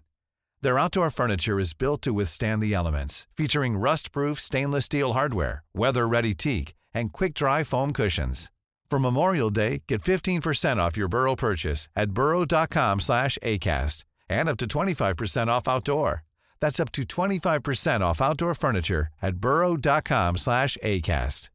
Their 0.66 0.80
outdoor 0.80 1.10
furniture 1.10 1.60
is 1.60 1.74
built 1.74 2.02
to 2.02 2.12
withstand 2.12 2.60
the 2.60 2.74
elements, 2.74 3.28
featuring 3.36 3.78
rust-proof 3.78 4.40
stainless 4.40 4.86
steel 4.86 5.12
hardware, 5.12 5.62
weather-ready 5.72 6.34
teak, 6.34 6.74
and 6.92 7.12
quick-dry 7.12 7.62
foam 7.62 7.92
cushions. 7.92 8.50
For 8.90 8.98
Memorial 8.98 9.50
Day, 9.50 9.84
get 9.86 10.02
15% 10.02 10.78
off 10.78 10.96
your 10.96 11.06
Burrow 11.06 11.36
purchase 11.36 11.88
at 11.94 12.10
burrow.com 12.10 12.98
slash 12.98 13.38
ACAST 13.44 14.02
and 14.28 14.48
up 14.48 14.56
to 14.56 14.66
25% 14.66 15.46
off 15.46 15.68
outdoor. 15.68 16.24
That's 16.58 16.80
up 16.80 16.90
to 16.96 17.02
25% 17.02 18.00
off 18.00 18.20
outdoor 18.20 18.54
furniture 18.54 19.06
at 19.22 19.36
burrow.com 19.36 20.36
slash 20.36 20.76
ACAST. 20.82 21.48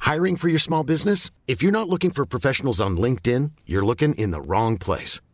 Hiring 0.00 0.36
for 0.36 0.48
your 0.48 0.58
small 0.58 0.84
business? 0.84 1.30
If 1.46 1.62
you're 1.62 1.78
not 1.80 1.88
looking 1.88 2.10
for 2.10 2.26
professionals 2.26 2.82
on 2.82 2.98
LinkedIn, 2.98 3.52
you're 3.64 3.86
looking 3.86 4.12
in 4.16 4.30
the 4.30 4.42
wrong 4.42 4.76
place. 4.76 5.22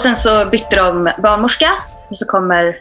Och 0.00 0.04
sen 0.04 0.16
så 0.16 0.46
bytte 0.50 0.76
de 0.76 1.12
barnmorska. 1.22 1.72
Och 2.10 2.18
så 2.18 2.26
kommer 2.26 2.80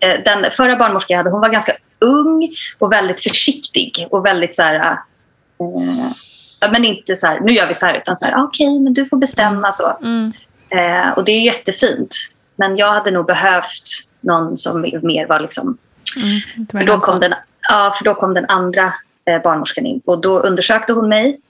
eh, 0.00 0.24
den 0.24 0.50
förra 0.50 0.76
barnmorskan 0.76 1.14
jag 1.14 1.18
hade, 1.18 1.30
hon 1.30 1.40
var 1.40 1.48
ganska 1.48 1.72
ung 1.98 2.48
och 2.78 2.92
väldigt 2.92 3.22
försiktig. 3.22 4.06
Och 4.10 4.26
väldigt 4.26 4.56
så 4.56 4.62
här... 4.62 4.74
Eh, 4.74 6.70
men 6.72 6.84
inte 6.84 7.16
så 7.16 7.26
här, 7.26 7.40
nu 7.40 7.52
gör 7.52 7.66
vi 7.66 7.74
så 7.74 7.86
här, 7.86 7.94
utan 7.94 8.16
så 8.16 8.26
här, 8.26 8.36
ah, 8.36 8.42
okej, 8.42 8.68
okay, 8.68 8.80
men 8.80 8.94
du 8.94 9.06
får 9.06 9.16
bestämma 9.16 9.72
så. 9.72 9.98
Mm. 10.02 10.32
Eh, 10.70 11.10
och 11.10 11.24
det 11.24 11.32
är 11.32 11.40
jättefint. 11.40 12.16
Men 12.56 12.76
jag 12.76 12.92
hade 12.92 13.10
nog 13.10 13.26
behövt 13.26 13.88
någon 14.20 14.58
som 14.58 14.80
mer 15.02 15.26
var 15.26 15.40
liksom... 15.40 15.78
Mm, 16.16 16.40
för, 16.70 16.86
då 16.86 16.98
kom 16.98 17.20
den, 17.20 17.34
ja, 17.68 17.94
för 17.98 18.04
då 18.04 18.14
kom 18.14 18.34
den 18.34 18.46
andra 18.48 18.92
eh, 19.24 19.42
barnmorskan 19.42 19.86
in. 19.86 20.00
Och 20.04 20.20
då 20.20 20.40
undersökte 20.40 20.92
hon 20.92 21.08
mig 21.08 21.40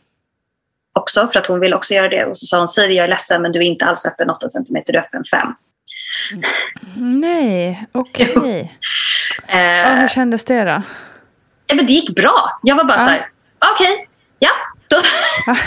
också, 0.92 1.28
för 1.32 1.38
att 1.38 1.46
hon 1.46 1.60
ville 1.60 1.76
också 1.76 1.94
göra 1.94 2.08
det. 2.08 2.24
Och 2.24 2.38
så 2.38 2.46
sa 2.46 2.58
hon, 2.58 2.68
Siri, 2.68 2.96
jag 2.96 3.04
är 3.04 3.08
ledsen, 3.08 3.42
men 3.42 3.52
du 3.52 3.58
är 3.58 3.62
inte 3.62 3.84
alls 3.84 4.06
öppen 4.06 4.30
8 4.30 4.48
cm, 4.48 4.82
du 4.86 4.92
är 4.92 4.98
öppen 4.98 5.24
5. 5.30 5.54
Nej, 6.96 7.86
okej. 7.92 8.36
Okay. 8.36 8.68
eh, 9.60 10.00
hur 10.00 10.08
kändes 10.08 10.44
det 10.44 10.64
då? 10.64 10.82
Ja, 11.66 11.74
men 11.74 11.86
det 11.86 11.92
gick 11.92 12.16
bra. 12.16 12.60
Jag 12.62 12.76
var 12.76 12.84
bara 12.84 12.98
ja. 12.98 13.04
så 13.04 13.10
här, 13.10 13.28
okej, 13.74 13.92
okay, 13.92 14.06
ja, 14.38 14.50
då, 14.88 14.96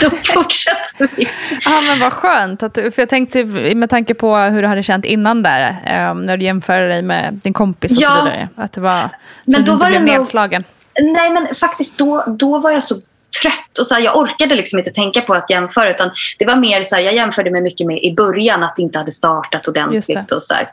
då 0.00 0.10
fortsätter 0.10 1.08
vi. 1.16 1.28
Ja, 1.64 1.80
men 1.88 2.00
vad 2.00 2.12
skönt. 2.12 2.62
Att, 2.62 2.74
för 2.74 2.94
jag 2.96 3.08
tänkte 3.08 3.44
med 3.74 3.90
tanke 3.90 4.14
på 4.14 4.36
hur 4.36 4.62
du 4.62 4.68
hade 4.68 4.82
känt 4.82 5.04
innan 5.04 5.42
där, 5.42 5.68
eh, 5.86 6.14
när 6.14 6.36
du 6.36 6.44
jämförde 6.44 6.88
dig 6.88 7.02
med 7.02 7.34
din 7.34 7.52
kompis 7.52 7.96
och 7.96 8.02
ja, 8.02 8.08
så 8.08 8.24
vidare. 8.24 8.48
Att 8.56 8.72
det 8.72 8.80
var, 8.80 9.10
men 9.44 9.64
då 9.64 9.72
du 9.72 9.78
var 9.78 9.88
blev 9.88 10.04
det 10.04 10.18
nedslagen. 10.18 10.64
Nog, 11.00 11.12
nej, 11.12 11.30
men 11.30 11.54
faktiskt 11.54 11.98
då, 11.98 12.24
då 12.26 12.58
var 12.58 12.70
jag 12.70 12.84
så 12.84 12.94
trött. 13.42 13.78
Och 13.80 13.86
så 13.86 13.94
här, 13.94 14.02
jag 14.02 14.16
orkade 14.16 14.54
liksom 14.54 14.78
inte 14.78 14.90
tänka 14.90 15.20
på 15.20 15.34
att 15.34 15.50
jämföra. 15.50 15.90
Utan 15.90 16.10
det 16.38 16.46
var 16.46 16.56
mer 16.56 16.82
så 16.82 16.94
här, 16.96 17.02
jag 17.02 17.14
jämförde 17.14 17.50
mig 17.50 17.62
mycket 17.62 17.86
med 17.86 18.02
i 18.02 18.14
början 18.14 18.62
att 18.62 18.76
det 18.76 18.82
inte 18.82 18.98
hade 18.98 19.12
startat 19.12 19.68
ordentligt. 19.68 20.32
Och 20.32 20.42
så 20.42 20.54
här. 20.54 20.72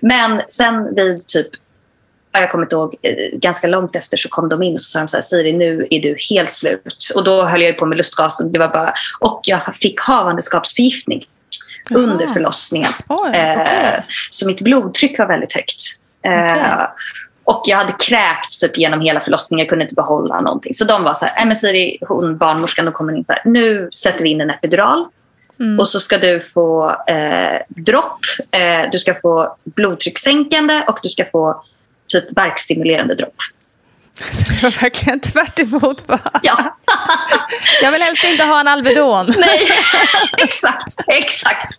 Men 0.00 0.42
sen 0.48 0.94
vid 0.94 1.26
typ 1.26 1.48
jag 2.40 2.50
kommer 2.50 2.64
inte 2.64 2.76
ihåg, 2.76 2.96
eh, 3.02 3.38
ganska 3.38 3.66
långt 3.66 3.96
efter 3.96 4.16
så 4.16 4.28
kom 4.28 4.48
de 4.48 4.62
in 4.62 4.74
och 4.74 4.80
så 4.80 4.88
sa 4.88 4.98
de 4.98 5.08
så 5.08 5.16
här, 5.16 5.22
Siri 5.22 5.52
nu 5.52 5.86
är 5.90 6.00
du 6.00 6.16
helt 6.30 6.52
slut. 6.52 7.12
Och 7.14 7.24
då 7.24 7.44
höll 7.44 7.62
jag 7.62 7.78
på 7.78 7.86
med 7.86 7.98
lustgasen. 7.98 8.52
Det 8.52 8.58
var 8.58 8.68
bara, 8.68 8.94
och 9.20 9.40
jag 9.44 9.76
fick 9.76 10.00
havandeskapsförgiftning 10.00 11.24
Jaha. 11.88 12.00
under 12.00 12.26
förlossningen. 12.26 12.90
Oh, 13.08 13.30
okay. 13.30 14.02
så 14.30 14.46
mitt 14.46 14.60
blodtryck 14.60 15.18
var 15.18 15.26
väldigt 15.26 15.52
högt. 15.52 15.82
Okay. 16.20 16.58
Eh, 16.58 16.86
och 17.46 17.62
jag 17.64 17.76
hade 17.76 17.92
kräkts 17.92 18.58
typ 18.58 18.78
genom 18.78 19.00
hela 19.00 19.20
förlossningen. 19.20 19.64
Jag 19.64 19.68
kunde 19.68 19.84
inte 19.84 19.94
behålla 19.94 20.40
någonting. 20.40 20.74
Så 20.74 20.84
de 20.84 21.04
var 21.04 21.14
så 21.14 21.26
här, 21.26 21.46
men 21.46 21.56
Siri, 21.56 21.98
hon 22.08 22.38
barnmorskan, 22.38 22.84
de 22.84 22.94
kommer 22.94 23.16
in 23.16 23.24
så 23.24 23.32
här, 23.32 23.42
nu 23.44 23.90
sätter 23.98 24.22
vi 24.22 24.28
in 24.28 24.40
en 24.40 24.50
epidural. 24.50 25.06
Mm. 25.60 25.80
Och 25.80 25.88
så 25.88 26.00
ska 26.00 26.18
du 26.18 26.40
få 26.40 26.90
eh, 27.06 27.60
dropp, 27.68 28.20
eh, 28.50 28.90
du 28.92 28.98
ska 28.98 29.14
få 29.14 29.56
blodtryckssänkande 29.64 30.84
och 30.88 30.98
du 31.02 31.08
ska 31.08 31.24
få 31.24 31.64
typ 32.06 32.24
verkstimulerande 32.36 33.14
dropp. 33.14 33.36
Så 34.18 34.54
det 34.54 34.62
var 34.62 34.70
verkligen 34.70 35.20
tvärt 35.20 35.58
emot. 35.58 36.02
Ja. 36.42 36.76
Jag 37.82 37.92
vill 37.92 38.02
helst 38.02 38.24
inte 38.24 38.44
ha 38.44 38.60
en 38.60 38.68
Alvedon. 38.68 39.26
Nej, 39.38 39.68
exakt. 40.38 40.96
exakt. 41.06 41.78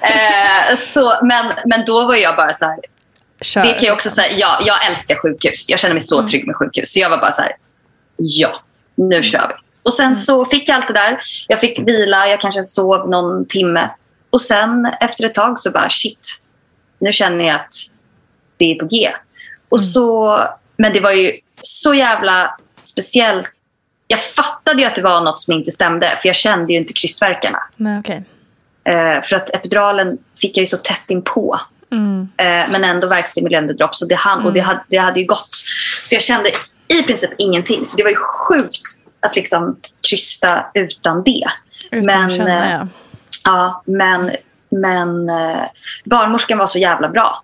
Eh, 0.00 0.76
så, 0.76 1.18
men, 1.22 1.52
men 1.64 1.84
då 1.86 2.06
var 2.06 2.14
jag 2.14 2.36
bara 2.36 2.54
så 2.54 2.64
här, 2.64 2.78
Kör. 3.44 3.62
Det 3.62 3.72
kan 3.72 3.86
jag 3.86 3.94
också 3.94 4.10
säga. 4.10 4.38
Ja, 4.38 4.58
jag 4.66 4.86
älskar 4.86 5.16
sjukhus. 5.16 5.68
Jag 5.68 5.80
känner 5.80 5.94
mig 5.94 6.00
så 6.00 6.18
mm. 6.18 6.26
trygg 6.26 6.46
med 6.46 6.56
sjukhus. 6.56 6.92
Så 6.92 7.00
jag 7.00 7.10
var 7.10 7.18
bara 7.18 7.32
så 7.32 7.42
här, 7.42 7.52
ja, 8.16 8.62
nu 8.94 9.22
kör 9.22 9.48
vi. 9.48 9.54
Och 9.82 9.92
sen 9.92 10.06
mm. 10.06 10.14
så 10.14 10.46
fick 10.46 10.68
jag 10.68 10.76
allt 10.76 10.88
det 10.88 10.94
där. 10.94 11.20
Jag 11.48 11.60
fick 11.60 11.78
vila, 11.78 12.28
jag 12.28 12.40
kanske 12.40 12.64
sov 12.64 13.08
någon 13.08 13.46
timme. 13.46 13.90
Och 14.30 14.42
sen 14.42 14.86
efter 15.00 15.26
ett 15.26 15.34
tag 15.34 15.58
så 15.58 15.70
bara 15.70 15.90
shit, 15.90 16.42
nu 16.98 17.12
känner 17.12 17.44
jag 17.44 17.56
att 17.56 17.72
det 18.56 18.70
är 18.72 18.74
på 18.74 18.86
G. 18.86 19.10
Och 19.68 19.78
mm. 19.78 19.84
så, 19.84 20.38
men 20.76 20.92
det 20.92 21.00
var 21.00 21.12
ju 21.12 21.32
så 21.62 21.94
jävla 21.94 22.56
speciellt. 22.84 23.50
Jag 24.06 24.20
fattade 24.20 24.82
ju 24.82 24.86
att 24.86 24.94
det 24.94 25.02
var 25.02 25.20
något 25.20 25.38
som 25.38 25.54
inte 25.54 25.70
stämde 25.70 26.18
för 26.22 26.28
jag 26.28 26.36
kände 26.36 26.72
ju 26.72 26.78
inte 26.78 26.92
krystvärkarna. 26.92 27.58
Nej, 27.76 27.98
okay. 27.98 28.20
Eh, 28.84 29.22
för 29.22 29.36
att 29.36 29.50
epiduralen 29.50 30.18
fick 30.40 30.56
jag 30.56 30.62
ju 30.62 30.66
så 30.66 30.76
tätt 30.76 31.10
inpå. 31.10 31.60
Mm. 31.94 32.28
Eh, 32.36 32.72
men 32.72 32.84
ändå 32.84 33.06
verkstimulerande 33.06 33.72
dropp. 33.72 33.96
Så 33.96 34.06
det, 34.06 34.14
han, 34.14 34.38
mm. 34.38 34.46
och 34.46 34.52
det, 34.52 34.60
mm. 34.60 34.68
hade, 34.68 34.84
det 34.88 34.96
hade 34.96 35.20
ju 35.20 35.26
gått. 35.26 35.50
Så 36.04 36.14
jag 36.14 36.22
kände 36.22 36.50
i 36.88 37.02
princip 37.02 37.30
ingenting. 37.38 37.84
Så 37.86 37.96
det 37.96 38.02
var 38.02 38.10
ju 38.10 38.16
sjukt 38.16 38.82
att 39.20 39.36
liksom 39.36 39.76
krysta 40.10 40.66
utan 40.74 41.22
det. 41.22 41.44
Utan 41.90 42.06
men, 42.06 42.30
känna, 42.30 42.70
ja. 42.70 42.88
ja. 43.44 43.82
men, 43.86 44.30
men 44.68 45.28
eh, 45.28 45.64
barnmorskan 46.04 46.58
var 46.58 46.66
så 46.66 46.78
jävla 46.78 47.08
bra. 47.08 47.42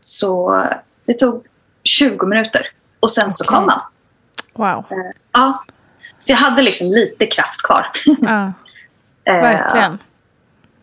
Så 0.00 0.62
det 1.06 1.14
tog 1.14 1.46
20 1.84 2.26
minuter. 2.26 2.66
Och 3.00 3.10
sen 3.10 3.24
okay. 3.24 3.32
så 3.32 3.44
kom 3.44 3.68
han. 3.68 3.80
Wow. 4.54 4.84
Eh, 4.90 4.96
ja. 5.32 5.64
Så 6.20 6.32
jag 6.32 6.36
hade 6.36 6.62
liksom 6.62 6.92
lite 6.92 7.26
kraft 7.26 7.62
kvar. 7.62 7.86
Ja. 8.22 8.52
Verkligen. 9.24 9.98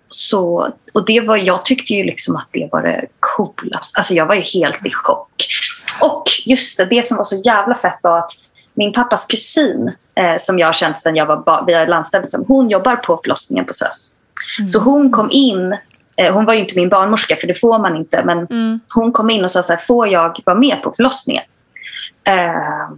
Så, 0.10 0.74
och 0.94 1.06
det 1.06 1.22
var, 1.22 1.38
jag 1.38 1.66
tyckte 1.66 1.94
ju 1.94 2.04
liksom 2.04 2.36
att 2.36 2.48
det 2.52 2.70
var 2.72 2.82
det 2.82 3.06
coolaste. 3.20 3.98
Alltså 3.98 4.14
jag 4.14 4.26
var 4.26 4.36
ju 4.36 4.42
helt 4.42 4.86
i 4.86 4.92
chock. 4.92 5.48
Och 6.02 6.24
just 6.46 6.78
det, 6.78 6.86
det 6.86 7.06
som 7.06 7.18
var 7.18 7.24
så 7.24 7.42
jävla 7.46 7.76
fett 7.76 8.00
var 8.04 8.18
att 8.18 8.32
min 8.74 8.94
pappas 8.94 9.26
kusin 9.26 9.92
eh, 10.16 10.36
som 10.38 10.60
jag 10.60 10.68
har 10.68 10.74
känt 10.74 11.00
sedan 11.00 11.16
jag 11.16 11.26
var 11.26 11.66
via 11.66 11.86
landstället, 11.86 12.30
hon 12.48 12.70
jobbar 12.70 12.96
på 12.96 13.20
förlossningen 13.24 13.66
på 13.66 13.74
SÖS. 13.74 14.12
Mm. 14.60 14.70
Så 14.70 14.80
hon 14.80 15.12
kom 15.12 15.32
in, 15.32 15.78
eh, 16.16 16.34
hon 16.34 16.46
var 16.46 16.54
ju 16.54 16.60
inte 16.60 16.76
min 16.76 16.90
barnmorska 16.90 17.36
för 17.36 17.48
det 17.48 17.56
får 17.56 17.80
man 17.80 17.96
inte, 17.96 18.24
men 18.24 18.38
mm. 18.38 18.80
hon 18.94 19.12
kom 19.12 19.30
in 19.30 19.44
och 19.44 19.52
sa 19.52 19.64
så 19.64 19.74
här, 19.74 19.80
får 19.80 20.08
jag 20.08 20.40
vara 20.46 20.58
med 20.58 20.82
på 20.84 20.94
förlossningen? 20.96 21.44
Eh, 22.24 22.90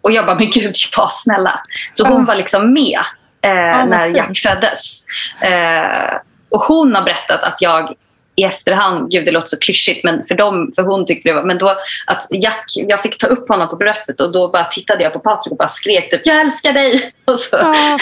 och 0.00 0.12
jag 0.12 0.26
bara, 0.26 0.36
men 0.36 0.50
gud, 0.50 0.74
ja 0.96 1.08
snälla. 1.10 1.60
Så 1.92 2.06
hon 2.06 2.22
oh. 2.22 2.26
var 2.26 2.34
liksom 2.34 2.72
med 2.72 3.00
oh, 3.42 3.86
när 3.86 4.06
Jack 4.06 4.38
föddes. 4.38 5.06
Eh, 5.40 6.18
och 6.54 6.60
hon 6.60 6.94
har 6.94 7.02
berättat 7.02 7.42
att 7.42 7.62
jag 7.62 7.94
i 8.36 8.44
efterhand, 8.44 9.10
gud 9.10 9.24
det 9.24 9.30
låter 9.30 9.48
så 9.48 9.58
klyschigt, 9.58 10.04
men 10.04 10.24
för, 10.24 10.34
dem, 10.34 10.72
för 10.74 10.82
hon 10.82 11.06
tyckte 11.06 11.28
det 11.28 11.34
var, 11.34 11.42
men 11.42 11.58
då 11.58 11.68
att 12.06 12.26
Jack, 12.30 12.64
jag 12.74 13.02
fick 13.02 13.18
ta 13.18 13.26
upp 13.26 13.48
honom 13.48 13.68
på 13.68 13.76
bröstet 13.76 14.20
och 14.20 14.32
då 14.32 14.48
bara 14.48 14.64
tittade 14.64 15.02
jag 15.02 15.12
på 15.12 15.18
Patrik 15.18 15.50
och 15.50 15.56
bara 15.56 15.68
skrek 15.68 16.10
typ 16.10 16.20
jag 16.24 16.40
älskar 16.40 16.72
dig. 16.72 17.12
Och 17.24 17.38
så. 17.38 17.56
Oh, 17.56 17.96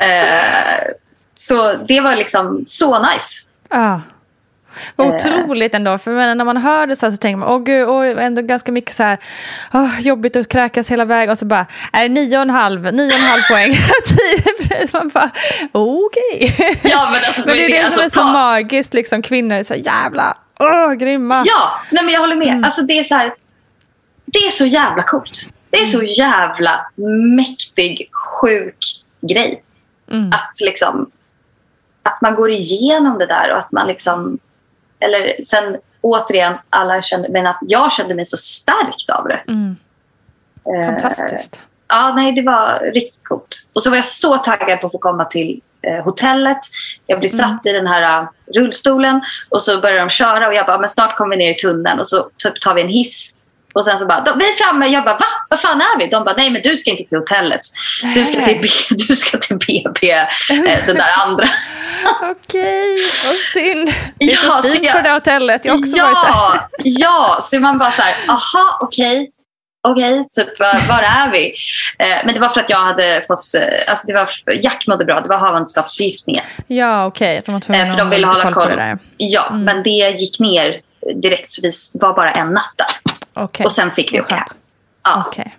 eh, 0.08 0.80
så 1.34 1.72
det 1.88 2.00
var 2.00 2.16
liksom 2.16 2.64
så 2.68 2.98
nice. 2.98 3.42
Ah. 3.68 3.98
Vad 4.96 5.06
eh. 5.06 5.14
otroligt 5.14 5.74
ändå. 5.74 5.98
För 5.98 6.34
när 6.34 6.44
man 6.44 6.56
hör 6.56 6.86
det 6.86 6.96
så, 6.96 7.06
här 7.06 7.10
så 7.10 7.16
tänker 7.16 7.36
man, 7.36 7.48
åh 7.48 7.62
gud, 7.62 7.88
åh, 7.88 8.24
ändå 8.24 8.42
ganska 8.42 8.72
mycket 8.72 8.96
så 8.96 9.02
här, 9.02 9.18
åh, 9.72 10.00
jobbigt 10.00 10.36
att 10.36 10.48
kräkas 10.48 10.90
hela 10.90 11.04
vägen. 11.04 11.30
Och 11.30 11.38
så 11.38 11.46
bara, 11.46 11.66
det 11.92 12.08
nio 12.08 12.36
och 12.36 12.42
en 12.42 12.50
halv, 12.50 12.82
nio 12.82 13.06
och 13.06 13.12
en 13.12 13.20
halv 13.20 13.42
poäng. 13.50 13.76
man 14.92 15.08
bara, 15.08 15.30
okej. 15.72 16.54
Okay. 16.54 16.90
Ja, 16.90 17.08
men, 17.12 17.20
alltså, 17.26 17.42
men 17.46 17.56
det 17.56 17.64
är 17.64 17.70
det, 17.70 17.78
alltså, 17.78 17.94
som 17.94 18.04
är 18.04 18.08
så 18.08 18.20
ta... 18.20 18.32
magiskt, 18.32 18.94
liksom, 18.94 19.22
kvinnor 19.22 19.56
är 19.56 19.62
så 19.62 19.74
jävla, 19.74 20.36
åh, 20.58 20.92
grymma. 20.92 21.42
Ja, 21.46 21.80
nej, 21.90 22.04
men 22.04 22.14
jag 22.14 22.20
håller 22.20 22.36
med. 22.36 22.48
Mm. 22.48 22.64
Alltså, 22.64 22.82
det 22.82 22.98
är 22.98 23.02
så 23.02 23.14
här, 23.14 23.34
det 24.24 24.38
är 24.38 24.50
så 24.50 24.66
jävla 24.66 25.02
coolt. 25.02 25.38
Det 25.70 25.76
är 25.76 25.84
så 25.84 26.00
mm. 26.00 26.12
jävla 26.12 26.86
mäktig, 27.36 28.10
sjuk 28.12 28.78
grej. 29.20 29.62
Mm. 30.10 30.32
Att 30.32 30.50
liksom 30.64 31.10
att 32.02 32.20
man 32.20 32.34
går 32.34 32.50
igenom 32.50 33.18
det 33.18 33.26
där 33.26 33.52
och 33.52 33.58
att 33.58 33.72
man 33.72 33.86
liksom 33.86 34.38
eller 35.00 35.44
sen 35.44 35.76
återigen, 36.00 36.54
alla 36.70 37.02
kände, 37.02 37.28
men 37.28 37.46
att 37.46 37.58
jag 37.60 37.92
kände 37.92 38.14
mig 38.14 38.24
så 38.24 38.36
stärkt 38.36 39.10
av 39.10 39.28
det. 39.28 39.40
Mm. 39.48 39.76
Eh, 40.74 40.86
Fantastiskt. 40.86 41.54
Eh, 41.54 41.60
ja, 41.88 42.12
nej, 42.16 42.32
det 42.32 42.42
var 42.42 42.90
riktigt 42.94 43.28
coolt. 43.28 43.68
Och 43.72 43.82
så 43.82 43.90
var 43.90 43.96
jag 43.96 44.04
så 44.04 44.36
taggad 44.36 44.80
på 44.80 44.86
att 44.86 44.92
få 44.92 44.98
komma 44.98 45.24
till 45.24 45.60
eh, 45.82 46.04
hotellet. 46.04 46.58
Jag 47.06 47.18
blev 47.18 47.28
satt 47.28 47.66
mm. 47.66 47.66
i 47.66 47.72
den 47.72 47.86
här 47.86 48.22
uh, 48.22 48.28
rullstolen 48.54 49.20
och 49.48 49.62
så 49.62 49.80
började 49.80 50.00
de 50.00 50.10
köra 50.10 50.46
och 50.48 50.54
jag 50.54 50.66
bara, 50.66 50.78
men 50.78 50.88
snart 50.88 51.16
kommer 51.16 51.36
vi 51.36 51.44
ner 51.44 51.50
i 51.50 51.54
tunneln 51.54 52.00
och 52.00 52.08
så 52.08 52.30
typ 52.36 52.60
tar 52.60 52.74
vi 52.74 52.82
en 52.82 52.88
hiss 52.88 53.36
och 53.74 53.84
sen 53.84 53.98
så 53.98 54.06
bara, 54.06 54.36
vi 54.38 54.44
är 54.50 54.54
framme. 54.54 54.86
Jag 54.86 55.04
bara, 55.04 55.18
va? 55.18 55.26
Vad 55.48 55.60
fan 55.60 55.80
är 55.80 55.98
vi? 55.98 56.06
De 56.06 56.24
bara, 56.24 56.36
nej 56.36 56.50
men 56.50 56.62
du 56.62 56.76
ska 56.76 56.90
inte 56.90 57.04
till 57.04 57.18
hotellet. 57.18 57.60
Du 58.14 58.24
ska 58.24 58.40
till, 58.40 58.58
B, 58.62 58.68
du 59.08 59.16
ska 59.16 59.38
till 59.38 59.56
BB, 59.56 60.10
eh, 60.10 60.86
den 60.86 60.96
där 60.96 61.12
andra. 61.26 61.46
Okej, 62.22 62.96
vad 63.26 63.34
synd. 63.54 63.92
Det 64.18 64.24
är 64.24 64.30
ja, 64.44 64.60
så 64.62 64.70
fint 64.70 64.84
jag, 64.84 64.96
på 64.96 65.02
det 65.02 65.12
hotellet. 65.12 65.64
Jag 65.64 65.72
har 65.72 65.78
också 65.78 65.96
ja, 65.96 66.04
varit 66.04 66.60
där. 66.60 66.68
Ja, 66.84 67.38
så 67.40 67.60
man 67.60 67.78
bara 67.78 67.90
så 67.90 68.02
här, 68.02 68.14
aha, 68.28 68.78
okej. 68.80 69.20
Okay. 69.20 69.30
Okej, 69.82 70.20
okay, 70.20 70.44
typ, 70.44 70.58
var 70.88 71.02
är 71.02 71.30
vi? 71.30 71.54
Eh, 71.98 72.24
men 72.24 72.34
det 72.34 72.40
var 72.40 72.48
för 72.48 72.60
att 72.60 72.70
jag 72.70 72.78
hade 72.78 73.24
fått... 73.26 73.54
Eh, 73.54 73.90
alltså 73.90 74.06
det 74.06 74.12
var, 74.12 74.28
Jack 74.62 74.86
mådde 74.86 75.04
bra, 75.04 75.20
det 75.20 75.28
var 75.28 75.38
havandeskapsförgiftningen. 75.38 76.44
Ja, 76.66 77.06
okej. 77.06 77.38
Okay. 77.38 77.58
De 77.68 77.74
eh, 77.74 77.90
för 77.90 77.98
de 77.98 78.10
ville 78.10 78.26
hålla 78.26 78.42
koll. 78.42 78.54
På 78.54 78.68
det 78.68 78.76
där. 78.76 78.98
Ja, 79.16 79.48
mm. 79.50 79.64
men 79.64 79.82
det 79.82 79.90
gick 79.90 80.40
ner 80.40 80.80
direkt 81.22 81.50
så 81.50 81.62
vi 81.62 81.70
var 81.92 82.14
bara 82.14 82.32
en 82.32 82.52
natt 82.52 82.74
där. 82.76 83.09
Okay. 83.34 83.64
Och 83.64 83.72
sen 83.72 83.90
fick 83.90 84.12
vi 84.12 84.20
åka 84.20 84.34
hem. 84.34 84.44
Ja. 85.04 85.24
Okay. 85.28 85.52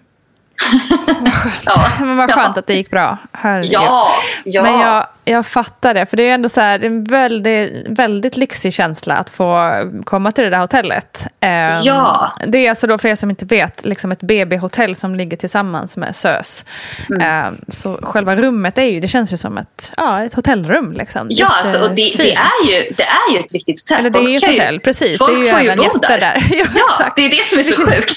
Ja. 1.66 1.88
Men 2.00 2.18
vad 2.18 2.32
skönt 2.34 2.58
att 2.58 2.68
det 2.68 2.74
gick 2.74 2.90
bra. 2.92 3.18
Herregud. 3.32 3.72
Ja, 3.74 4.12
ja. 4.44 4.64
Men 4.64 4.80
jag, 4.80 5.08
jag 5.26 5.46
fattar 5.46 5.94
det. 5.94 6.06
För 6.06 6.18
det 6.18 6.30
är 6.30 6.34
ändå 6.34 6.50
så 6.50 6.62
här, 6.62 6.86
en 6.86 7.04
väldigt, 7.04 7.88
väldigt 7.88 8.38
lyxig 8.38 8.74
känsla 8.74 9.16
att 9.16 9.30
få 9.30 9.72
komma 10.04 10.32
till 10.32 10.44
det 10.44 10.50
där 10.50 10.60
hotellet. 10.60 11.28
Um, 11.42 11.52
Ja. 11.84 12.32
Det 12.48 12.58
är 12.66 12.70
alltså 12.70 12.88
då 12.88 12.98
för 12.98 13.10
er 13.10 13.16
som 13.16 13.30
inte 13.30 13.46
vet, 13.46 13.86
liksom 13.86 14.12
ett 14.12 14.22
BB-hotell 14.22 14.96
som 14.96 15.16
ligger 15.16 15.38
tillsammans 15.38 15.98
med 15.98 16.16
SÖS. 16.16 16.66
Mm. 17.10 17.48
Um, 17.48 17.58
så 17.68 18.00
själva 18.04 18.36
rummet 18.36 18.78
är 18.78 18.84
ju, 18.86 19.00
det 19.00 19.08
känns 19.08 19.34
ju 19.34 19.38
som 19.38 19.58
ett, 19.58 19.92
ja, 19.98 20.24
ett 20.24 20.34
hotellrum. 20.34 20.92
Liksom. 20.92 21.28
Ja, 21.30 21.48
alltså, 21.48 21.80
och 21.80 21.90
det, 21.90 22.14
det, 22.18 22.34
är 22.36 22.68
ju, 22.72 22.94
det 22.98 23.04
är 23.04 23.34
ju 23.34 23.40
ett 23.40 23.54
riktigt 23.54 23.90
hotell. 23.90 24.00
Eller 24.00 24.10
det 24.10 24.20
är 24.20 24.30
ju 24.30 24.38
ett 24.38 24.48
hotell, 24.48 24.80
precis. 24.80 25.18
Folk 25.18 25.32
det 25.32 25.36
är 25.36 25.44
ju 25.46 25.52
får 25.52 25.60
ju 25.60 25.66
även 25.66 25.78
bo 25.78 25.84
gäster 25.84 26.20
där. 26.20 26.48
Ja, 26.52 26.66
Ja, 26.76 26.86
exakt. 26.90 27.16
det 27.16 27.26
är 27.26 27.30
det 27.30 27.44
som 27.44 27.60
är 27.60 27.64
så 27.64 27.82
sjukt. 27.92 28.12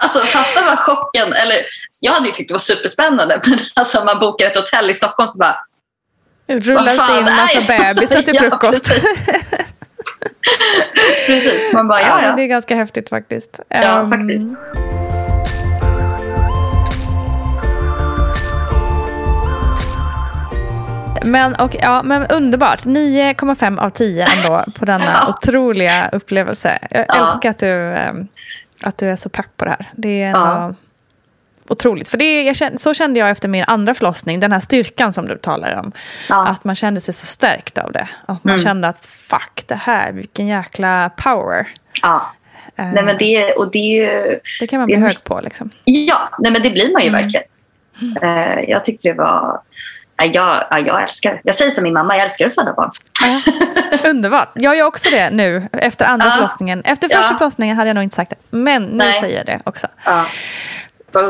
Alltså 0.00 0.18
fatta 0.20 0.64
vad 0.66 0.78
chocken, 0.78 1.32
eller 1.32 1.56
jag 2.00 2.12
hade 2.12 2.26
ju 2.26 2.32
tyckt 2.32 2.48
det 2.48 2.54
var 2.54 2.58
superspännande, 2.58 3.40
men 3.46 3.58
alltså 3.74 4.04
man 4.04 4.18
bokar 4.20 4.46
ett 4.46 4.56
hotell 4.56 4.90
i 4.90 4.94
Stockholm 4.94 5.28
så 5.28 5.38
bara, 5.38 5.56
Rullar 6.48 7.18
in 7.18 7.24
massa 7.24 7.60
bebisar 7.68 8.22
till 8.22 8.34
Ja, 8.34 8.40
frukost. 8.40 8.88
precis. 8.88 9.26
precis, 11.26 11.72
man 11.72 11.88
bara, 11.88 12.00
Ja, 12.00 12.06
ja, 12.22 12.28
ja. 12.28 12.36
det 12.36 12.42
är 12.42 12.46
ganska 12.46 12.76
häftigt 12.76 13.08
faktiskt. 13.08 13.60
Ja, 13.68 13.76
Ehm, 14.00 14.10
faktiskt. 14.10 14.48
Men, 21.24 21.54
och, 21.54 21.76
ja, 21.82 22.02
men 22.02 22.26
underbart. 22.26 22.84
9,5 22.84 23.78
av 23.80 23.90
10 23.90 24.26
ändå 24.36 24.64
på 24.78 24.84
denna 24.84 25.04
Ja. 25.04 25.28
otroliga 25.28 26.08
upplevelse. 26.12 26.78
Jag 26.90 27.04
Ja. 27.08 27.14
älskar 27.14 27.50
att 27.50 27.58
du, 27.58 27.72
ehm, 27.92 28.28
att 28.82 28.98
du 28.98 29.10
är 29.10 29.16
så 29.16 29.28
pepp 29.28 29.56
på 29.56 29.64
det 29.64 29.70
här. 29.70 29.86
Det 29.92 30.22
är 30.22 30.26
ändå 30.26 30.38
Ja. 30.40 30.74
otroligt. 31.68 32.08
För 32.08 32.18
det, 32.18 32.56
kände, 32.56 32.78
så 32.78 32.94
kände 32.94 33.20
jag 33.20 33.30
efter 33.30 33.48
min 33.48 33.64
andra 33.66 33.94
förlossning, 33.94 34.40
den 34.40 34.52
här 34.52 34.60
styrkan 34.60 35.12
som 35.12 35.26
du 35.28 35.36
talar 35.38 35.80
om. 35.80 35.92
Ja. 36.28 36.46
Att 36.46 36.64
man 36.64 36.74
kände 36.74 37.00
sig 37.00 37.14
så 37.14 37.26
stärkt 37.26 37.78
av 37.78 37.92
det. 37.92 38.08
Att 38.26 38.44
man 38.44 38.54
Mm. 38.54 38.64
kände 38.64 38.88
att 38.88 39.06
fuck 39.06 39.62
det 39.66 39.74
här, 39.74 40.12
vilken 40.12 40.46
jäkla 40.46 41.10
power. 41.16 41.68
ja. 42.02 42.26
Eh, 42.76 42.92
Nej, 42.92 43.02
men 43.02 43.18
det, 43.18 43.52
och 43.52 43.70
det 43.70 43.78
är 43.78 44.02
ju, 44.32 44.38
det 44.60 44.66
kan 44.66 44.78
man 44.78 44.86
bli 44.86 44.96
hög 44.96 45.24
på. 45.24 45.40
Liksom. 45.40 45.70
ja, 45.84 46.28
nej, 46.38 46.52
men 46.52 46.62
det 46.62 46.70
blir 46.70 46.92
man 46.92 47.02
ju 47.02 47.08
Mm. 47.08 47.20
verkligen. 47.22 47.46
Eh, 48.22 48.70
jag 48.70 48.84
tyckte 48.84 49.08
det 49.08 49.14
var, 49.14 49.60
jag, 50.24 50.66
ja, 50.70 50.78
jag 50.78 51.02
älskar. 51.02 51.40
Jag 51.44 51.54
säger 51.54 51.70
som 51.70 51.82
min 51.84 51.92
mamma, 51.92 52.16
jag 52.16 52.24
älskar 52.24 52.46
att 52.46 52.54
föda 52.54 52.72
barn. 52.72 52.90
Ja, 53.22 53.40
underbart. 54.10 54.48
Jag 54.54 54.76
gör 54.76 54.86
också 54.86 55.08
det 55.10 55.30
nu 55.30 55.68
efter 55.72 56.04
andra 56.04 56.26
Ja. 56.26 56.32
förlossningen. 56.34 56.82
Efter 56.84 57.08
första 57.08 57.32
Ja. 57.32 57.38
förlossningen 57.38 57.76
hade 57.76 57.88
jag 57.88 57.94
nog 57.94 58.04
inte 58.04 58.16
sagt 58.16 58.30
det. 58.30 58.36
Men 58.56 58.82
nu 58.82 58.96
Nej. 58.96 59.14
säger 59.14 59.36
jag 59.36 59.46
det 59.46 59.60
också. 59.64 59.86
Ja. 60.04 60.24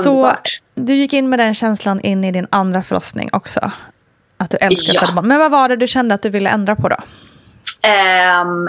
Så 0.04 0.32
du 0.74 0.94
gick 0.94 1.12
in 1.12 1.28
med 1.30 1.38
den 1.38 1.54
känslan 1.54 2.00
in 2.00 2.24
i 2.24 2.32
din 2.32 2.46
andra 2.50 2.82
förlossning 2.82 3.28
också? 3.32 3.70
Att 4.36 4.50
du 4.50 4.56
älskar 4.56 4.94
Ja. 4.94 5.00
föda 5.00 5.12
barn. 5.12 5.28
Men 5.28 5.38
vad 5.38 5.50
var 5.50 5.68
det 5.68 5.76
du 5.76 5.86
kände 5.86 6.14
att 6.14 6.22
du 6.22 6.28
ville 6.30 6.50
ändra 6.50 6.76
på 6.76 6.88
då? 6.88 6.96
Ehm, 7.88 8.68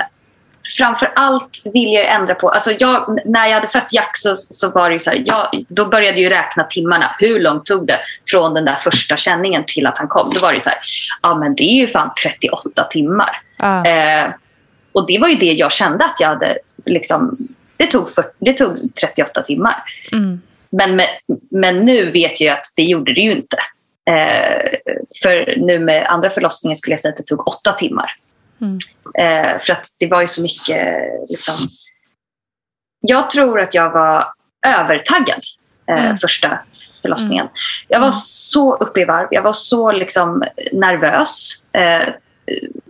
framför 0.78 1.12
allt 1.16 1.62
vill 1.74 1.93
jag 1.93 2.05
ändra 2.05 2.36
på... 2.36 2.49
Alltså 2.49 2.72
jag, 2.80 3.20
när 3.26 3.47
jag 3.47 3.53
hade 3.53 3.68
fött 3.68 3.93
Jack 3.93 4.18
så, 4.18 4.36
så 4.36 4.70
var 4.70 4.89
det 4.89 4.99
så 4.99 5.09
här, 5.09 5.24
jag, 5.26 5.66
då 5.68 5.86
började 5.86 6.22
jag 6.22 6.32
räkna 6.32 6.64
timmarna. 6.64 7.16
Hur 7.20 7.39
långt 7.39 7.66
tog 7.66 7.88
det 7.88 7.99
från 8.30 8.53
den 8.53 8.66
där 8.66 8.76
första 8.76 9.18
känningen 9.18 9.64
till 9.68 9.88
att 9.88 9.97
han 9.97 10.07
kom? 10.07 10.32
Då 10.34 10.39
var 10.39 10.53
det 10.53 10.62
så 10.62 10.70
här, 10.70 10.80
ja 11.22 11.36
men 11.36 11.55
det 11.55 11.64
är 11.64 11.76
ju 11.76 11.88
fan 11.88 12.12
38 12.24 12.84
timmar. 12.84 13.41
Ja. 13.57 13.86
Eh, 13.86 14.30
och 14.91 15.07
det 15.07 15.20
var 15.20 15.28
ju 15.28 15.36
det 15.36 15.51
jag 15.53 15.72
kände 15.72 16.05
att 16.05 16.20
jag 16.20 16.28
hade 16.28 16.57
liksom, 16.86 17.38
det 17.78 17.88
tog, 17.88 18.09
för, 18.09 18.26
det 18.39 18.53
tog 18.53 18.95
38 19.01 19.41
timmar. 19.41 19.84
Mm. 20.12 20.41
Men, 20.70 20.95
med, 20.95 21.07
men 21.51 21.86
nu 21.86 22.12
vet 22.12 22.41
jag 22.41 22.53
att 22.53 22.66
det 22.76 22.84
gjorde 22.84 23.14
det 23.14 23.22
ju 23.22 23.32
inte. 23.32 23.57
Eh, 24.09 24.72
för 25.24 25.53
nu 25.57 25.80
med 25.80 26.05
andra 26.05 26.30
förlossningen 26.30 26.78
skulle 26.78 26.93
jag 26.93 26.99
säga 26.99 27.12
att 27.12 27.18
det 27.18 27.24
tog 27.24 27.47
åtta 27.47 27.72
timmar. 27.72 28.16
Mm. 28.62 28.78
Eh, 29.18 29.59
för 29.59 29.74
att 29.74 29.86
det 29.99 30.07
var 30.07 30.22
ju 30.22 30.28
så 30.28 30.41
mycket... 30.41 30.88
Liksom, 31.30 31.70
jag 33.01 33.30
tror 33.30 33.62
att 33.62 33.74
jag 33.74 33.91
var 33.91 34.26
övertaggad 34.68 35.41
eh, 35.89 36.05
Mm. 36.05 36.18
första 36.18 36.59
förlossningen. 37.01 37.47
Jag 37.88 37.99
var 37.99 38.12
så 38.12 38.76
uppe 38.76 39.01
i 39.01 39.05
varv. 39.05 39.28
Jag 39.32 39.41
var 39.41 39.53
så 39.53 39.91
liksom, 39.91 40.43
nervös, 40.72 41.64
eh, 41.74 42.07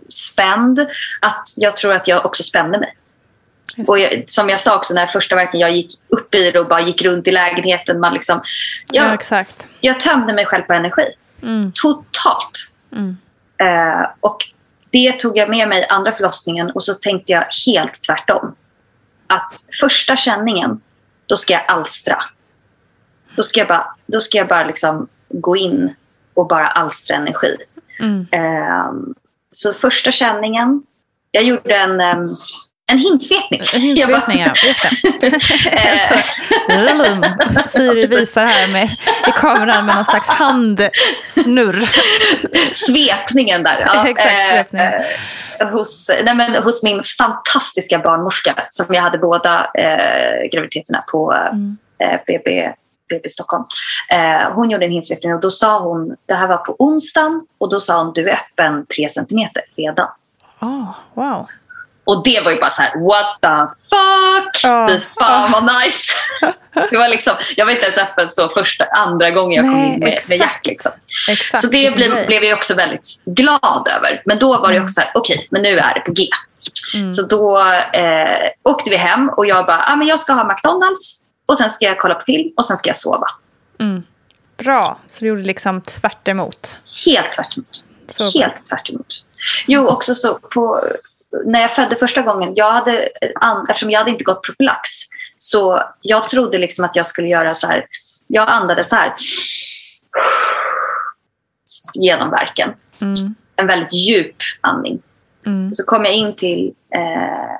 spänd, 0.08 0.80
att 1.20 1.42
jag 1.56 1.76
tror 1.76 1.92
att 1.92 2.08
jag 2.08 2.26
också 2.26 2.42
spände 2.42 2.78
mig. 2.78 2.94
Och 3.86 3.98
jag, 3.98 4.24
som 4.26 4.48
jag 4.48 4.58
sa 4.58 4.76
också, 4.76 4.94
när 4.94 5.06
första 5.06 5.36
verken 5.36 5.60
jag 5.60 5.72
gick 5.72 5.86
upp 6.08 6.34
i 6.34 6.50
det 6.50 6.60
och 6.60 6.68
bara 6.68 6.80
gick 6.80 7.02
runt 7.02 7.28
i 7.28 7.30
lägenheten. 7.30 8.00
Man 8.00 8.14
liksom, 8.14 8.42
Ja, 8.92 9.04
jag, 9.04 9.14
exakt. 9.14 9.66
jag 9.80 10.00
tömde 10.00 10.32
mig 10.32 10.46
själv 10.46 10.62
på 10.62 10.72
energi. 10.72 11.06
Mm. 11.42 11.72
Totalt. 11.74 12.72
Mm. 12.92 13.16
Eh, 13.60 14.06
och 14.20 14.36
det 14.92 15.12
tog 15.12 15.36
jag 15.36 15.50
med 15.50 15.68
mig 15.68 15.86
andra 15.88 16.12
förlossningen 16.12 16.70
och 16.70 16.84
så 16.84 16.94
tänkte 16.94 17.32
jag 17.32 17.46
helt 17.66 18.02
tvärtom. 18.02 18.54
Att 19.26 19.52
första 19.80 20.16
känningen, 20.16 20.80
då 21.26 21.36
ska 21.36 21.52
jag 21.52 21.64
alstra. 21.68 22.22
Då 23.36 23.42
ska 23.42 23.60
jag 23.60 23.68
bara, 23.68 23.94
då 24.06 24.20
ska 24.20 24.38
jag 24.38 24.48
bara 24.48 24.66
liksom 24.66 25.08
gå 25.28 25.56
in 25.56 25.94
och 26.34 26.46
bara 26.46 26.68
alstra 26.68 27.16
energi. 27.16 27.56
Mm. 28.00 28.26
Eh, 28.30 28.92
så 29.50 29.72
första 29.72 30.10
känningen, 30.10 30.82
jag 31.30 31.44
gjorde 31.44 31.76
en, 31.76 32.00
em, 32.00 32.24
en 32.86 32.98
hintsvepning. 32.98 33.60
En 33.74 33.96
ja. 33.96 34.54
Just 34.64 34.82
det. 34.82 35.40
Eh, 36.68 36.80
Lulum. 36.84 37.24
Siri 37.68 38.06
visar 38.06 38.46
här 38.46 38.72
med, 38.72 38.84
i 39.28 39.30
kameran 39.36 39.86
med 39.86 39.94
någon 39.94 40.04
slags 40.04 40.28
handsnurr. 40.28 41.88
svepningen 42.74 43.62
där. 43.62 43.82
Ja, 43.86 44.08
Exakt, 44.08 44.48
svepningen. 44.50 44.92
eh, 45.60 45.68
hos, 45.68 46.10
nej 46.24 46.34
men, 46.34 46.62
hos 46.62 46.82
min 46.82 47.02
fantastiska 47.18 47.98
barnmorska 47.98 48.54
som 48.70 48.86
jag 48.94 49.02
hade 49.02 49.18
båda 49.18 49.70
eh, 49.74 50.50
graviditeterna 50.52 51.04
på 51.10 51.32
Mm. 51.32 51.76
eh, 52.04 52.20
BB, 52.26 52.72
BB 53.08 53.28
Stockholm. 53.28 53.64
Eh, 54.10 54.52
hon 54.54 54.70
gjorde 54.70 54.84
en 54.84 54.92
hinsvepning 54.92 55.34
och 55.34 55.40
då 55.40 55.50
sa 55.50 55.78
hon, 55.78 56.16
det 56.28 56.34
här 56.34 56.48
var 56.48 56.56
på 56.56 56.76
onsdagen 56.78 57.40
och 57.58 57.70
då 57.70 57.80
sa 57.80 58.02
hon 58.04 58.12
du 58.12 58.28
är 58.30 58.34
öppen 58.34 58.86
tre 58.96 59.08
centimeter 59.08 59.62
redan. 59.76 60.08
Oh, 60.60 60.90
wow. 61.14 61.46
Och 62.04 62.24
det 62.24 62.40
var 62.40 62.50
ju 62.50 62.60
bara 62.60 62.70
så 62.70 62.82
här, 62.82 63.00
what 63.00 63.38
the 63.42 63.74
fuck? 63.88 64.60
Ja. 64.64 64.88
Fy 64.90 65.00
fan 65.00 65.52
vad 65.52 65.64
nice. 65.84 66.12
det 66.90 66.98
var 66.98 67.08
liksom, 67.08 67.32
jag 67.56 67.64
var 67.64 67.72
inte 67.72 67.82
ens 67.84 67.98
öppen 67.98 68.30
så 68.30 68.48
första, 68.48 68.84
andra 68.84 69.30
gången 69.30 69.64
jag 69.64 69.72
kom 69.72 69.80
Nej, 69.80 69.92
in 69.94 70.00
med, 70.00 70.00
med 70.00 70.12
exakt. 70.12 70.40
Jack. 70.40 70.60
Liksom. 70.66 70.92
Exakt. 71.28 71.60
Så 71.60 71.66
det 71.68 71.94
blev, 71.94 72.26
blev 72.26 72.44
jag 72.44 72.56
också 72.56 72.74
väldigt 72.74 73.22
glad 73.26 73.88
över. 73.96 74.22
Men 74.24 74.38
då 74.38 74.58
var 74.58 74.68
det 74.68 74.74
Mm. 74.74 74.84
också 74.84 74.94
så 74.94 75.00
här, 75.00 75.10
okej, 75.14 75.48
men 75.50 75.62
nu 75.62 75.78
är 75.78 75.94
det 75.94 76.00
på 76.00 76.12
G. 76.12 76.26
Mm. 76.94 77.10
Så 77.10 77.22
då 77.26 77.58
eh, 77.92 78.50
åkte 78.62 78.90
vi 78.90 78.96
hem 78.96 79.28
och 79.28 79.46
jag 79.46 79.66
bara, 79.66 79.84
ah, 79.86 79.96
men 79.96 80.06
jag 80.06 80.20
ska 80.20 80.32
ha 80.32 80.44
McDonalds 80.52 81.20
och 81.46 81.58
sen 81.58 81.70
ska 81.70 81.84
jag 81.84 81.98
kolla 82.00 82.14
på 82.14 82.24
film 82.24 82.50
och 82.56 82.64
sen 82.66 82.76
ska 82.76 82.88
jag 82.88 82.96
sova. 82.96 83.26
Mm. 83.80 84.02
Bra, 84.58 84.98
så 85.08 85.20
du 85.20 85.26
gjorde 85.26 85.42
liksom 85.42 85.80
tvärt 85.80 86.28
emot. 86.28 86.76
Helt 87.06 87.32
tvärt 87.32 87.56
emot. 87.56 87.84
Helt 88.34 88.64
tvärt 88.70 88.90
emot. 88.90 89.06
Jo, 89.66 89.88
också 89.88 90.14
så 90.14 90.34
på, 90.34 90.80
när 91.44 91.60
jag 91.60 91.70
födde 91.70 91.96
första 91.96 92.22
gången, 92.22 92.52
jag 92.54 92.70
hade, 92.70 93.08
eftersom 93.68 93.90
jag 93.90 93.98
hade 93.98 94.10
inte 94.10 94.24
gått 94.24 94.42
profylax, 94.42 94.90
så 95.38 95.82
jag 96.00 96.28
trodde 96.28 96.58
liksom 96.58 96.84
att 96.84 96.96
jag 96.96 97.06
skulle 97.06 97.28
göra 97.28 97.54
så 97.54 97.66
här, 97.66 97.86
jag 98.26 98.48
andades 98.48 98.88
så 98.88 98.96
här 98.96 99.12
genom 101.94 102.30
verken. 102.30 102.70
Mm. 103.00 103.14
En 103.56 103.66
väldigt 103.66 103.92
djup 103.92 104.36
andning. 104.60 105.02
Mm. 105.46 105.74
Så 105.74 105.84
kom 105.84 106.04
jag 106.04 106.14
in 106.14 106.34
till 106.34 106.74
eh, 106.94 107.56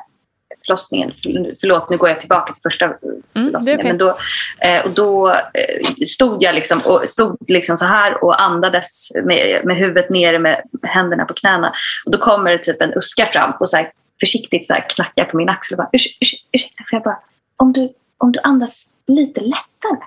förlossningen. 0.67 1.13
För- 1.23 1.55
Förlåt, 1.61 1.91
nu 1.91 1.97
går 1.97 2.09
jag 2.09 2.21
tillbaka 2.21 2.53
till 2.53 2.63
första 2.63 2.89
förlossningen. 2.89 3.65
det 3.65 3.73
är 3.73 3.77
okej. 3.79 3.89
Men 3.89 3.99
då, 3.99 4.17
eh, 4.61 4.85
och 4.85 4.91
då 4.91 5.31
eh, 5.31 6.05
stod 6.07 6.43
jag 6.43 6.55
liksom, 6.55 6.79
och 6.93 7.09
stod 7.09 7.51
liksom 7.51 7.79
så 7.79 7.85
här 7.85 8.25
och 8.25 8.43
andades 8.43 9.13
med, 9.25 9.61
med 9.65 9.77
huvudet 9.77 10.11
nere 10.11 10.39
med 10.39 10.63
händerna 10.83 11.25
på 11.25 11.35
knäna. 11.35 11.73
Och 12.05 12.11
då 12.11 12.19
kommer 12.19 12.51
det 12.51 12.59
typ 12.59 12.83
en 12.83 12.93
uska 12.97 13.27
fram 13.27 13.53
och 13.61 13.71
så 13.71 13.77
här, 13.77 13.91
försiktigt 14.21 14.67
så 14.67 14.73
här 14.75 14.87
knackar 14.89 15.25
på 15.25 15.37
min 15.37 15.49
axel 15.49 15.75
och 15.75 15.79
bara 15.85 15.89
Urs, 15.93 16.07
urs, 16.21 16.35
ursäkta, 16.53 16.85
för 16.91 16.97
jag 16.97 17.03
bara 17.03 17.19
om 17.57 17.73
du, 17.73 17.93
om 18.19 18.33
du 18.33 18.41
andas 18.43 18.87
lite 19.07 19.41
lättare, 19.41 20.07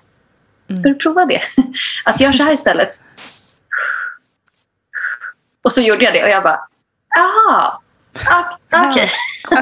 Mm. 0.70 0.82
ska 0.82 0.90
du 0.90 0.96
prova 0.96 1.26
det? 1.26 1.42
Att 2.06 2.22
göra 2.22 2.34
så 2.34 2.44
här 2.44 2.52
istället. 2.54 2.90
Och 5.64 5.72
så 5.72 5.82
gjorde 5.82 6.04
jag 6.06 6.14
det 6.14 6.24
och 6.24 6.30
jag 6.30 6.44
bara, 6.44 6.60
aha, 7.20 7.82
ok- 8.16 8.90
okej. 8.90 9.10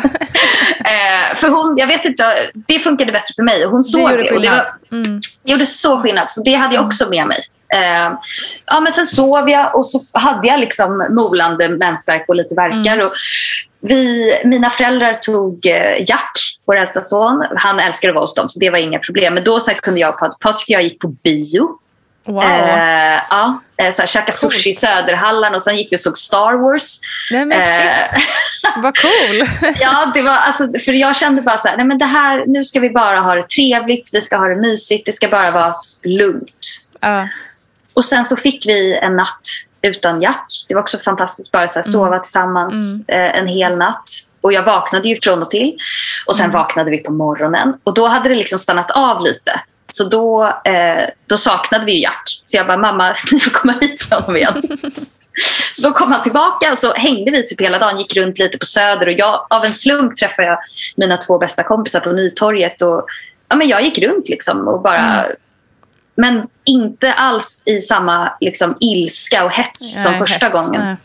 eh, 0.85 1.35
för 1.35 1.47
hon, 1.49 1.77
jag 1.77 1.87
vet 1.87 2.05
inte, 2.05 2.23
det 2.53 2.79
funkade 2.79 3.11
bättre 3.11 3.33
för 3.35 3.43
mig 3.43 3.65
och 3.65 3.71
hon 3.71 3.81
Det 3.81 3.83
såg 3.83 4.01
gjorde 4.11 4.23
det. 4.23 4.31
Och 4.31 4.41
det, 4.41 4.49
var, 4.49 4.67
Mm. 4.91 5.19
det 5.43 5.51
gjorde 5.51 5.65
så 5.65 6.01
skillnad, 6.01 6.29
så 6.29 6.43
det 6.43 6.53
hade 6.53 6.75
jag 6.75 6.85
också 6.85 7.09
med 7.09 7.27
mig. 7.27 7.37
Eh, 7.73 8.13
ja, 8.65 8.79
men 8.79 8.91
sen 8.91 9.05
sov 9.07 9.49
jag 9.49 9.75
och 9.75 9.85
så 9.87 10.01
hade 10.13 10.47
jag 10.47 10.59
liksom 10.59 11.07
molande 11.09 11.69
mensvärk 11.69 12.25
och 12.27 12.35
lite 12.35 12.55
verkar. 12.55 12.93
Mm. 12.93 13.05
Och 13.05 13.11
vi, 13.81 14.31
mina 14.45 14.69
föräldrar 14.69 15.13
tog 15.13 15.65
eh, 15.65 15.99
Jack, 16.09 16.31
vår 16.67 16.75
äldsta 16.77 17.01
son. 17.01 17.45
Han 17.55 17.79
älskade 17.79 18.11
att 18.11 18.15
vara 18.15 18.23
hos 18.23 18.35
dem, 18.35 18.49
så 18.49 18.59
det 18.59 18.69
var 18.69 18.77
inga 18.77 18.99
problem. 18.99 19.33
Men 19.33 19.43
då 19.43 19.59
så 19.59 19.71
kunde 19.73 19.99
jag, 19.99 20.19
Patrik 20.19 20.63
och 20.67 20.69
jag 20.69 20.83
gick 20.83 20.99
på 20.99 21.07
bio. 21.07 21.69
Wow. 22.26 22.43
Eh, 22.43 23.21
ja, 23.30 23.61
eh, 23.78 23.91
så 23.91 24.01
här, 24.01 24.07
käkade 24.07 24.38
sushi 24.38 24.69
i 24.69 24.74
Söderhallen 24.74 25.55
och 25.55 25.61
sen 25.61 25.78
gick 25.78 25.91
vi 25.91 25.95
och 25.95 25.99
såg 25.99 26.17
Star 26.17 26.53
Wars. 26.53 26.99
Nej 27.32 27.45
men 27.45 27.61
Eh, 27.61 27.65
shit. 27.65 28.24
Vad 28.84 28.97
cool. 28.97 29.47
ja, 29.80 30.11
det 30.13 30.21
var, 30.21 30.32
alltså, 30.38 30.67
för 30.86 30.93
jag 30.93 31.15
kände 31.15 31.41
bara 31.41 31.57
så 31.57 31.67
här, 31.67 31.78
nej 31.78 31.86
men 31.86 31.97
det 31.97 32.05
här, 32.05 32.43
nu 32.47 32.63
ska 32.63 32.80
vi 32.80 32.89
bara 32.89 33.19
ha 33.19 33.36
det 33.36 33.49
trevligt, 33.49 34.09
vi 34.13 34.21
ska 34.21 34.38
ha 34.38 34.47
det 34.47 34.55
mysigt, 34.55 35.05
det 35.05 35.11
ska 35.11 35.28
bara 35.28 35.51
vara 35.51 35.76
lugnt. 36.03 36.67
Ja. 36.99 37.28
Och 37.93 38.05
sen 38.05 38.26
så 38.26 38.36
fick 38.36 38.65
vi 38.67 38.97
en 38.97 39.15
natt 39.15 39.41
utan 39.82 40.21
Jack. 40.21 40.45
Det 40.67 40.76
var 40.76 40.82
också 40.82 40.97
fantastiskt 40.99 41.51
bara 41.51 41.67
så 41.67 41.80
här, 41.80 41.84
sova 41.84 42.19
tillsammans 42.19 43.07
eh, 43.07 43.38
en 43.38 43.47
hel 43.47 43.78
natt. 43.78 44.09
Och 44.41 44.53
jag 44.53 44.63
vaknade 44.63 45.09
ju 45.09 45.17
från 45.21 45.41
och 45.41 45.49
till. 45.49 45.78
Och 46.28 46.36
sen 46.36 46.51
vaknade 46.51 46.91
vi 46.91 46.97
på 46.97 47.11
morgonen. 47.11 47.74
Och 47.84 47.93
då 47.93 48.07
hade 48.07 48.30
det 48.30 48.36
liksom 48.36 48.59
stannat 48.59 48.91
av 48.91 49.21
lite. 49.21 49.61
Så 49.88 50.03
då, 50.03 50.43
eh, 50.65 51.09
då 51.27 51.38
saknade 51.38 51.86
vi 51.86 52.01
Jack. 52.03 52.23
Så 52.43 52.57
jag 52.57 52.67
bara, 52.67 52.77
mamma, 52.77 53.13
ni 53.31 53.39
får 53.39 53.51
komma 53.51 53.73
hit 53.81 54.07
med 54.09 54.19
honom 54.19 54.36
igen. 54.36 54.61
Så 55.71 55.88
då 55.88 55.93
kom 55.93 56.11
han 56.11 56.23
tillbaka 56.23 56.71
och 56.71 56.77
så 56.77 56.93
hängde 56.93 57.31
vi 57.31 57.43
typ 57.47 57.61
hela 57.61 57.79
dagen, 57.79 57.99
gick 57.99 58.15
runt 58.15 58.39
lite 58.39 58.57
på 58.57 58.65
Söder 58.65 59.07
och 59.07 59.13
jag, 59.13 59.47
av 59.49 59.63
en 59.65 59.71
slump 59.71 60.15
träffade 60.15 60.47
jag 60.47 60.57
mina 60.95 61.17
två 61.17 61.38
bästa 61.38 61.63
kompisar 61.63 61.99
på 61.99 62.11
Nytorget. 62.11 62.81
Och, 62.81 63.05
ja, 63.47 63.55
men 63.55 63.67
jag 63.67 63.84
gick 63.84 63.97
runt 63.99 64.29
liksom 64.29 64.67
och 64.67 64.81
bara... 64.81 65.25
Men 66.15 66.47
inte 66.65 67.13
alls 67.13 67.63
i 67.65 67.81
samma 67.81 68.31
liksom, 68.39 68.77
ilska 68.79 69.45
och 69.45 69.51
hets 69.51 70.03
som 70.03 70.11
Nej, 70.11 70.19
första 70.21 70.45
hets, 70.45 70.55
gången. 70.55 70.81
nej. 70.81 70.95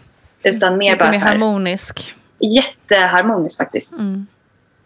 Utan 0.55 0.79
mer 0.79 0.91
Lite 0.93 1.05
bara 1.05 1.11
mer 1.11 1.19
så 1.19 1.25
här, 1.25 1.33
harmonisk. 1.33 2.15
jätteharmoniskt 2.41 3.57
faktiskt. 3.57 3.93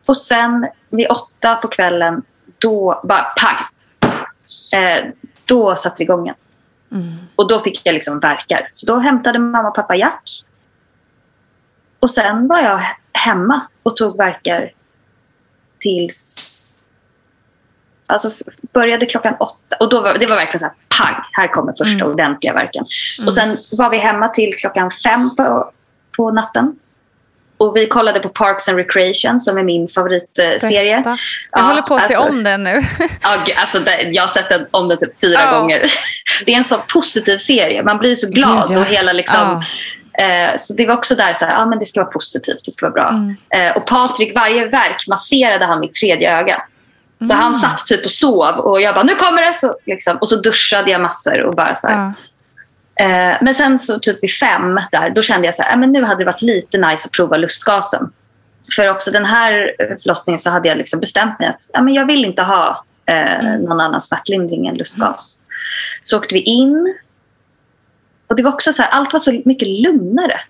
Och 0.08 0.16
sen 0.16 0.66
vid 0.90 1.06
åtta 1.10 1.54
på 1.54 1.68
kvällen, 1.68 2.22
då 2.58 3.00
bara 3.04 3.22
pang. 3.22 3.56
Eh, 4.76 5.08
då 5.44 5.76
satte 5.76 5.96
det 5.98 6.02
igång 6.04 6.24
igen. 6.24 6.36
Och 7.36 7.48
då 7.48 7.60
fick 7.60 7.80
jag 7.84 7.92
liksom 7.92 8.20
verkar. 8.20 8.68
Så 8.72 8.86
då 8.86 8.98
hämtade 8.98 9.38
mamma 9.38 9.68
och 9.68 9.74
pappa 9.74 9.96
Jack. 9.96 10.22
Och 12.00 12.10
sen 12.10 12.48
var 12.48 12.60
jag 12.60 12.78
he- 12.78 12.96
hemma 13.12 13.60
och 13.82 13.96
tog 13.96 14.16
verkar 14.16 14.72
tills... 15.78 16.58
Alltså 18.08 18.30
började 18.72 19.06
klockan 19.06 19.34
åtta. 19.40 19.76
Och 19.80 19.90
då 19.90 20.00
var, 20.02 20.18
det 20.18 20.26
var 20.26 20.36
verkligen 20.36 20.60
så 20.60 20.66
här 20.66 20.74
pang, 20.98 21.24
här 21.32 21.48
kommer 21.48 21.72
första 21.72 22.04
ordentliga 22.06 22.52
verken. 22.52 22.84
Och 23.26 23.34
sen 23.34 23.56
var 23.78 23.90
vi 23.90 23.96
hemma 23.96 24.28
till 24.28 24.54
klockan 24.58 24.90
fem 24.90 25.36
på, 25.36 25.72
på 26.16 26.30
natten. 26.30 26.78
Och 27.62 27.76
vi 27.76 27.86
kollade 27.86 28.20
på 28.20 28.28
Parks 28.28 28.68
and 28.68 28.78
Recreation 28.78 29.40
som 29.40 29.58
är 29.58 29.62
min 29.62 29.88
favoritserie. 29.88 30.96
Bästa. 30.96 31.18
Jag 31.52 31.62
håller 31.62 31.82
på 31.82 31.94
att 31.94 32.06
se 32.08 32.16
om 32.16 32.44
den 32.44 32.64
nu. 32.64 32.82
Ja, 33.22 33.36
alltså, 33.56 33.78
jag 34.10 34.22
har 34.22 34.28
sett 34.28 34.48
den 34.48 34.66
om 34.70 34.88
den 34.88 34.98
typ 34.98 35.20
fyra 35.20 35.40
Ja. 35.44 35.58
gånger. 35.58 35.84
Det 36.46 36.52
är 36.52 36.56
en 36.56 36.64
så 36.64 36.76
positiv 36.92 37.38
serie. 37.38 37.82
Man 37.82 37.98
blir 37.98 38.14
så 38.14 38.28
glad. 38.28 38.68
Gud, 38.68 38.76
ja. 38.76 38.80
och 38.80 38.86
hela 38.86 39.12
liksom, 39.12 39.62
eh, 40.18 40.56
Så 40.58 40.74
det 40.74 40.86
var 40.86 40.94
också 40.94 41.14
där 41.14 41.32
så 41.34 41.44
här, 41.44 41.56
ah, 41.62 41.66
men 41.66 41.78
det 41.78 41.86
ska 41.86 42.00
vara 42.00 42.10
positivt, 42.10 42.64
det 42.64 42.70
ska 42.70 42.86
vara 42.86 42.92
bra. 42.92 43.08
Mm. 43.08 43.36
Eh, 43.54 43.76
och 43.76 43.86
Patrik, 43.86 44.34
varje 44.34 44.66
verk 44.68 45.04
masserade 45.08 45.64
han 45.64 45.80
mitt 45.80 45.94
tredje 45.94 46.38
öga. 46.38 46.62
Så 47.18 47.24
Mm. 47.32 47.36
han 47.42 47.54
satt 47.54 47.86
typ 47.86 48.04
och 48.04 48.10
sov 48.10 48.54
och 48.58 48.80
jag 48.80 48.94
bara, 48.94 49.04
nu 49.04 49.14
kommer 49.14 49.42
det! 49.42 49.52
Så, 49.54 49.74
liksom, 49.86 50.16
och 50.16 50.28
så 50.28 50.36
duschade 50.36 50.90
jag 50.90 51.00
massor 51.00 51.40
och 51.42 51.54
bara 51.54 51.74
så 51.74 51.88
här. 51.88 51.96
Ja. 51.96 52.12
Eh, 53.02 53.36
men 53.40 53.54
sen 53.54 53.78
så 53.78 53.98
typ 53.98 54.22
vid 54.22 54.30
fem 54.30 54.80
där, 54.92 55.10
då 55.10 55.22
kände 55.22 55.46
jag 55.46 55.54
så 55.54 55.62
här, 55.62 55.72
äh, 55.72 55.78
men 55.78 55.92
nu 55.92 56.02
hade 56.02 56.20
det 56.20 56.24
varit 56.24 56.42
lite 56.42 56.78
nice 56.78 57.06
att 57.06 57.12
prova 57.12 57.36
lustgasen. 57.36 58.12
För 58.76 58.90
också 58.90 59.10
den 59.10 59.24
här 59.24 59.74
förlossningen 60.02 60.38
så 60.38 60.50
hade 60.50 60.68
jag 60.68 60.78
liksom 60.78 61.00
bestämt 61.00 61.38
mig 61.38 61.48
att 61.48 61.76
äh, 61.76 61.82
men 61.82 61.94
jag 61.94 62.06
vill 62.06 62.24
inte 62.24 62.42
ha 62.42 62.84
eh, 63.06 63.44
någon 63.44 63.80
annan 63.80 64.00
smärtlindring 64.00 64.66
än 64.66 64.74
lustgas. 64.74 65.38
Så 66.02 66.18
åkte 66.18 66.34
vi 66.34 66.40
in. 66.40 66.94
Och 68.26 68.36
det 68.36 68.42
var 68.42 68.52
också 68.52 68.72
så 68.72 68.82
här, 68.82 68.90
allt 68.90 69.12
var 69.12 69.20
så 69.20 69.42
mycket 69.44 69.68
lugnare. 69.68 70.40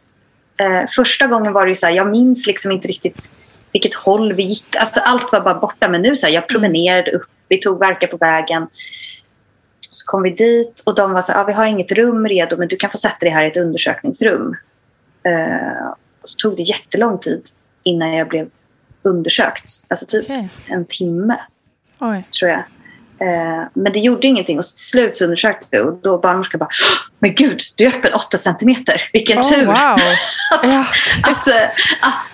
Eh, 0.57 0.89
första 0.97 1.27
gången 1.27 1.53
var 1.53 1.67
det 1.67 1.75
så 1.75 1.87
här, 1.87 1.93
jag 1.93 2.11
minns 2.11 2.47
liksom 2.47 2.73
inte 2.73 2.89
riktigt 2.89 3.31
vilket 3.73 3.95
håll 3.95 4.33
vi 4.33 4.43
gick. 4.43 4.77
Alltså, 4.77 5.01
allt 5.01 5.33
var 5.33 5.41
bara 5.41 5.55
borta. 5.55 5.89
Men 5.89 6.03
nu 6.03 6.17
så 6.17 6.27
här, 6.27 6.35
jag 6.35 6.49
promenerade 6.49 7.11
upp, 7.11 7.31
vi 7.49 7.59
tog 7.59 7.79
verkar 7.79 8.09
på 8.09 8.17
vägen. 8.17 8.67
Så 9.93 10.07
kom 10.07 10.23
vi 10.23 10.31
dit 10.31 10.83
och 10.87 10.95
de 10.95 11.13
var 11.13 11.23
så 11.23 11.33
här, 11.33 11.41
ah, 11.41 11.45
vi 11.45 11.53
har 11.53 11.67
inget 11.67 11.93
rum 11.93 12.29
redo 12.29 12.57
men 12.57 12.69
du 12.69 12.77
kan 12.77 12.91
få 12.91 12.99
sätta 12.99 13.19
dig 13.21 13.31
här 13.31 13.45
i 13.45 13.49
ett 13.49 13.57
undersökningsrum. 13.57 14.57
Eh, 15.25 15.93
så 16.25 16.37
tog 16.37 16.57
det 16.57 16.63
jättelång 16.63 17.19
tid 17.19 17.43
innan 17.83 18.13
jag 18.13 18.29
blev 18.29 18.49
undersökt. 19.03 19.65
Alltså 19.89 20.07
typ 20.07 20.25
Okej. 20.25 20.49
en 20.67 20.85
timme 20.85 21.37
Oj. 21.99 22.25
tror 22.39 22.51
jag. 22.51 22.63
Eh, 23.21 23.63
men 23.75 23.93
det 23.93 24.01
gjorde 24.01 24.27
ingenting 24.27 24.59
och 24.59 24.65
till 24.65 24.77
slut 24.77 25.17
så 25.19 25.25
undersökte 25.25 25.67
vi 25.71 25.79
och 25.81 25.93
då 26.03 26.19
barnmorskan 26.19 26.59
bara 26.59 26.69
Men 27.19 27.35
gud, 27.35 27.61
du 27.77 27.85
är 27.85 27.89
öppen 27.89 28.13
8 28.15 28.39
centimeter. 28.39 29.09
Vilken 29.13 29.39
Oh, 29.39 29.43
tur! 29.51 29.67
wow. 29.67 29.75
att, 30.51 30.63
Ja. 30.63 30.87
att, 31.23 31.49
eh, 31.49 31.65
att, 32.01 32.27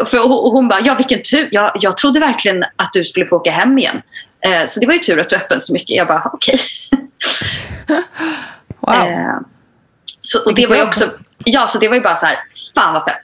eh, 0.00 0.04
för, 0.06 0.24
och 0.32 0.52
hon 0.52 0.68
bara, 0.68 0.80
ja 0.80 0.94
vilken 0.94 1.22
tur. 1.22 1.48
Jag, 1.50 1.72
jag 1.74 1.96
trodde 1.96 2.20
verkligen 2.20 2.64
att 2.76 2.92
du 2.92 3.04
skulle 3.04 3.26
få 3.26 3.36
åka 3.36 3.50
hem 3.50 3.78
igen. 3.78 4.02
Eh, 4.46 4.66
Så 4.66 4.80
det 4.80 4.86
var 4.86 4.94
ju 4.94 5.00
tur 5.00 5.20
att 5.20 5.30
du 5.30 5.36
öppen 5.36 5.60
så 5.60 5.72
mycket. 5.72 5.96
Jag 5.96 6.06
bara, 6.06 6.30
okej. 6.32 6.58
Wow. 8.80 8.94
Eh, 8.94 9.34
så, 10.20 10.44
och 10.46 10.54
det 10.54 10.66
var 10.66 10.76
ju 10.76 10.82
också, 10.82 11.10
ja, 11.44 11.66
så 11.66 11.78
det 11.78 11.88
var 11.88 11.96
ju 11.96 12.02
bara 12.02 12.16
så 12.16 12.26
här, 12.26 12.38
fan 12.74 12.94
vad 12.94 13.04
fett. 13.04 13.20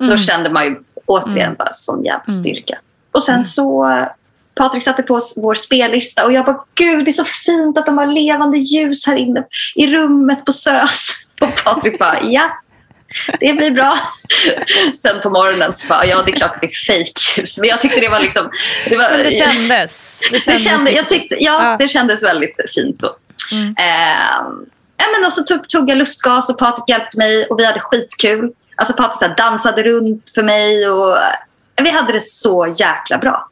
Mm. 0.00 0.10
Då 0.10 0.18
kände 0.18 0.50
man 0.50 0.64
ju 0.64 0.76
återigen 1.06 1.54
bara 1.58 1.72
sån 1.72 2.04
jävla 2.04 2.32
styrka. 2.32 2.78
Och 3.12 3.22
sen 3.22 3.44
så, 3.44 3.88
eh, 3.88 4.06
Patrik 4.54 4.82
satte 4.82 5.02
på 5.02 5.20
vår 5.36 5.54
spellista 5.54 6.24
och 6.24 6.32
jag 6.32 6.44
bara, 6.44 6.64
gud 6.74 7.04
det 7.04 7.10
är 7.10 7.12
så 7.12 7.24
fint 7.24 7.78
att 7.78 7.86
de 7.86 7.98
har 7.98 8.06
levande 8.06 8.58
ljus 8.58 9.06
här 9.06 9.16
inne 9.16 9.44
i 9.74 9.86
rummet 9.86 10.44
på 10.44 10.52
SÖS. 10.52 11.10
Och 11.40 11.64
Patrik 11.64 11.98
bara, 11.98 12.22
ja. 12.22 12.50
Det 13.40 13.52
blir 13.54 13.70
bra. 13.70 13.94
Sen 14.96 15.20
på 15.22 15.30
morgonen 15.30 15.72
så 15.72 15.88
bara, 15.88 16.06
ja 16.06 16.22
det 16.24 16.30
är 16.30 16.36
klart 16.36 16.60
det 16.60 16.66
är 16.66 16.70
fejkljus. 16.86 17.58
Men 17.60 17.68
jag 17.68 17.80
tyckte 17.80 18.00
det 18.00 18.08
var 18.08 18.20
liksom... 18.20 18.50
Det, 18.88 18.96
var, 18.96 19.10
det 19.10 19.30
kändes. 19.30 20.20
Det 20.30 20.36
det 20.36 20.40
kändes 20.40 20.64
kände, 20.64 20.90
jag 20.90 21.08
tyckte, 21.08 21.36
ja, 21.44 21.64
Ja. 21.70 21.76
det 21.78 21.88
kändes 21.88 22.24
väldigt 22.24 22.60
fint. 22.74 23.00
Då. 23.00 23.08
Mm. 23.56 23.74
Eh, 23.78 24.42
ja, 24.96 25.04
men 25.16 25.24
och 25.26 25.32
så 25.32 25.42
tog, 25.42 25.68
tog 25.68 25.90
jag 25.90 25.98
lustgas 25.98 26.50
och 26.50 26.58
Patrik 26.58 26.88
hjälpte 26.88 27.18
mig 27.18 27.46
och 27.46 27.58
vi 27.58 27.64
hade 27.64 27.80
skitkul. 27.80 28.50
Alltså 28.76 28.94
Patrik 28.94 29.14
så 29.18 29.42
dansade 29.42 29.82
runt 29.82 30.30
för 30.34 30.42
mig 30.42 30.88
och 30.88 31.16
vi 31.82 31.90
hade 31.90 32.12
det 32.12 32.20
så 32.22 32.74
jäkla 32.76 33.18
bra. 33.18 33.48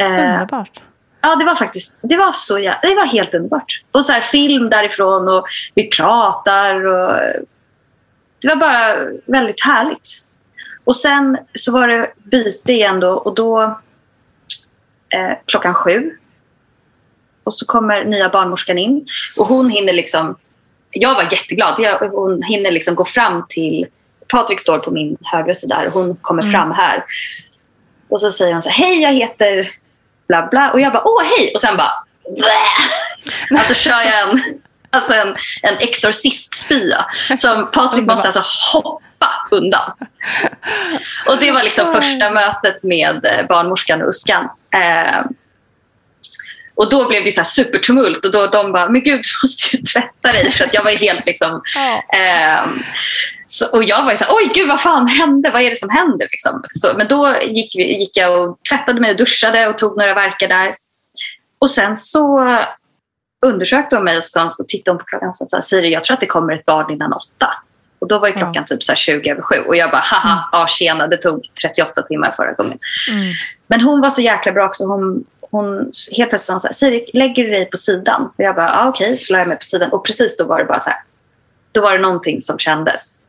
Eh, 0.00 0.06
Underbart. 0.10 0.82
ja, 1.22 1.36
det 1.36 1.44
var 1.44 1.54
faktiskt 1.54 2.00
det 2.02 2.16
var 2.16 2.32
så 2.32 2.58
jä- 2.58 2.78
det 2.82 2.94
var 2.94 3.06
helt 3.06 3.34
underbart. 3.34 3.82
Och 3.92 4.04
så 4.04 4.12
här, 4.12 4.20
film 4.20 4.70
därifrån 4.70 5.28
och 5.28 5.46
vi 5.74 5.86
pratar 5.90 6.86
och 6.86 7.20
det 8.48 8.54
var 8.54 8.60
bara 8.60 8.96
väldigt 9.26 9.64
härligt. 9.64 10.08
Och 10.84 10.96
sen 10.96 11.38
så 11.54 11.72
var 11.72 11.88
det 11.88 12.12
byte 12.16 12.72
igen 12.72 13.00
då 13.00 13.10
och 13.10 13.34
då 13.34 13.62
eh, 15.08 15.38
klockan 15.46 15.74
sju. 15.74 16.10
Och 17.44 17.54
så 17.54 17.66
kommer 17.66 18.04
nya 18.04 18.28
barnmorskan 18.28 18.78
in 18.78 19.06
och 19.36 19.46
hon 19.46 19.70
hinner 19.70 19.92
liksom 19.92 20.36
jag 20.90 21.14
var 21.14 21.22
jätteglad. 21.22 21.74
Jag, 21.78 21.98
hon 21.98 22.42
hinner 22.42 22.70
liksom 22.70 22.94
gå 22.94 23.04
fram 23.04 23.44
till 23.48 23.86
Patrik 24.28 24.60
står 24.60 24.78
på 24.78 24.90
min 24.90 25.16
högra 25.22 25.54
sida 25.54 25.82
och 25.86 25.92
hon 25.92 26.16
kommer 26.16 26.42
fram 26.42 26.70
här. 26.70 27.04
Och 28.08 28.20
så 28.20 28.30
säger 28.30 28.52
hon 28.52 28.62
så 28.62 28.68
här, 28.68 28.86
hej 28.86 29.02
jag 29.02 29.12
heter 29.12 29.68
bla 30.28 30.48
bla. 30.50 30.70
Och 30.70 30.80
jag 30.80 30.92
bara, 30.92 31.02
åh 31.04 31.22
hej! 31.22 31.52
Och 31.54 31.60
sen 31.60 31.76
bara, 31.76 31.92
Blä! 32.36 32.64
Alltså 33.58 33.74
kör 33.74 34.00
jag 34.02 34.30
en, 34.30 34.38
alltså 34.94 35.12
en, 35.14 35.36
en 35.62 35.76
exorcistspya 35.80 37.06
som 37.36 37.70
Patrik 37.70 38.06
måste 38.06 38.28
alltså 38.28 38.42
hoppa 38.72 39.48
undan. 39.50 39.92
Och 41.26 41.36
det 41.40 41.52
var 41.52 41.62
liksom 41.62 41.92
första 41.92 42.30
mötet 42.30 42.84
med 42.84 43.24
eh, 43.24 43.46
barnmorskan 43.46 44.02
och 44.02 44.08
Uskan. 44.08 44.48
Eh, 44.74 45.24
och 46.76 46.90
då 46.90 47.08
blev 47.08 47.24
det 47.24 47.32
så 47.32 47.44
supertumult 47.44 48.24
och 48.24 48.32
då 48.32 48.46
de 48.46 48.72
bara, 48.72 48.88
men 48.88 49.02
gud 49.02 49.20
du 49.22 49.46
måste 49.46 49.76
ju 49.76 49.82
tvätta 49.82 50.32
dig. 50.32 50.52
Så 50.52 50.64
att 50.64 50.74
jag 50.74 50.84
var 50.84 50.90
helt 50.90 51.26
liksom... 51.26 51.62
ehm, 52.12 52.82
så, 53.46 53.66
och 53.72 53.84
jag 53.84 54.04
var 54.04 54.10
ju 54.10 54.16
så 54.16 54.24
här, 54.24 54.34
oj 54.34 54.50
gud 54.54 54.68
vad 54.68 54.80
fan 54.80 55.08
hände? 55.08 55.50
Vad 55.50 55.62
är 55.62 55.70
det 55.70 55.76
som 55.76 55.90
händer? 55.90 56.28
Liksom. 56.30 56.64
Så, 56.70 56.94
men 56.96 57.08
då 57.08 57.36
gick, 57.42 57.76
vi, 57.76 57.98
gick 58.00 58.16
jag 58.16 58.40
och 58.40 58.58
tvättade 58.68 59.00
mig 59.00 59.10
och 59.10 59.16
duschade 59.16 59.66
och 59.66 59.78
tog 59.78 59.96
några 59.96 60.14
verkar 60.14 60.48
där. 60.48 60.74
Och 61.58 61.70
sen 61.70 61.96
så 61.96 62.58
undersökte 63.44 63.96
de 63.96 64.04
mig 64.04 64.18
och 64.18 64.24
så, 64.24 64.50
så 64.50 64.64
tittade 64.64 64.90
hon 64.94 64.98
på 64.98 65.04
klockan 65.04 65.28
och 65.40 65.48
sa, 65.48 65.62
Siri 65.62 65.92
jag 65.92 66.04
tror 66.04 66.14
att 66.14 66.20
det 66.20 66.26
kommer 66.26 66.52
ett 66.54 66.64
barn 66.64 66.92
innan 66.92 67.12
åtta. 67.12 67.50
Och 67.98 68.08
då 68.08 68.18
var 68.18 68.28
ju 68.28 68.34
klockan 68.34 68.64
typ 68.64 68.82
så 68.84 68.92
här 68.92 68.96
20 68.96 69.30
över 69.30 69.42
sju. 69.42 69.56
Och 69.56 69.76
jag 69.76 69.90
bara, 69.90 70.02
haha, 70.04 70.48
ja 70.52 70.66
tjena, 70.68 71.06
det 71.06 71.16
tog 71.16 71.48
38 71.62 72.02
timmar 72.02 72.34
förra 72.36 72.52
gången. 72.52 72.78
Mm. 73.10 73.32
Men 73.66 73.80
hon 73.80 74.00
var 74.00 74.10
så 74.10 74.20
jäkla 74.20 74.52
bra 74.52 74.66
också. 74.66 74.84
Hon, 74.84 75.24
hon 75.50 75.92
helt 76.16 76.30
plötsligt 76.30 76.40
sa 76.46 76.52
hon 76.52 76.60
så 76.60 76.66
här, 76.66 76.74
Siri, 76.74 77.10
lägger 77.14 77.44
du 77.44 77.50
dig 77.50 77.70
på 77.70 77.76
sidan? 77.76 78.22
Och 78.24 78.44
jag 78.44 78.54
bara, 78.54 78.66
ja 78.68 78.88
okej, 78.88 79.16
så 79.16 79.32
la 79.32 79.38
jag 79.38 79.48
mig 79.48 79.56
på 79.58 79.64
sidan. 79.64 79.90
Och 79.92 80.06
precis 80.06 80.36
då 80.36 80.44
var 80.44 80.58
det 80.58 80.64
bara 80.64 80.80
så 80.80 80.90
här, 80.90 80.98
då 81.72 81.80
var 81.80 81.92
det 81.92 81.98
någonting 81.98 82.42
som 82.42 82.58
kändes. 82.58 83.22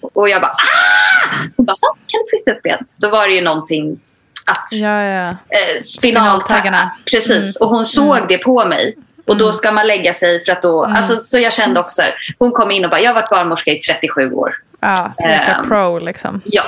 Och 0.00 0.28
jag 0.28 0.42
bara 0.42 0.50
ah! 0.52 1.36
Hon 1.56 1.66
bara, 1.66 1.74
så 1.76 1.86
kan 1.86 2.20
du 2.24 2.30
flytta 2.30 2.58
upp 2.58 2.66
igen? 2.66 2.84
Då 2.96 3.10
var 3.10 3.28
det 3.28 3.34
ju 3.34 3.40
någonting 3.42 4.00
att 4.46 4.68
Ja, 4.72 5.02
ja. 5.02 5.28
eh, 5.28 5.34
Spinaltaggarna. 5.82 6.40
spinaltaggarna. 6.40 6.90
Precis, 7.10 7.56
och 7.60 7.68
hon 7.68 7.86
såg 7.86 8.28
det 8.28 8.38
på 8.38 8.64
mig. 8.64 8.96
Och 9.26 9.36
då 9.38 9.52
ska 9.52 9.72
man 9.72 9.86
lägga 9.86 10.12
sig 10.12 10.44
för 10.44 10.52
att 10.52 10.62
då, 10.62 10.84
alltså, 10.84 11.20
så 11.20 11.38
jag 11.38 11.52
kände 11.52 11.80
också, 11.80 12.02
så 12.02 12.32
hon 12.38 12.52
kom 12.52 12.70
in 12.70 12.84
och 12.84 12.90
bara, 12.90 13.00
jag 13.00 13.10
har 13.10 13.14
varit 13.14 13.30
barnmorska 13.30 13.70
i 13.70 13.78
37 13.78 14.32
år. 14.32 14.56
Ja, 14.80 15.12
lika 15.18 15.30
Ehm. 15.54 15.68
pro 15.68 15.98
liksom. 15.98 16.40
Ja. 16.44 16.62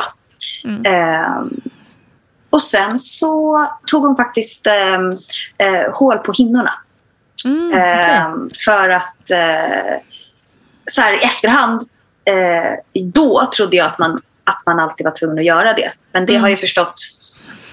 Ehm, 0.84 1.60
och 2.50 2.62
sen 2.62 2.98
så 3.00 3.66
tog 3.86 4.02
hon 4.06 4.16
faktiskt 4.16 4.66
ehm, 4.66 5.10
eh, 5.58 5.92
hål 5.94 6.18
på 6.18 6.32
hinnorna. 6.32 6.74
Mm, 7.44 7.72
Ehm, 7.74 8.50
för 8.64 8.88
att 8.88 9.30
eh, 9.30 9.96
så 10.86 11.02
här 11.02 11.12
i 11.12 11.16
efterhand, 11.24 11.82
eh, 12.24 13.02
då 13.04 13.46
trodde 13.56 13.76
jag 13.76 13.86
att 13.86 13.98
man, 13.98 14.20
att 14.44 14.62
man 14.66 14.80
alltid 14.80 15.04
var 15.04 15.10
tvungen 15.12 15.38
att 15.38 15.44
göra 15.44 15.72
det. 15.74 15.92
Men 16.12 16.26
det 16.26 16.36
har 16.36 16.48
jag 16.48 16.50
ju 16.50 16.56
förstått, 16.56 16.94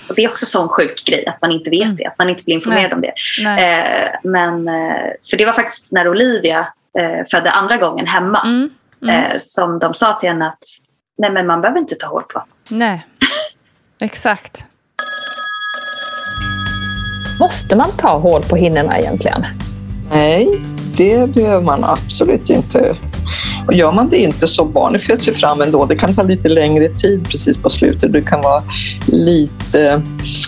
och 0.08 0.16
det 0.16 0.24
är 0.24 0.30
också 0.30 0.44
en 0.44 0.48
sån 0.48 0.70
sjuk 0.70 1.04
grej, 1.06 1.26
att 1.28 1.42
man 1.42 1.52
inte 1.52 1.70
vet 1.70 1.98
det, 1.98 2.06
att 2.06 2.18
man 2.18 2.30
inte 2.30 2.44
blir 2.44 2.56
informerad 2.56 2.84
Nej. 2.84 2.94
om 2.94 3.02
det. 3.02 3.64
Eh, 3.64 4.10
men, 4.24 4.68
eh, 4.68 5.12
för 5.30 5.38
det 5.38 5.46
var 5.46 5.54
faktiskt 5.54 5.92
när 5.92 6.08
Olivia 6.10 6.68
eh, 7.00 7.26
födde 7.32 7.52
andra 7.52 7.78
gången 7.78 8.08
hemma 8.08 8.42
Mm. 8.46 8.70
eh, 9.10 9.38
som 9.40 9.80
de 9.80 9.94
sa 9.94 10.14
till 10.14 10.30
henne 10.30 10.48
att 10.48 10.64
nej 11.18 11.32
men 11.32 11.48
man 11.48 11.62
behöver 11.62 11.80
inte 11.80 11.96
ta 11.96 12.08
hål 12.08 12.24
på. 12.24 12.44
Nej, 12.70 13.06
exakt. 14.02 14.68
Måste 17.40 17.76
man 17.76 17.92
ta 17.98 18.18
hål 18.18 18.44
på 18.44 18.56
hinnorna 18.56 19.00
egentligen? 19.00 19.46
Nej, 20.12 20.62
det 20.98 21.30
behöver 21.36 21.66
man 21.66 21.84
absolut 21.84 22.50
inte. 22.50 22.96
Och 23.68 23.74
gör 23.74 23.92
man 23.92 24.10
det 24.10 24.18
inte 24.18 24.48
så 24.48 24.66
barnet 24.66 25.04
föds 25.04 25.28
ju 25.28 25.32
fram 25.32 25.62
ändå. 25.62 25.86
Det 25.86 25.96
kan 25.96 26.16
ta 26.16 26.24
lite 26.24 26.50
längre 26.50 26.90
tid 26.90 27.28
precis 27.30 27.58
på 27.58 27.70
slutet. 27.70 28.14
Det 28.14 28.22
kan 28.22 28.42
vara 28.42 28.64
lite, 29.08 30.02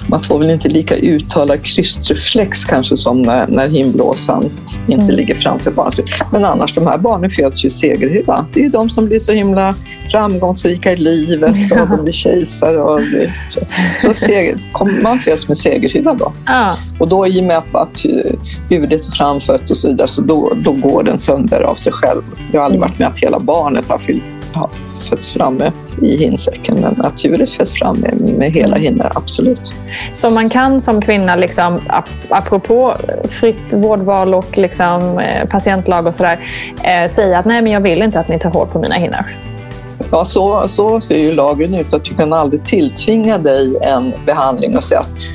man 0.07 0.24
får 0.24 0.39
väl 0.39 0.49
inte 0.49 0.70
lika 0.70 0.95
uttalad 0.95 1.63
krystreflex 1.63 2.66
kanske 2.66 2.97
som 2.97 3.22
när, 3.22 3.47
när 3.47 3.70
himblåsan 3.70 4.51
inte 4.88 5.11
ligger 5.11 5.36
framför 5.36 5.72
barnet. 5.72 5.95
Men 6.32 6.45
annars, 6.45 6.76
de 6.76 6.88
här 6.88 6.97
barnen 6.97 7.30
föds 7.30 7.66
ju 7.66 7.70
segerhuva. 7.70 8.45
Det 8.53 8.59
är 8.59 8.63
ju 8.63 8.70
de 8.70 8.89
som 8.89 9.05
blir 9.05 9.20
så 9.20 9.32
himla 9.32 9.76
framgångsrika 10.11 10.93
i 10.93 10.97
livet 10.97 11.55
och 11.72 11.88
de 11.88 12.03
blir 12.03 12.13
kejsare. 12.13 12.78
Och 12.82 13.01
det, 13.01 13.34
så 13.49 13.59
så 14.01 14.13
seger, 14.13 14.57
kom, 14.72 14.99
man 15.03 15.20
föds 15.20 15.47
med 15.47 15.57
segerhuva 15.57 16.13
då. 16.13 16.34
Ja. 16.45 16.78
Och 16.99 17.07
då 17.07 17.28
i 17.28 17.39
och 17.39 17.43
med 17.43 17.57
att, 17.57 17.76
att 17.76 17.97
hu- 17.97 18.38
huvudet 18.70 19.07
är 19.07 19.11
framfött 19.11 19.72
och 19.72 19.78
så 19.78 19.88
vidare, 19.88 20.07
så 20.07 20.22
då, 20.22 20.53
då 20.63 20.72
går 20.72 21.03
den 21.03 21.18
sönder 21.18 21.61
av 21.61 21.76
sig 21.76 21.93
själv. 21.93 22.22
Jag 22.51 22.59
har 22.59 22.66
aldrig 22.66 22.82
varit 22.82 22.99
med 22.99 23.05
att 23.08 23.20
hela 23.20 23.39
barnet 23.39 23.89
har, 23.89 23.97
fyllt, 23.97 24.24
har 24.53 24.70
fötts 25.10 25.34
framme 25.34 25.72
i 26.01 26.18
hinsäcken, 26.18 26.78
men 26.82 27.01
att 27.01 27.26
huvudet 27.26 27.49
föds 27.49 27.74
fram 27.74 27.97
med, 27.97 28.18
med 28.18 28.51
hela 28.51 28.78
hinnor, 28.78 29.12
absolut. 29.16 29.74
Så 30.14 30.30
man 30.30 30.49
kan 30.49 30.82
som 30.82 31.01
kvinna, 31.01 31.36
liksom, 31.36 31.80
ap- 31.89 32.10
apropå 32.30 32.95
fritt 33.30 33.74
vårdval 33.74 34.34
och 34.34 34.58
liksom, 34.58 35.20
eh, 35.20 35.47
patientlag 35.47 36.08
och 36.08 36.16
sådär, 36.16 36.39
eh, 36.84 37.12
säga 37.12 37.39
att 37.39 37.45
nej 37.45 37.62
men 37.62 37.72
jag 37.72 37.82
vill 37.82 38.01
inte 38.01 38.20
att 38.20 38.28
ni 38.28 38.39
tar 38.39 38.49
hål 38.49 38.68
på 38.68 38.80
mina 38.80 38.95
hinnor. 38.95 39.26
Ja, 40.12 40.26
så, 40.26 40.68
så 40.68 41.01
ser 41.01 41.18
ju 41.18 41.32
lagen 41.32 41.74
ut. 41.74 41.93
Att 41.93 42.03
du 42.03 42.16
kan 42.16 42.34
aldrig 42.34 42.66
tilltvinga 42.66 43.38
dig 43.38 43.78
en 43.82 44.14
behandling 44.26 44.78
och 44.78 44.84
säga 44.84 44.99
att, 44.99 45.28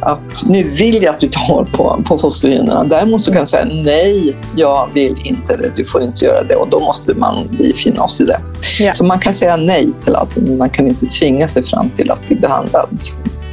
att 0.00 0.46
nu 0.46 0.62
vill 0.62 1.02
jag 1.02 1.14
att 1.14 1.20
du 1.20 1.28
tar 1.28 1.64
på, 1.72 2.02
på 2.06 2.18
fosterhinnorna. 2.18 2.84
Däremot 2.84 3.24
så 3.24 3.30
kan 3.30 3.38
jag 3.38 3.48
säga 3.48 3.64
nej, 3.64 4.36
jag 4.56 4.90
vill 4.94 5.16
inte 5.24 5.56
det. 5.56 5.72
Du 5.76 5.84
får 5.84 6.02
inte 6.02 6.24
göra 6.24 6.42
det. 6.42 6.56
Och 6.56 6.68
då 6.68 6.78
måste 6.78 7.14
man 7.14 7.46
bli 7.50 7.72
finna 7.72 8.02
oss 8.02 8.20
i 8.20 8.24
det. 8.24 8.40
Ja. 8.78 8.94
Så 8.94 9.04
man 9.04 9.18
kan 9.18 9.34
säga 9.34 9.56
nej 9.56 9.88
till 10.02 10.14
allt, 10.14 10.36
men 10.36 10.58
man 10.58 10.70
kan 10.70 10.88
inte 10.88 11.06
tvinga 11.06 11.48
sig 11.48 11.62
fram 11.62 11.90
till 11.90 12.10
att 12.10 12.26
bli 12.28 12.36
behandlad. 12.36 12.98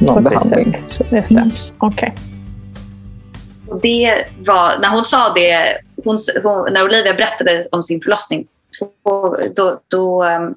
Någon 0.00 0.14
På 0.24 0.30
behandling. 0.30 0.72
sätt. 0.72 1.00
Just 1.10 1.34
det. 1.34 1.50
Okej. 1.78 2.14
Och 3.68 3.80
det 3.80 4.24
var, 4.46 4.72
när 4.80 4.88
hon 4.88 5.04
sa 5.04 5.32
det, 5.34 5.78
hon, 6.04 6.18
hon, 6.42 6.72
när 6.72 6.84
Olivia 6.84 7.14
berättade 7.14 7.64
om 7.72 7.82
sin 7.82 8.00
förlossning, 8.00 8.46
då, 9.56 9.80
då, 9.88 10.22
ehm, 10.22 10.54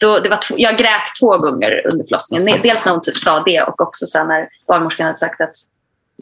då, 0.00 0.18
det 0.18 0.28
var 0.28 0.36
två, 0.36 0.54
jag 0.58 0.78
grät 0.78 1.02
två 1.20 1.38
gånger 1.38 1.86
under 1.92 2.04
förlossningen. 2.04 2.58
Dels 2.62 2.86
när 2.86 2.92
hon 2.92 3.02
typ 3.02 3.16
sa 3.16 3.40
det 3.40 3.62
och 3.62 3.80
också 3.80 4.06
sen 4.06 4.28
när 4.28 4.48
barnmorskan 4.66 5.06
hade 5.06 5.18
sagt 5.18 5.40
att 5.40 5.54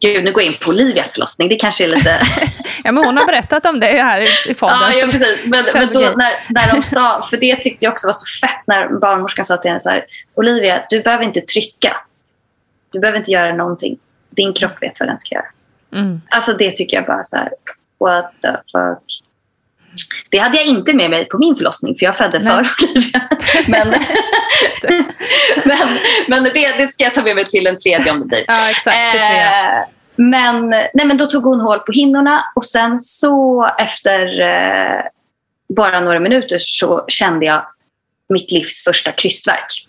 Gud, 0.00 0.24
nu 0.24 0.32
går 0.32 0.42
jag 0.42 0.52
in 0.52 0.58
på 0.64 0.70
Olivias 0.70 1.12
förlossning. 1.12 1.48
Det 1.48 1.56
kanske 1.56 1.84
är 1.84 1.88
lite... 1.88 2.20
Ja, 2.84 2.92
men 2.92 3.04
hon 3.04 3.16
har 3.16 3.26
berättat 3.26 3.66
om 3.66 3.80
det 3.80 3.86
här 3.86 4.50
i, 4.50 4.54
podden. 4.54 4.76
ja, 4.80 4.92
ja, 5.00 5.06
precis. 5.06 5.44
Men, 5.44 5.64
men 5.74 5.88
då, 5.92 6.00
när, 6.00 6.32
när 6.48 6.74
de 6.74 6.82
sa, 6.82 7.26
för 7.30 7.36
det 7.36 7.56
tyckte 7.56 7.84
jag 7.84 7.92
också 7.92 8.06
var 8.06 8.12
så 8.12 8.46
fett 8.46 8.62
när 8.66 8.88
barnmorskan 8.88 9.44
sa 9.44 9.56
till 9.56 9.68
henne 9.68 9.80
så 9.80 9.90
här, 9.90 10.04
Olivia, 10.34 10.84
du 10.88 11.02
behöver 11.02 11.24
inte 11.24 11.40
trycka. 11.40 11.96
Du 12.92 13.00
behöver 13.00 13.18
inte 13.18 13.30
göra 13.30 13.54
någonting. 13.54 13.98
Din 14.30 14.52
kropp 14.52 14.82
vet 14.82 15.00
vad 15.00 15.08
den 15.08 15.18
ska 15.18 15.34
göra. 15.34 15.46
Mm. 15.92 16.20
Alltså 16.30 16.52
det 16.52 16.70
tycker 16.70 16.96
jag 16.96 17.06
bara 17.06 17.24
så 17.24 17.36
här, 17.36 17.50
what 18.00 18.32
the 18.42 18.48
fuck. 18.48 19.27
Det 20.30 20.38
hade 20.38 20.56
jag 20.56 20.66
inte 20.66 20.92
med 20.92 21.10
mig 21.10 21.28
på 21.28 21.38
min 21.38 21.56
förlossning 21.56 21.94
för 21.98 22.06
jag 22.06 22.16
födde 22.16 22.38
Nej. 22.38 22.64
för 22.64 22.84
Olivia. 22.84 23.28
Men, 23.68 23.94
men, 25.64 25.78
men 26.28 26.44
det, 26.44 26.76
det 26.78 26.92
ska 26.92 27.04
jag 27.04 27.14
ta 27.14 27.22
med 27.22 27.34
mig 27.34 27.44
till 27.44 27.66
en 27.66 27.78
tredje 27.78 28.12
om 28.12 28.20
det 28.20 28.26
blir. 28.26 28.44
Ja, 28.46 28.70
exakt. 28.70 29.14
Eh, 29.14 29.94
men, 30.16 30.68
nej, 30.68 31.06
men 31.06 31.16
då 31.16 31.26
tog 31.26 31.44
hon 31.44 31.60
hål 31.60 31.78
på 31.78 31.92
hinnorna 31.92 32.44
och 32.54 32.64
sen 32.64 32.98
så 32.98 33.64
efter 33.78 34.40
eh, 34.40 35.00
bara 35.76 36.00
några 36.00 36.20
minuter 36.20 36.56
så 36.60 37.04
kände 37.08 37.46
jag 37.46 37.66
mitt 38.28 38.52
livs 38.52 38.84
första 38.84 39.12
krystvärk. 39.12 39.88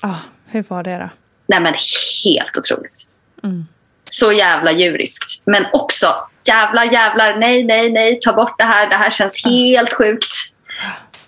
Ah, 0.00 0.16
hur 0.46 0.64
var 0.68 0.82
det 0.82 0.98
då? 0.98 1.08
Nej 1.46 1.60
men 1.60 1.74
helt 2.24 2.56
otroligt. 2.56 2.98
Mm. 3.44 3.66
Så 4.04 4.32
jävla 4.32 4.72
djuriskt. 4.72 5.42
Men 5.46 5.66
också 5.72 6.06
jävlar, 6.44 6.84
jävlar, 6.84 7.36
nej, 7.36 7.64
nej, 7.64 7.92
nej, 7.92 8.20
ta 8.20 8.32
bort 8.32 8.54
det 8.58 8.64
här. 8.64 8.90
Det 8.90 8.96
här 8.96 9.10
känns 9.10 9.44
helt 9.44 9.92
sjukt. 9.92 10.32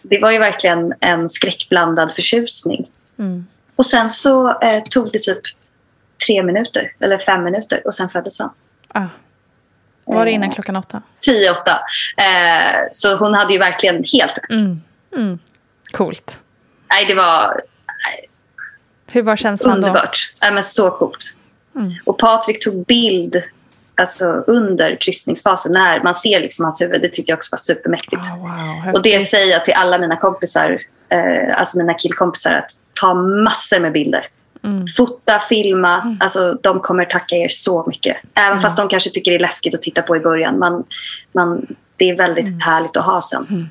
Det 0.02 0.18
var 0.18 0.30
ju 0.30 0.38
verkligen 0.38 0.94
en 1.00 1.28
skräckblandad 1.28 2.14
förtjusning. 2.14 2.86
Mm. 3.18 3.46
Och 3.76 3.86
sen 3.86 4.10
så 4.10 4.60
eh, 4.60 4.82
tog 4.90 5.12
det 5.12 5.18
typ 5.18 5.40
tre 6.26 6.42
minuter, 6.42 6.92
eller 7.00 7.18
fem 7.18 7.44
minuter 7.44 7.86
och 7.86 7.94
sen 7.94 8.08
föddes 8.08 8.38
han. 8.38 8.50
Ah. 8.88 9.06
Var 10.04 10.24
det 10.24 10.30
innan 10.30 10.50
klockan 10.50 10.76
åtta? 10.76 11.02
Tio, 11.18 11.50
åtta. 11.50 11.80
Eh, 12.16 12.80
så 12.92 13.16
hon 13.16 13.34
hade 13.34 13.52
ju 13.52 13.58
verkligen 13.58 14.04
helt 14.12 14.38
rätt. 14.38 14.50
Mm. 14.50 14.80
Mm. 15.16 15.38
Coolt. 15.92 16.40
Nej, 16.90 17.06
det 17.06 17.14
var 17.14 17.60
Hur 19.12 19.22
var 19.22 19.36
känslan 19.36 19.80
då? 19.80 19.86
underbart. 19.86 20.32
Men 20.40 20.64
så 20.64 20.90
coolt. 20.90 21.36
Mm. 21.76 21.92
Och 22.04 22.18
Patrik 22.18 22.64
tog 22.64 22.84
bild 22.86 23.42
alltså, 23.96 24.26
under 24.46 24.96
kryssningsfasen 25.00 25.72
när 25.72 26.02
man 26.02 26.14
ser 26.14 26.40
liksom 26.40 26.64
hans 26.64 26.82
huvud. 26.82 27.02
Det 27.02 27.08
tyckte 27.08 27.32
jag 27.32 27.36
också 27.36 27.52
var 27.52 27.58
supermäktigt. 27.58 28.22
Ah, 28.32 28.36
wow, 28.36 28.94
och 28.94 29.02
det 29.02 29.20
säger 29.20 29.52
jag 29.52 29.64
till 29.64 29.74
alla 29.74 29.98
mina 29.98 30.16
kompisar, 30.16 30.80
eh, 31.08 31.58
alltså 31.58 31.78
mina 31.78 31.94
killkompisar, 31.94 32.52
att 32.52 32.70
ta 33.00 33.14
massor 33.14 33.80
med 33.80 33.92
bilder. 33.92 34.26
Mm. 34.64 34.86
Fota, 34.86 35.38
filma. 35.48 36.16
Alltså, 36.20 36.58
de 36.62 36.80
kommer 36.80 37.04
tacka 37.04 37.36
er 37.36 37.48
så 37.48 37.84
mycket. 37.86 38.16
Även 38.34 38.50
Mm. 38.50 38.62
fast 38.62 38.76
de 38.76 38.88
kanske 38.88 39.10
tycker 39.10 39.30
det 39.30 39.36
är 39.36 39.40
läskigt 39.40 39.74
att 39.74 39.82
titta 39.82 40.02
på 40.02 40.16
i 40.16 40.20
början. 40.20 40.58
Man, 40.58 40.84
man, 41.32 41.66
det 41.96 42.10
är 42.10 42.16
väldigt 42.16 42.62
härligt 42.64 42.96
att 42.96 43.04
ha 43.04 43.22
sen. 43.22 43.70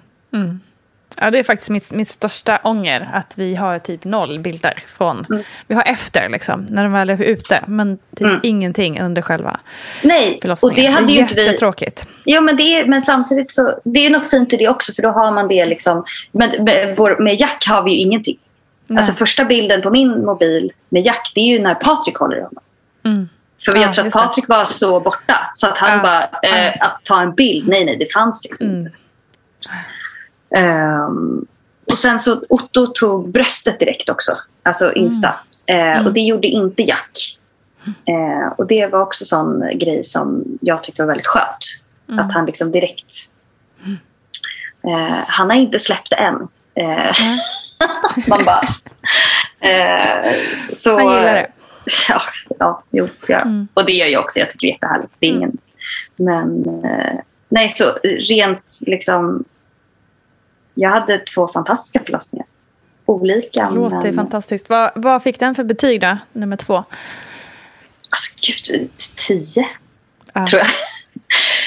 Ja, 1.21 1.31
det 1.31 1.39
är 1.39 1.43
faktiskt 1.43 1.69
mitt, 1.69 1.91
mitt 1.91 2.09
största 2.09 2.59
ånger 2.63 3.09
att 3.13 3.33
vi 3.37 3.55
har 3.55 3.79
typ 3.79 4.03
noll 4.05 4.39
bilder 4.39 4.83
från... 4.97 5.25
Mm. 5.31 5.43
Vi 5.67 5.75
har 5.75 5.83
efter, 5.83 6.29
liksom, 6.29 6.65
när 6.69 6.83
de 6.83 6.91
väl 6.93 7.09
är 7.09 7.21
ute, 7.23 7.59
men 7.67 7.97
typ 7.97 8.21
Mm. 8.27 8.39
ingenting 8.43 9.01
under 9.01 9.21
själva 9.21 9.59
Nej, 10.03 10.39
och 10.61 10.73
det 10.73 10.85
hade 10.85 11.11
ju 11.13 11.19
inte 11.19 11.35
vi... 11.35 11.41
jättetråkigt. 11.45 12.07
Jo, 12.25 12.41
men, 12.41 12.57
det 12.57 12.63
är, 12.63 12.85
men 12.85 13.01
samtidigt 13.01 13.51
så 13.51 13.79
det 13.83 14.05
är 14.05 14.09
något 14.09 14.29
fint 14.29 14.53
i 14.53 14.57
det 14.57 14.67
också 14.67 14.93
för 14.93 15.01
då 15.01 15.09
har 15.09 15.31
man 15.31 15.47
det 15.47 15.65
liksom. 15.65 16.05
Men 16.31 16.63
med, 16.63 16.97
vår- 16.97 17.23
med 17.23 17.39
Jack 17.39 17.65
har 17.69 17.83
vi 17.83 17.91
ju 17.91 17.97
ingenting. 17.97 18.37
Nej. 18.87 18.97
Alltså 18.97 19.13
första 19.13 19.45
bilden 19.45 19.81
på 19.81 19.89
min 19.89 20.25
mobil 20.25 20.71
med 20.89 21.05
Jack 21.05 21.31
det 21.35 21.41
är 21.41 21.45
ju 21.47 21.59
när 21.59 21.75
Patrik 21.75 22.15
håller 22.17 22.37
i 22.37 22.41
honom. 22.41 22.63
Mm. 23.05 23.29
För 23.65 23.75
Ja, 23.75 23.81
jag 23.81 23.93
tror 23.93 24.07
att. 24.07 24.13
Patrik 24.13 24.47
var 24.47 24.65
så 24.65 24.99
borta 24.99 25.37
så 25.53 25.67
att 25.67 25.77
han 25.77 25.91
Ja, 25.91 26.01
bara, 26.01 26.23
eh, 26.23 26.65
ja. 26.65 26.85
att 26.85 27.05
ta 27.05 27.21
en 27.21 27.35
bild, 27.35 27.67
nej 27.67 27.85
nej 27.85 27.97
det 27.97 28.13
fanns 28.13 28.43
liksom 28.43 28.67
Mm. 28.67 28.79
inte. 28.79 28.91
Ehm, 30.55 31.45
och 31.91 31.97
sen 31.99 32.19
så 32.19 32.43
Otto 32.49 32.87
tog 32.87 33.31
bröstet 33.31 33.79
direkt 33.79 34.09
också, 34.09 34.37
alltså 34.63 34.93
yngsta. 34.95 35.35
Eh, 35.65 36.05
Och 36.05 36.13
det 36.13 36.21
gjorde 36.21 36.47
inte 36.47 36.83
Jack. 36.83 37.39
Eh, 37.85 38.53
och 38.57 38.67
det 38.67 38.87
var 38.87 38.99
också 39.01 39.25
sån 39.25 39.77
grej 39.77 40.03
som 40.03 40.43
jag 40.61 40.83
tyckte 40.83 41.01
var 41.01 41.07
väldigt 41.07 41.27
skönt. 41.27 41.83
Att 42.19 42.33
han 42.33 42.45
liksom 42.45 42.71
direkt... 42.71 43.15
Eh, 44.87 45.19
han 45.27 45.49
har 45.49 45.57
inte 45.57 45.79
släppt 45.79 46.09
det 46.09 46.15
än. 46.15 46.47
Eh, 46.75 47.11
man 48.27 48.45
bara... 48.45 48.61
Eh, 49.59 50.33
så, 50.57 50.97
Han 50.97 51.05
gillar 51.05 51.33
det. 51.33 51.47
Ja, 52.09 52.21
ja 52.59 52.83
jo, 52.91 53.07
han. 53.27 53.41
Mm. 53.41 53.67
Och 53.73 53.85
det 53.85 53.91
gör 53.91 54.07
jag 54.07 54.23
också. 54.23 54.39
Jag 54.39 54.49
tycker 54.49 54.67
det 54.67 54.71
är 54.71 54.73
jättehärligt. 54.73 55.13
Det 55.19 55.25
är 55.25 55.29
ingen... 55.29 55.57
Men 56.15 56.65
eh, 56.85 57.19
nej, 57.49 57.69
så 57.69 57.97
rent 58.29 58.79
liksom... 58.81 59.43
jag 60.73 60.89
hade 60.89 61.17
två 61.17 61.47
fantastiska 61.47 61.99
förlossningar. 62.05 62.47
Olika. 63.05 63.69
Låter 63.69 63.97
men... 63.97 64.13
fantastiskt. 64.13 64.69
Vad, 64.69 64.91
vad 64.95 65.23
fick 65.23 65.39
den 65.39 65.55
för 65.55 65.63
betyg 65.63 66.01
då, 66.01 66.17
nummer 66.33 66.57
två? 66.57 66.83
Alltså 68.09 68.35
gud, 68.41 68.89
tio. 69.27 69.67
Ja. 70.33 70.47
Tror 70.47 70.59
jag. 70.59 70.67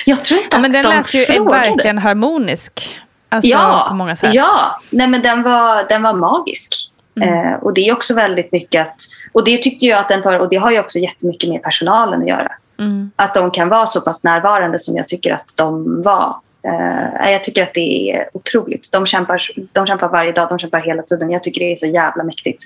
Jag 0.05 0.25
tror 0.25 0.41
inte 0.41 0.57
Ja, 0.57 0.61
men 0.61 0.71
att 0.71 0.75
den 0.75 0.83
de 0.83 0.97
lät 0.97 1.15
ju 1.15 1.25
frågade. 1.25 1.51
verkligen 1.51 1.99
harmonisk. 1.99 3.01
Alltså 3.29 3.51
ja, 3.51 3.87
på 3.89 3.95
många 3.95 4.17
sätt. 4.17 4.35
Ja, 4.35 4.81
nej 4.91 5.09
men 5.09 5.23
den 5.23 5.43
var, 5.43 5.89
den 5.89 6.03
var 6.03 6.13
magisk. 6.13 6.73
Mm. 7.17 7.47
Eh, 7.47 7.55
och 7.55 7.75
det 7.75 7.89
är 7.89 7.93
också 7.93 8.15
väldigt 8.15 8.53
mycket 8.53 8.87
att, 8.87 9.01
och 9.33 9.45
det 9.45 9.63
tyckte 9.63 9.87
jag 9.87 9.99
att 9.99 10.09
den 10.09 10.23
var, 10.23 10.39
och 10.39 10.49
det 10.49 10.57
har 10.57 10.71
ju 10.71 10.81
också 10.81 10.99
jättemycket 10.99 11.51
med 11.51 11.63
personalen 11.63 12.21
att 12.23 12.29
göra. 12.29 12.53
Mm. 12.79 13.11
Att 13.17 13.35
de 13.35 13.51
kan 13.51 13.69
vara 13.69 13.87
så 13.87 14.01
pass 14.01 14.25
närvarande 14.25 14.79
som 14.79 14.97
jag 14.97 15.09
tycker 15.09 15.35
att 15.35 15.53
de 15.57 16.03
var. 16.03 16.37
Eh, 16.67 17.31
jag 17.31 17.45
tycker 17.45 17.63
att 17.63 17.75
det 17.75 18.11
är 18.11 18.29
otroligt. 18.33 18.93
De 18.93 19.07
kämpar, 19.07 19.43
de 19.73 19.87
kämpar 19.87 20.09
varje 20.09 20.33
dag, 20.33 20.49
de 20.49 20.59
kämpar 20.59 20.81
hela 20.81 21.03
tiden. 21.03 21.31
Jag 21.31 21.43
tycker 21.43 21.61
det 21.61 21.73
är 21.73 21.77
så 21.77 21.87
jävla 21.87 22.25
mäktigt. 22.25 22.63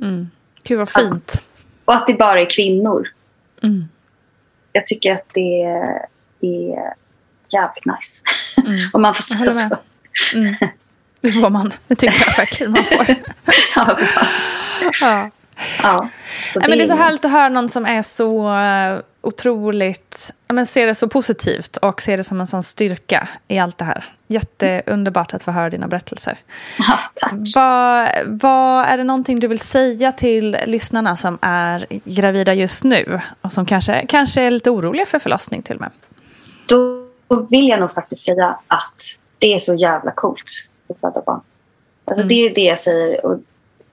Mm. 0.00 0.30
Gud 0.62 0.78
vad 0.78 0.90
fint. 0.90 1.42
Och 1.84 1.94
att 1.94 2.06
det 2.06 2.14
bara 2.14 2.40
är 2.40 2.50
kvinnor. 2.50 3.08
Mm. 3.62 3.84
Jag 4.72 4.86
tycker 4.86 5.12
att 5.12 5.26
det 5.34 5.62
är, 5.62 6.06
är 6.40 6.94
jävligt 7.52 7.84
nice. 7.84 8.22
Mm. 8.66 8.80
Om 8.92 9.02
man 9.02 9.14
får 9.14 9.22
säga 9.22 9.50
så. 9.50 9.76
Mm. 10.34 10.54
Det 11.20 11.32
får 11.32 11.50
man. 11.50 11.72
Det 11.86 11.94
tycker 11.96 12.24
jag 12.26 12.36
verkligen 12.36 12.72
man 12.72 12.84
får. 12.84 13.14
Ja. 15.00 15.30
Ja. 15.82 16.08
Nej, 16.56 16.68
men 16.68 16.78
det 16.78 16.84
är 16.84 16.88
så 16.88 16.94
härligt 16.94 17.24
att 17.24 17.30
höra 17.30 17.48
någon 17.48 17.68
som 17.68 17.86
är 17.86 18.02
så 18.02 18.58
eh, 18.58 19.00
otroligt, 19.20 20.32
men 20.48 20.66
ser 20.66 20.86
det 20.86 20.94
så 20.94 21.08
positivt 21.08 21.76
och 21.76 22.02
ser 22.02 22.16
det 22.16 22.24
som 22.24 22.40
en 22.40 22.46
sån 22.46 22.62
styrka 22.62 23.28
i 23.48 23.58
allt 23.58 23.78
det 23.78 23.84
här. 23.84 24.08
Jätteunderbart 24.26 25.34
att 25.34 25.42
få 25.42 25.50
höra 25.50 25.70
dina 25.70 25.88
berättelser. 25.88 26.38
Ja, 26.78 26.98
tack. 27.14 27.32
Vad, 27.54 28.08
vad 28.26 28.84
är 28.86 28.96
det 28.96 29.04
någonting 29.04 29.40
du 29.40 29.48
vill 29.48 29.58
säga 29.58 30.12
till 30.12 30.56
lyssnarna 30.66 31.16
som 31.16 31.38
är 31.42 31.86
gravida 32.04 32.54
just 32.54 32.84
nu 32.84 33.20
och 33.40 33.52
som 33.52 33.66
kanske, 33.66 34.06
kanske 34.06 34.42
är 34.42 34.50
lite 34.50 34.70
oroliga 34.70 35.06
för 35.06 35.18
förlossning 35.18 35.62
till 35.62 35.74
och 35.74 35.80
med? 35.80 35.90
Då 36.68 37.06
vill 37.50 37.68
jag 37.68 37.80
nog 37.80 37.92
faktiskt 37.92 38.22
säga 38.22 38.58
att 38.66 39.02
det 39.38 39.54
är 39.54 39.58
så 39.58 39.74
jävla 39.74 40.10
coolt 40.10 40.42
att 40.88 41.00
föda 41.00 41.22
barn. 41.26 41.40
Alltså 42.04 42.22
Mm. 42.22 42.28
Det 42.28 42.34
är 42.34 42.54
det 42.54 42.60
jag 42.60 42.78
säger. 42.78 43.26
Och 43.26 43.40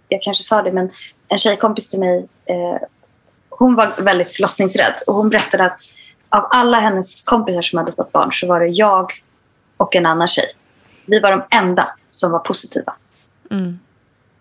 jag 0.10 0.22
kanske 0.22 0.44
sa 0.44 0.62
det, 0.62 0.72
men 0.72 0.90
en 1.28 1.38
tjejkompis 1.38 1.90
till 1.90 2.00
mig 2.00 2.28
eh, 2.46 2.88
hon 3.50 3.76
var 3.76 4.02
väldigt 4.02 4.32
förlossningsrädd. 4.32 4.94
Och 5.08 5.14
hon 5.14 5.30
berättade 5.30 5.66
att 5.66 5.82
av 6.30 6.48
alla 6.50 6.80
hennes 6.80 7.24
kompisar 7.24 7.62
som 7.62 7.80
hade 7.80 7.92
fått 7.92 8.12
barn 8.12 8.30
så 8.34 8.48
var 8.48 8.60
det 8.60 8.68
jag 8.68 9.12
och 9.78 9.96
en 9.96 10.06
annan 10.06 10.28
tjej. 10.28 10.48
Vi 11.06 11.20
var 11.20 11.32
de 11.32 11.44
enda 11.50 11.88
som 12.12 12.32
var 12.32 12.40
positiva. 12.40 12.94
Mm. 13.52 13.80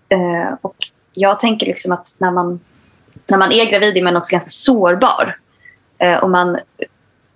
Eh, 0.08 0.54
och 0.60 0.76
jag 1.12 1.40
tänker 1.40 1.66
liksom 1.66 1.92
att 1.92 2.16
när 2.18 2.30
man, 2.30 2.60
när 3.26 3.38
man 3.38 3.52
är 3.52 3.70
gravid 3.70 3.96
är 3.96 4.02
man 4.02 4.16
också 4.16 4.32
ganska 4.32 4.50
sårbar. 4.50 5.38
Eh, 5.98 6.16
och 6.16 6.30
man, 6.30 6.58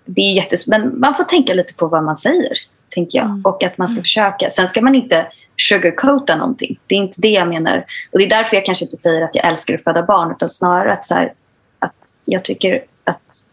det 0.05 0.23
är 0.23 0.33
jättes 0.33 0.67
men 0.67 1.01
man 1.01 1.15
får 1.15 1.25
tänka 1.25 1.55
lite 1.55 1.75
på 1.75 1.87
vad 1.87 2.05
man 2.05 2.17
säger, 2.17 2.53
tänker 2.91 3.18
jag. 3.18 3.41
Och 3.45 3.64
att 3.64 3.78
man 3.78 3.88
ska 3.88 4.01
försöka. 4.01 4.51
Sen 4.51 4.68
ska 4.68 4.80
man 4.80 4.95
inte 4.95 5.26
sugarcoata 5.57 6.36
någonting. 6.36 6.78
Det 6.86 6.95
är 6.95 6.99
inte 6.99 7.20
det 7.20 7.28
jag 7.28 7.49
menar. 7.49 7.84
Och 8.12 8.18
det 8.18 8.24
är 8.24 8.28
därför 8.28 8.57
jag 8.57 8.66
kanske 8.66 8.84
inte 8.84 8.97
säger 8.97 9.22
att 9.22 9.34
jag 9.34 9.45
älskar 9.45 9.74
att 9.74 9.84
föda 9.84 10.03
barn. 10.03 10.30
Utan 10.32 10.51
snarare 10.51 10.93
att, 10.93 11.07
så 11.07 11.14
här, 11.14 11.32
att 11.78 12.16
jag 12.24 12.45
tycker 12.45 12.84
att 13.05 13.45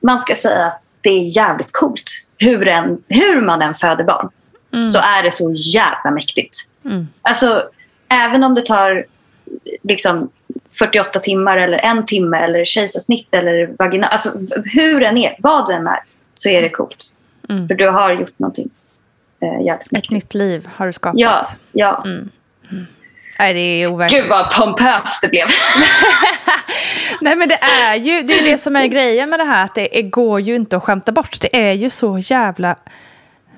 man 0.00 0.20
ska 0.20 0.34
säga 0.34 0.66
att 0.66 0.82
det 1.00 1.10
är 1.10 1.36
jävligt 1.36 1.72
coolt. 1.72 2.28
Hur, 2.38 2.68
en, 2.68 3.02
hur 3.08 3.40
man 3.40 3.62
än 3.62 3.74
föder 3.74 4.04
barn 4.04 4.30
så 4.86 4.98
är 4.98 5.22
det 5.22 5.30
så 5.30 5.52
jävla 5.52 6.10
mäktigt. 6.10 6.56
Mm. 6.84 7.08
Alltså, 7.22 7.62
även 8.08 8.44
om 8.44 8.54
det 8.54 8.66
tar 8.66 9.06
liksom 9.82 10.30
48 10.78 11.18
timmar 11.18 11.56
eller 11.56 11.78
en 11.78 12.04
timme 12.04 12.38
eller 12.38 12.64
kejsarsnitt 12.64 13.34
eller 13.34 13.74
vagina. 13.78 14.06
Alltså, 14.06 14.32
hur 14.64 15.00
den 15.00 15.18
är, 15.18 15.36
vad 15.38 15.68
den 15.68 15.86
är, 15.86 16.00
så 16.34 16.48
är 16.48 16.62
det 16.62 16.68
coolt. 16.68 17.12
Mm. 17.48 17.68
För 17.68 17.74
du 17.74 17.88
har 17.88 18.12
gjort 18.12 18.38
någonting 18.38 18.70
eh, 19.40 19.66
jävligt 19.66 19.92
Ett 19.92 20.10
nytt 20.10 20.34
liv 20.34 20.68
har 20.74 20.86
du 20.86 20.92
skapat. 20.92 21.20
Ja, 21.20 21.46
ja. 21.72 22.02
Mm. 22.04 22.30
Nej, 23.38 23.54
det 23.54 23.60
är 23.60 23.86
overkligt. 23.86 24.22
Gud 24.22 24.30
vad 24.30 24.54
pompöst 24.54 25.22
det 25.22 25.28
blev. 25.28 25.46
Nej 27.20 27.36
men 27.36 27.48
det 27.48 27.58
är 27.62 27.94
ju 27.94 28.22
det, 28.22 28.38
är 28.38 28.44
det 28.44 28.58
som 28.58 28.76
är 28.76 28.86
grejen 28.86 29.30
med 29.30 29.40
det 29.40 29.44
här. 29.44 29.64
Att 29.64 29.74
det 29.74 29.98
är, 29.98 30.02
går 30.02 30.40
ju 30.40 30.54
inte 30.54 30.76
att 30.76 30.82
skämta 30.82 31.12
bort. 31.12 31.40
Det 31.40 31.56
är 31.68 31.72
ju 31.72 31.90
så 31.90 32.18
jävla 32.18 32.76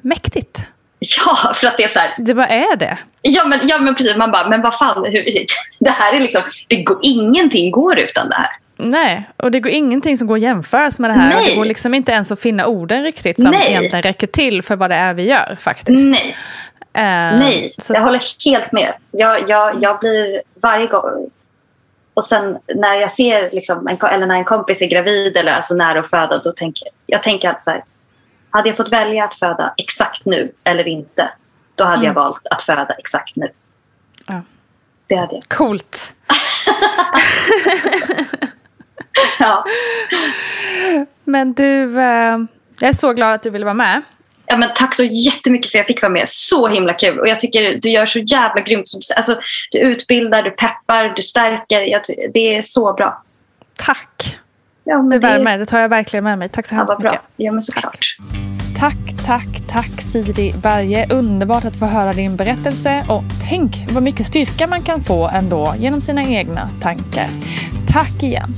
mäktigt. 0.01 0.67
ja, 0.99 1.55
för 1.55 1.67
att 1.67 1.77
det 1.77 1.85
är 1.85 1.89
så 1.89 1.99
här. 1.99 2.15
Det 2.19 2.35
bara 2.35 2.49
är 2.49 2.77
det. 2.77 2.99
Ja 3.23 3.45
men, 3.45 3.69
ja, 3.69 3.79
men 3.79 3.95
precis. 3.95 4.17
Man 4.17 4.31
bara, 4.31 4.49
men 4.49 4.63
vad 4.63 4.79
fan. 4.79 5.05
Hur, 5.05 5.25
det 5.81 5.91
här 5.91 6.13
är 6.13 6.21
liksom, 6.21 6.43
det 6.69 6.83
går, 6.83 6.99
ingenting 7.03 7.71
går 7.71 7.99
utan 7.99 8.29
det 8.29 8.37
här. 8.37 8.51
Nej, 8.77 9.31
och 9.37 9.51
det 9.51 9.61
går 9.61 9.73
ingenting 9.73 10.19
som 10.19 10.27
går 10.27 10.35
att 10.35 10.41
jämföras 10.43 10.99
med 10.99 11.11
det 11.11 11.15
här. 11.15 11.37
Och 11.37 11.43
det 11.43 11.47
Nej. 11.49 11.57
går 11.57 11.65
liksom 11.65 11.95
inte 11.95 12.13
ens 12.13 12.33
att 12.33 12.41
finna 12.41 12.67
orden 12.67 13.03
riktigt 13.03 13.37
som 13.43 13.51
Nej. 13.51 13.71
egentligen 13.71 14.03
räcker 14.03 14.27
till 14.27 14.63
för 14.63 14.77
vad 14.77 14.91
det 14.91 14.97
är 14.97 15.15
vi 15.15 15.29
gör 15.29 15.57
faktiskt. 15.61 16.11
Nej. 16.11 16.37
Eh, 16.93 17.39
Nej, 17.39 17.75
jag 17.89 17.97
att- 17.97 18.03
håller 18.03 18.51
helt 18.51 18.73
med. 18.73 18.93
Jag, 19.11 19.49
jag, 19.51 19.83
jag 19.83 19.99
blir 20.01 20.43
varje 20.63 20.87
gång... 20.87 21.31
Och 22.15 22.25
sen 22.25 22.59
när 22.75 22.95
jag 22.95 23.11
ser, 23.11 23.51
liksom, 23.51 23.89
en, 23.89 23.99
eller 24.11 24.27
när 24.27 24.35
en 24.35 24.45
kompis 24.45 24.83
är 24.83 24.87
gravid 24.87 25.37
eller 25.37 25.53
alltså 25.53 25.75
nära 25.75 26.01
att 26.01 26.11
föda, 26.11 26.39
då 26.39 26.53
tänker 26.53 26.89
jag 27.07 27.23
tänker 27.23 27.49
alltid 27.49 27.63
så 27.63 27.71
här. 27.71 27.85
Hade 28.51 28.69
jag 28.69 28.77
fått 28.77 28.93
välja 28.93 29.25
att 29.25 29.35
föda 29.35 29.75
exakt 29.77 30.25
nu 30.25 30.53
eller 30.65 30.89
inte, 30.89 31.29
då 31.75 31.85
hade 31.85 32.07
jag 32.07 32.15
valt 32.15 32.47
att 32.51 32.63
föda 32.63 32.95
exakt 32.99 33.37
nu. 33.37 33.51
Ja. 34.27 34.43
Det 35.07 35.15
hade 35.15 35.35
jag. 35.35 35.49
Coolt. 35.49 36.15
Ja. 39.39 39.65
Men 41.25 41.53
du, 41.55 42.01
eh, 42.01 42.39
jag 42.81 42.89
är 42.89 42.93
så 42.93 43.13
glad 43.13 43.33
att 43.35 43.43
du 43.43 43.51
ville 43.51 43.65
vara 43.65 43.75
med. 43.75 44.03
Ja, 44.47 44.57
men 44.57 44.69
tack 44.75 44.95
så 44.95 45.05
jättemycket 45.05 45.71
för 45.73 45.79
att 45.79 45.81
jag 45.81 45.87
fick 45.87 46.03
vara 46.03 46.13
med. 46.13 46.29
Så 46.29 46.69
himla 46.69 46.93
kul. 46.95 47.21
Och 47.21 47.29
jag 47.29 47.41
tycker 47.41 47.79
du 47.83 47.91
gör 47.91 48.07
så 48.07 48.19
jävla 48.19 48.61
grymt. 48.63 48.85
Du, 48.95 49.15
alltså, 49.15 49.39
du 49.71 49.79
utbildar, 49.79 50.43
du 50.43 50.51
peppar, 50.51 51.13
du 51.17 51.23
stärker. 51.23 52.01
Det 52.35 52.57
är 52.57 52.63
så 52.63 52.93
bra. 52.95 53.23
Tack. 53.79 54.39
Ja, 54.85 54.97
men 54.99 55.09
Det 55.11 55.19
värmer, 55.19 55.59
det 55.59 55.67
tar 55.67 55.79
jag 55.81 55.89
verkligen 55.89 56.25
med 56.25 56.39
mig. 56.39 56.49
Tack 56.49 56.67
så 56.67 56.75
Ja, 56.75 56.79
hemskt 56.79 56.89
vad 56.89 56.99
mycket. 57.03 57.13
bra. 57.13 57.21
Ja, 57.37 57.53
men 57.53 57.63
såklart. 57.63 58.17
Tack, 58.79 59.27
tack, 59.27 59.49
tack 59.71 60.01
Siri 60.13 60.53
Berge. 60.63 61.07
Underbart 61.11 61.65
att 61.65 61.77
få 61.77 61.87
höra 61.87 62.13
din 62.13 62.37
berättelse. 62.37 63.05
Och 63.09 63.25
tänk 63.49 63.77
vad 63.91 64.03
mycket 64.03 64.27
styrka 64.27 64.67
man 64.67 64.83
kan 64.83 65.01
få 65.05 65.29
ändå 65.29 65.75
genom 65.79 66.01
sina 66.01 66.23
egna 66.25 66.71
tankar. 66.81 67.29
Tack 67.93 68.23
igen. 68.23 68.55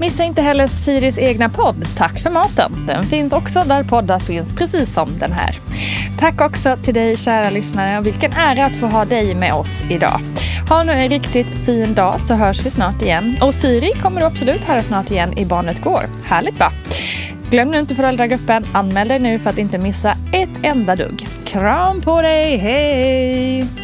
Missa 0.00 0.24
inte 0.24 0.42
heller 0.42 0.66
Siris 0.66 1.18
egna 1.18 1.48
podd 1.48 1.86
Tack 1.96 2.20
för 2.20 2.30
maten. 2.30 2.72
Den 2.86 3.04
finns 3.04 3.32
också 3.32 3.62
där 3.66 3.84
poddar 3.84 4.18
finns, 4.18 4.52
precis 4.52 4.92
som 4.92 5.18
den 5.18 5.32
här. 5.32 5.58
Tack 6.18 6.40
också 6.40 6.76
till 6.82 6.94
dig 6.94 7.16
kära 7.16 7.50
lyssnare 7.50 7.98
och 7.98 8.06
vilken 8.06 8.32
ära 8.32 8.64
att 8.64 8.76
få 8.76 8.86
ha 8.86 9.04
dig 9.04 9.34
med 9.34 9.54
oss 9.54 9.84
idag. 9.90 10.20
Ha 10.68 10.82
nu 10.82 10.92
en 10.92 11.10
riktigt 11.10 11.66
fin 11.66 11.94
dag 11.94 12.20
så 12.20 12.34
hörs 12.34 12.66
vi 12.66 12.70
snart 12.70 13.02
igen. 13.02 13.36
Och 13.40 13.54
Siri 13.54 13.92
kommer 14.02 14.20
du 14.20 14.26
absolut 14.26 14.64
höra 14.64 14.82
snart 14.82 15.10
igen 15.10 15.38
i 15.38 15.44
Barnet 15.44 15.82
Går. 15.82 16.10
Härligt 16.24 16.58
va? 16.58 16.72
Glöm 17.50 17.70
nu 17.70 17.78
inte 17.78 17.94
föräldragruppen. 17.94 18.66
Anmäl 18.74 19.08
dig 19.08 19.18
nu 19.18 19.38
för 19.38 19.50
att 19.50 19.58
inte 19.58 19.78
missa 19.78 20.10
ett 20.32 20.50
enda 20.62 20.96
dugg. 20.96 21.26
Kram 21.44 22.00
på 22.00 22.22
dig, 22.22 22.56
hej! 22.56 23.83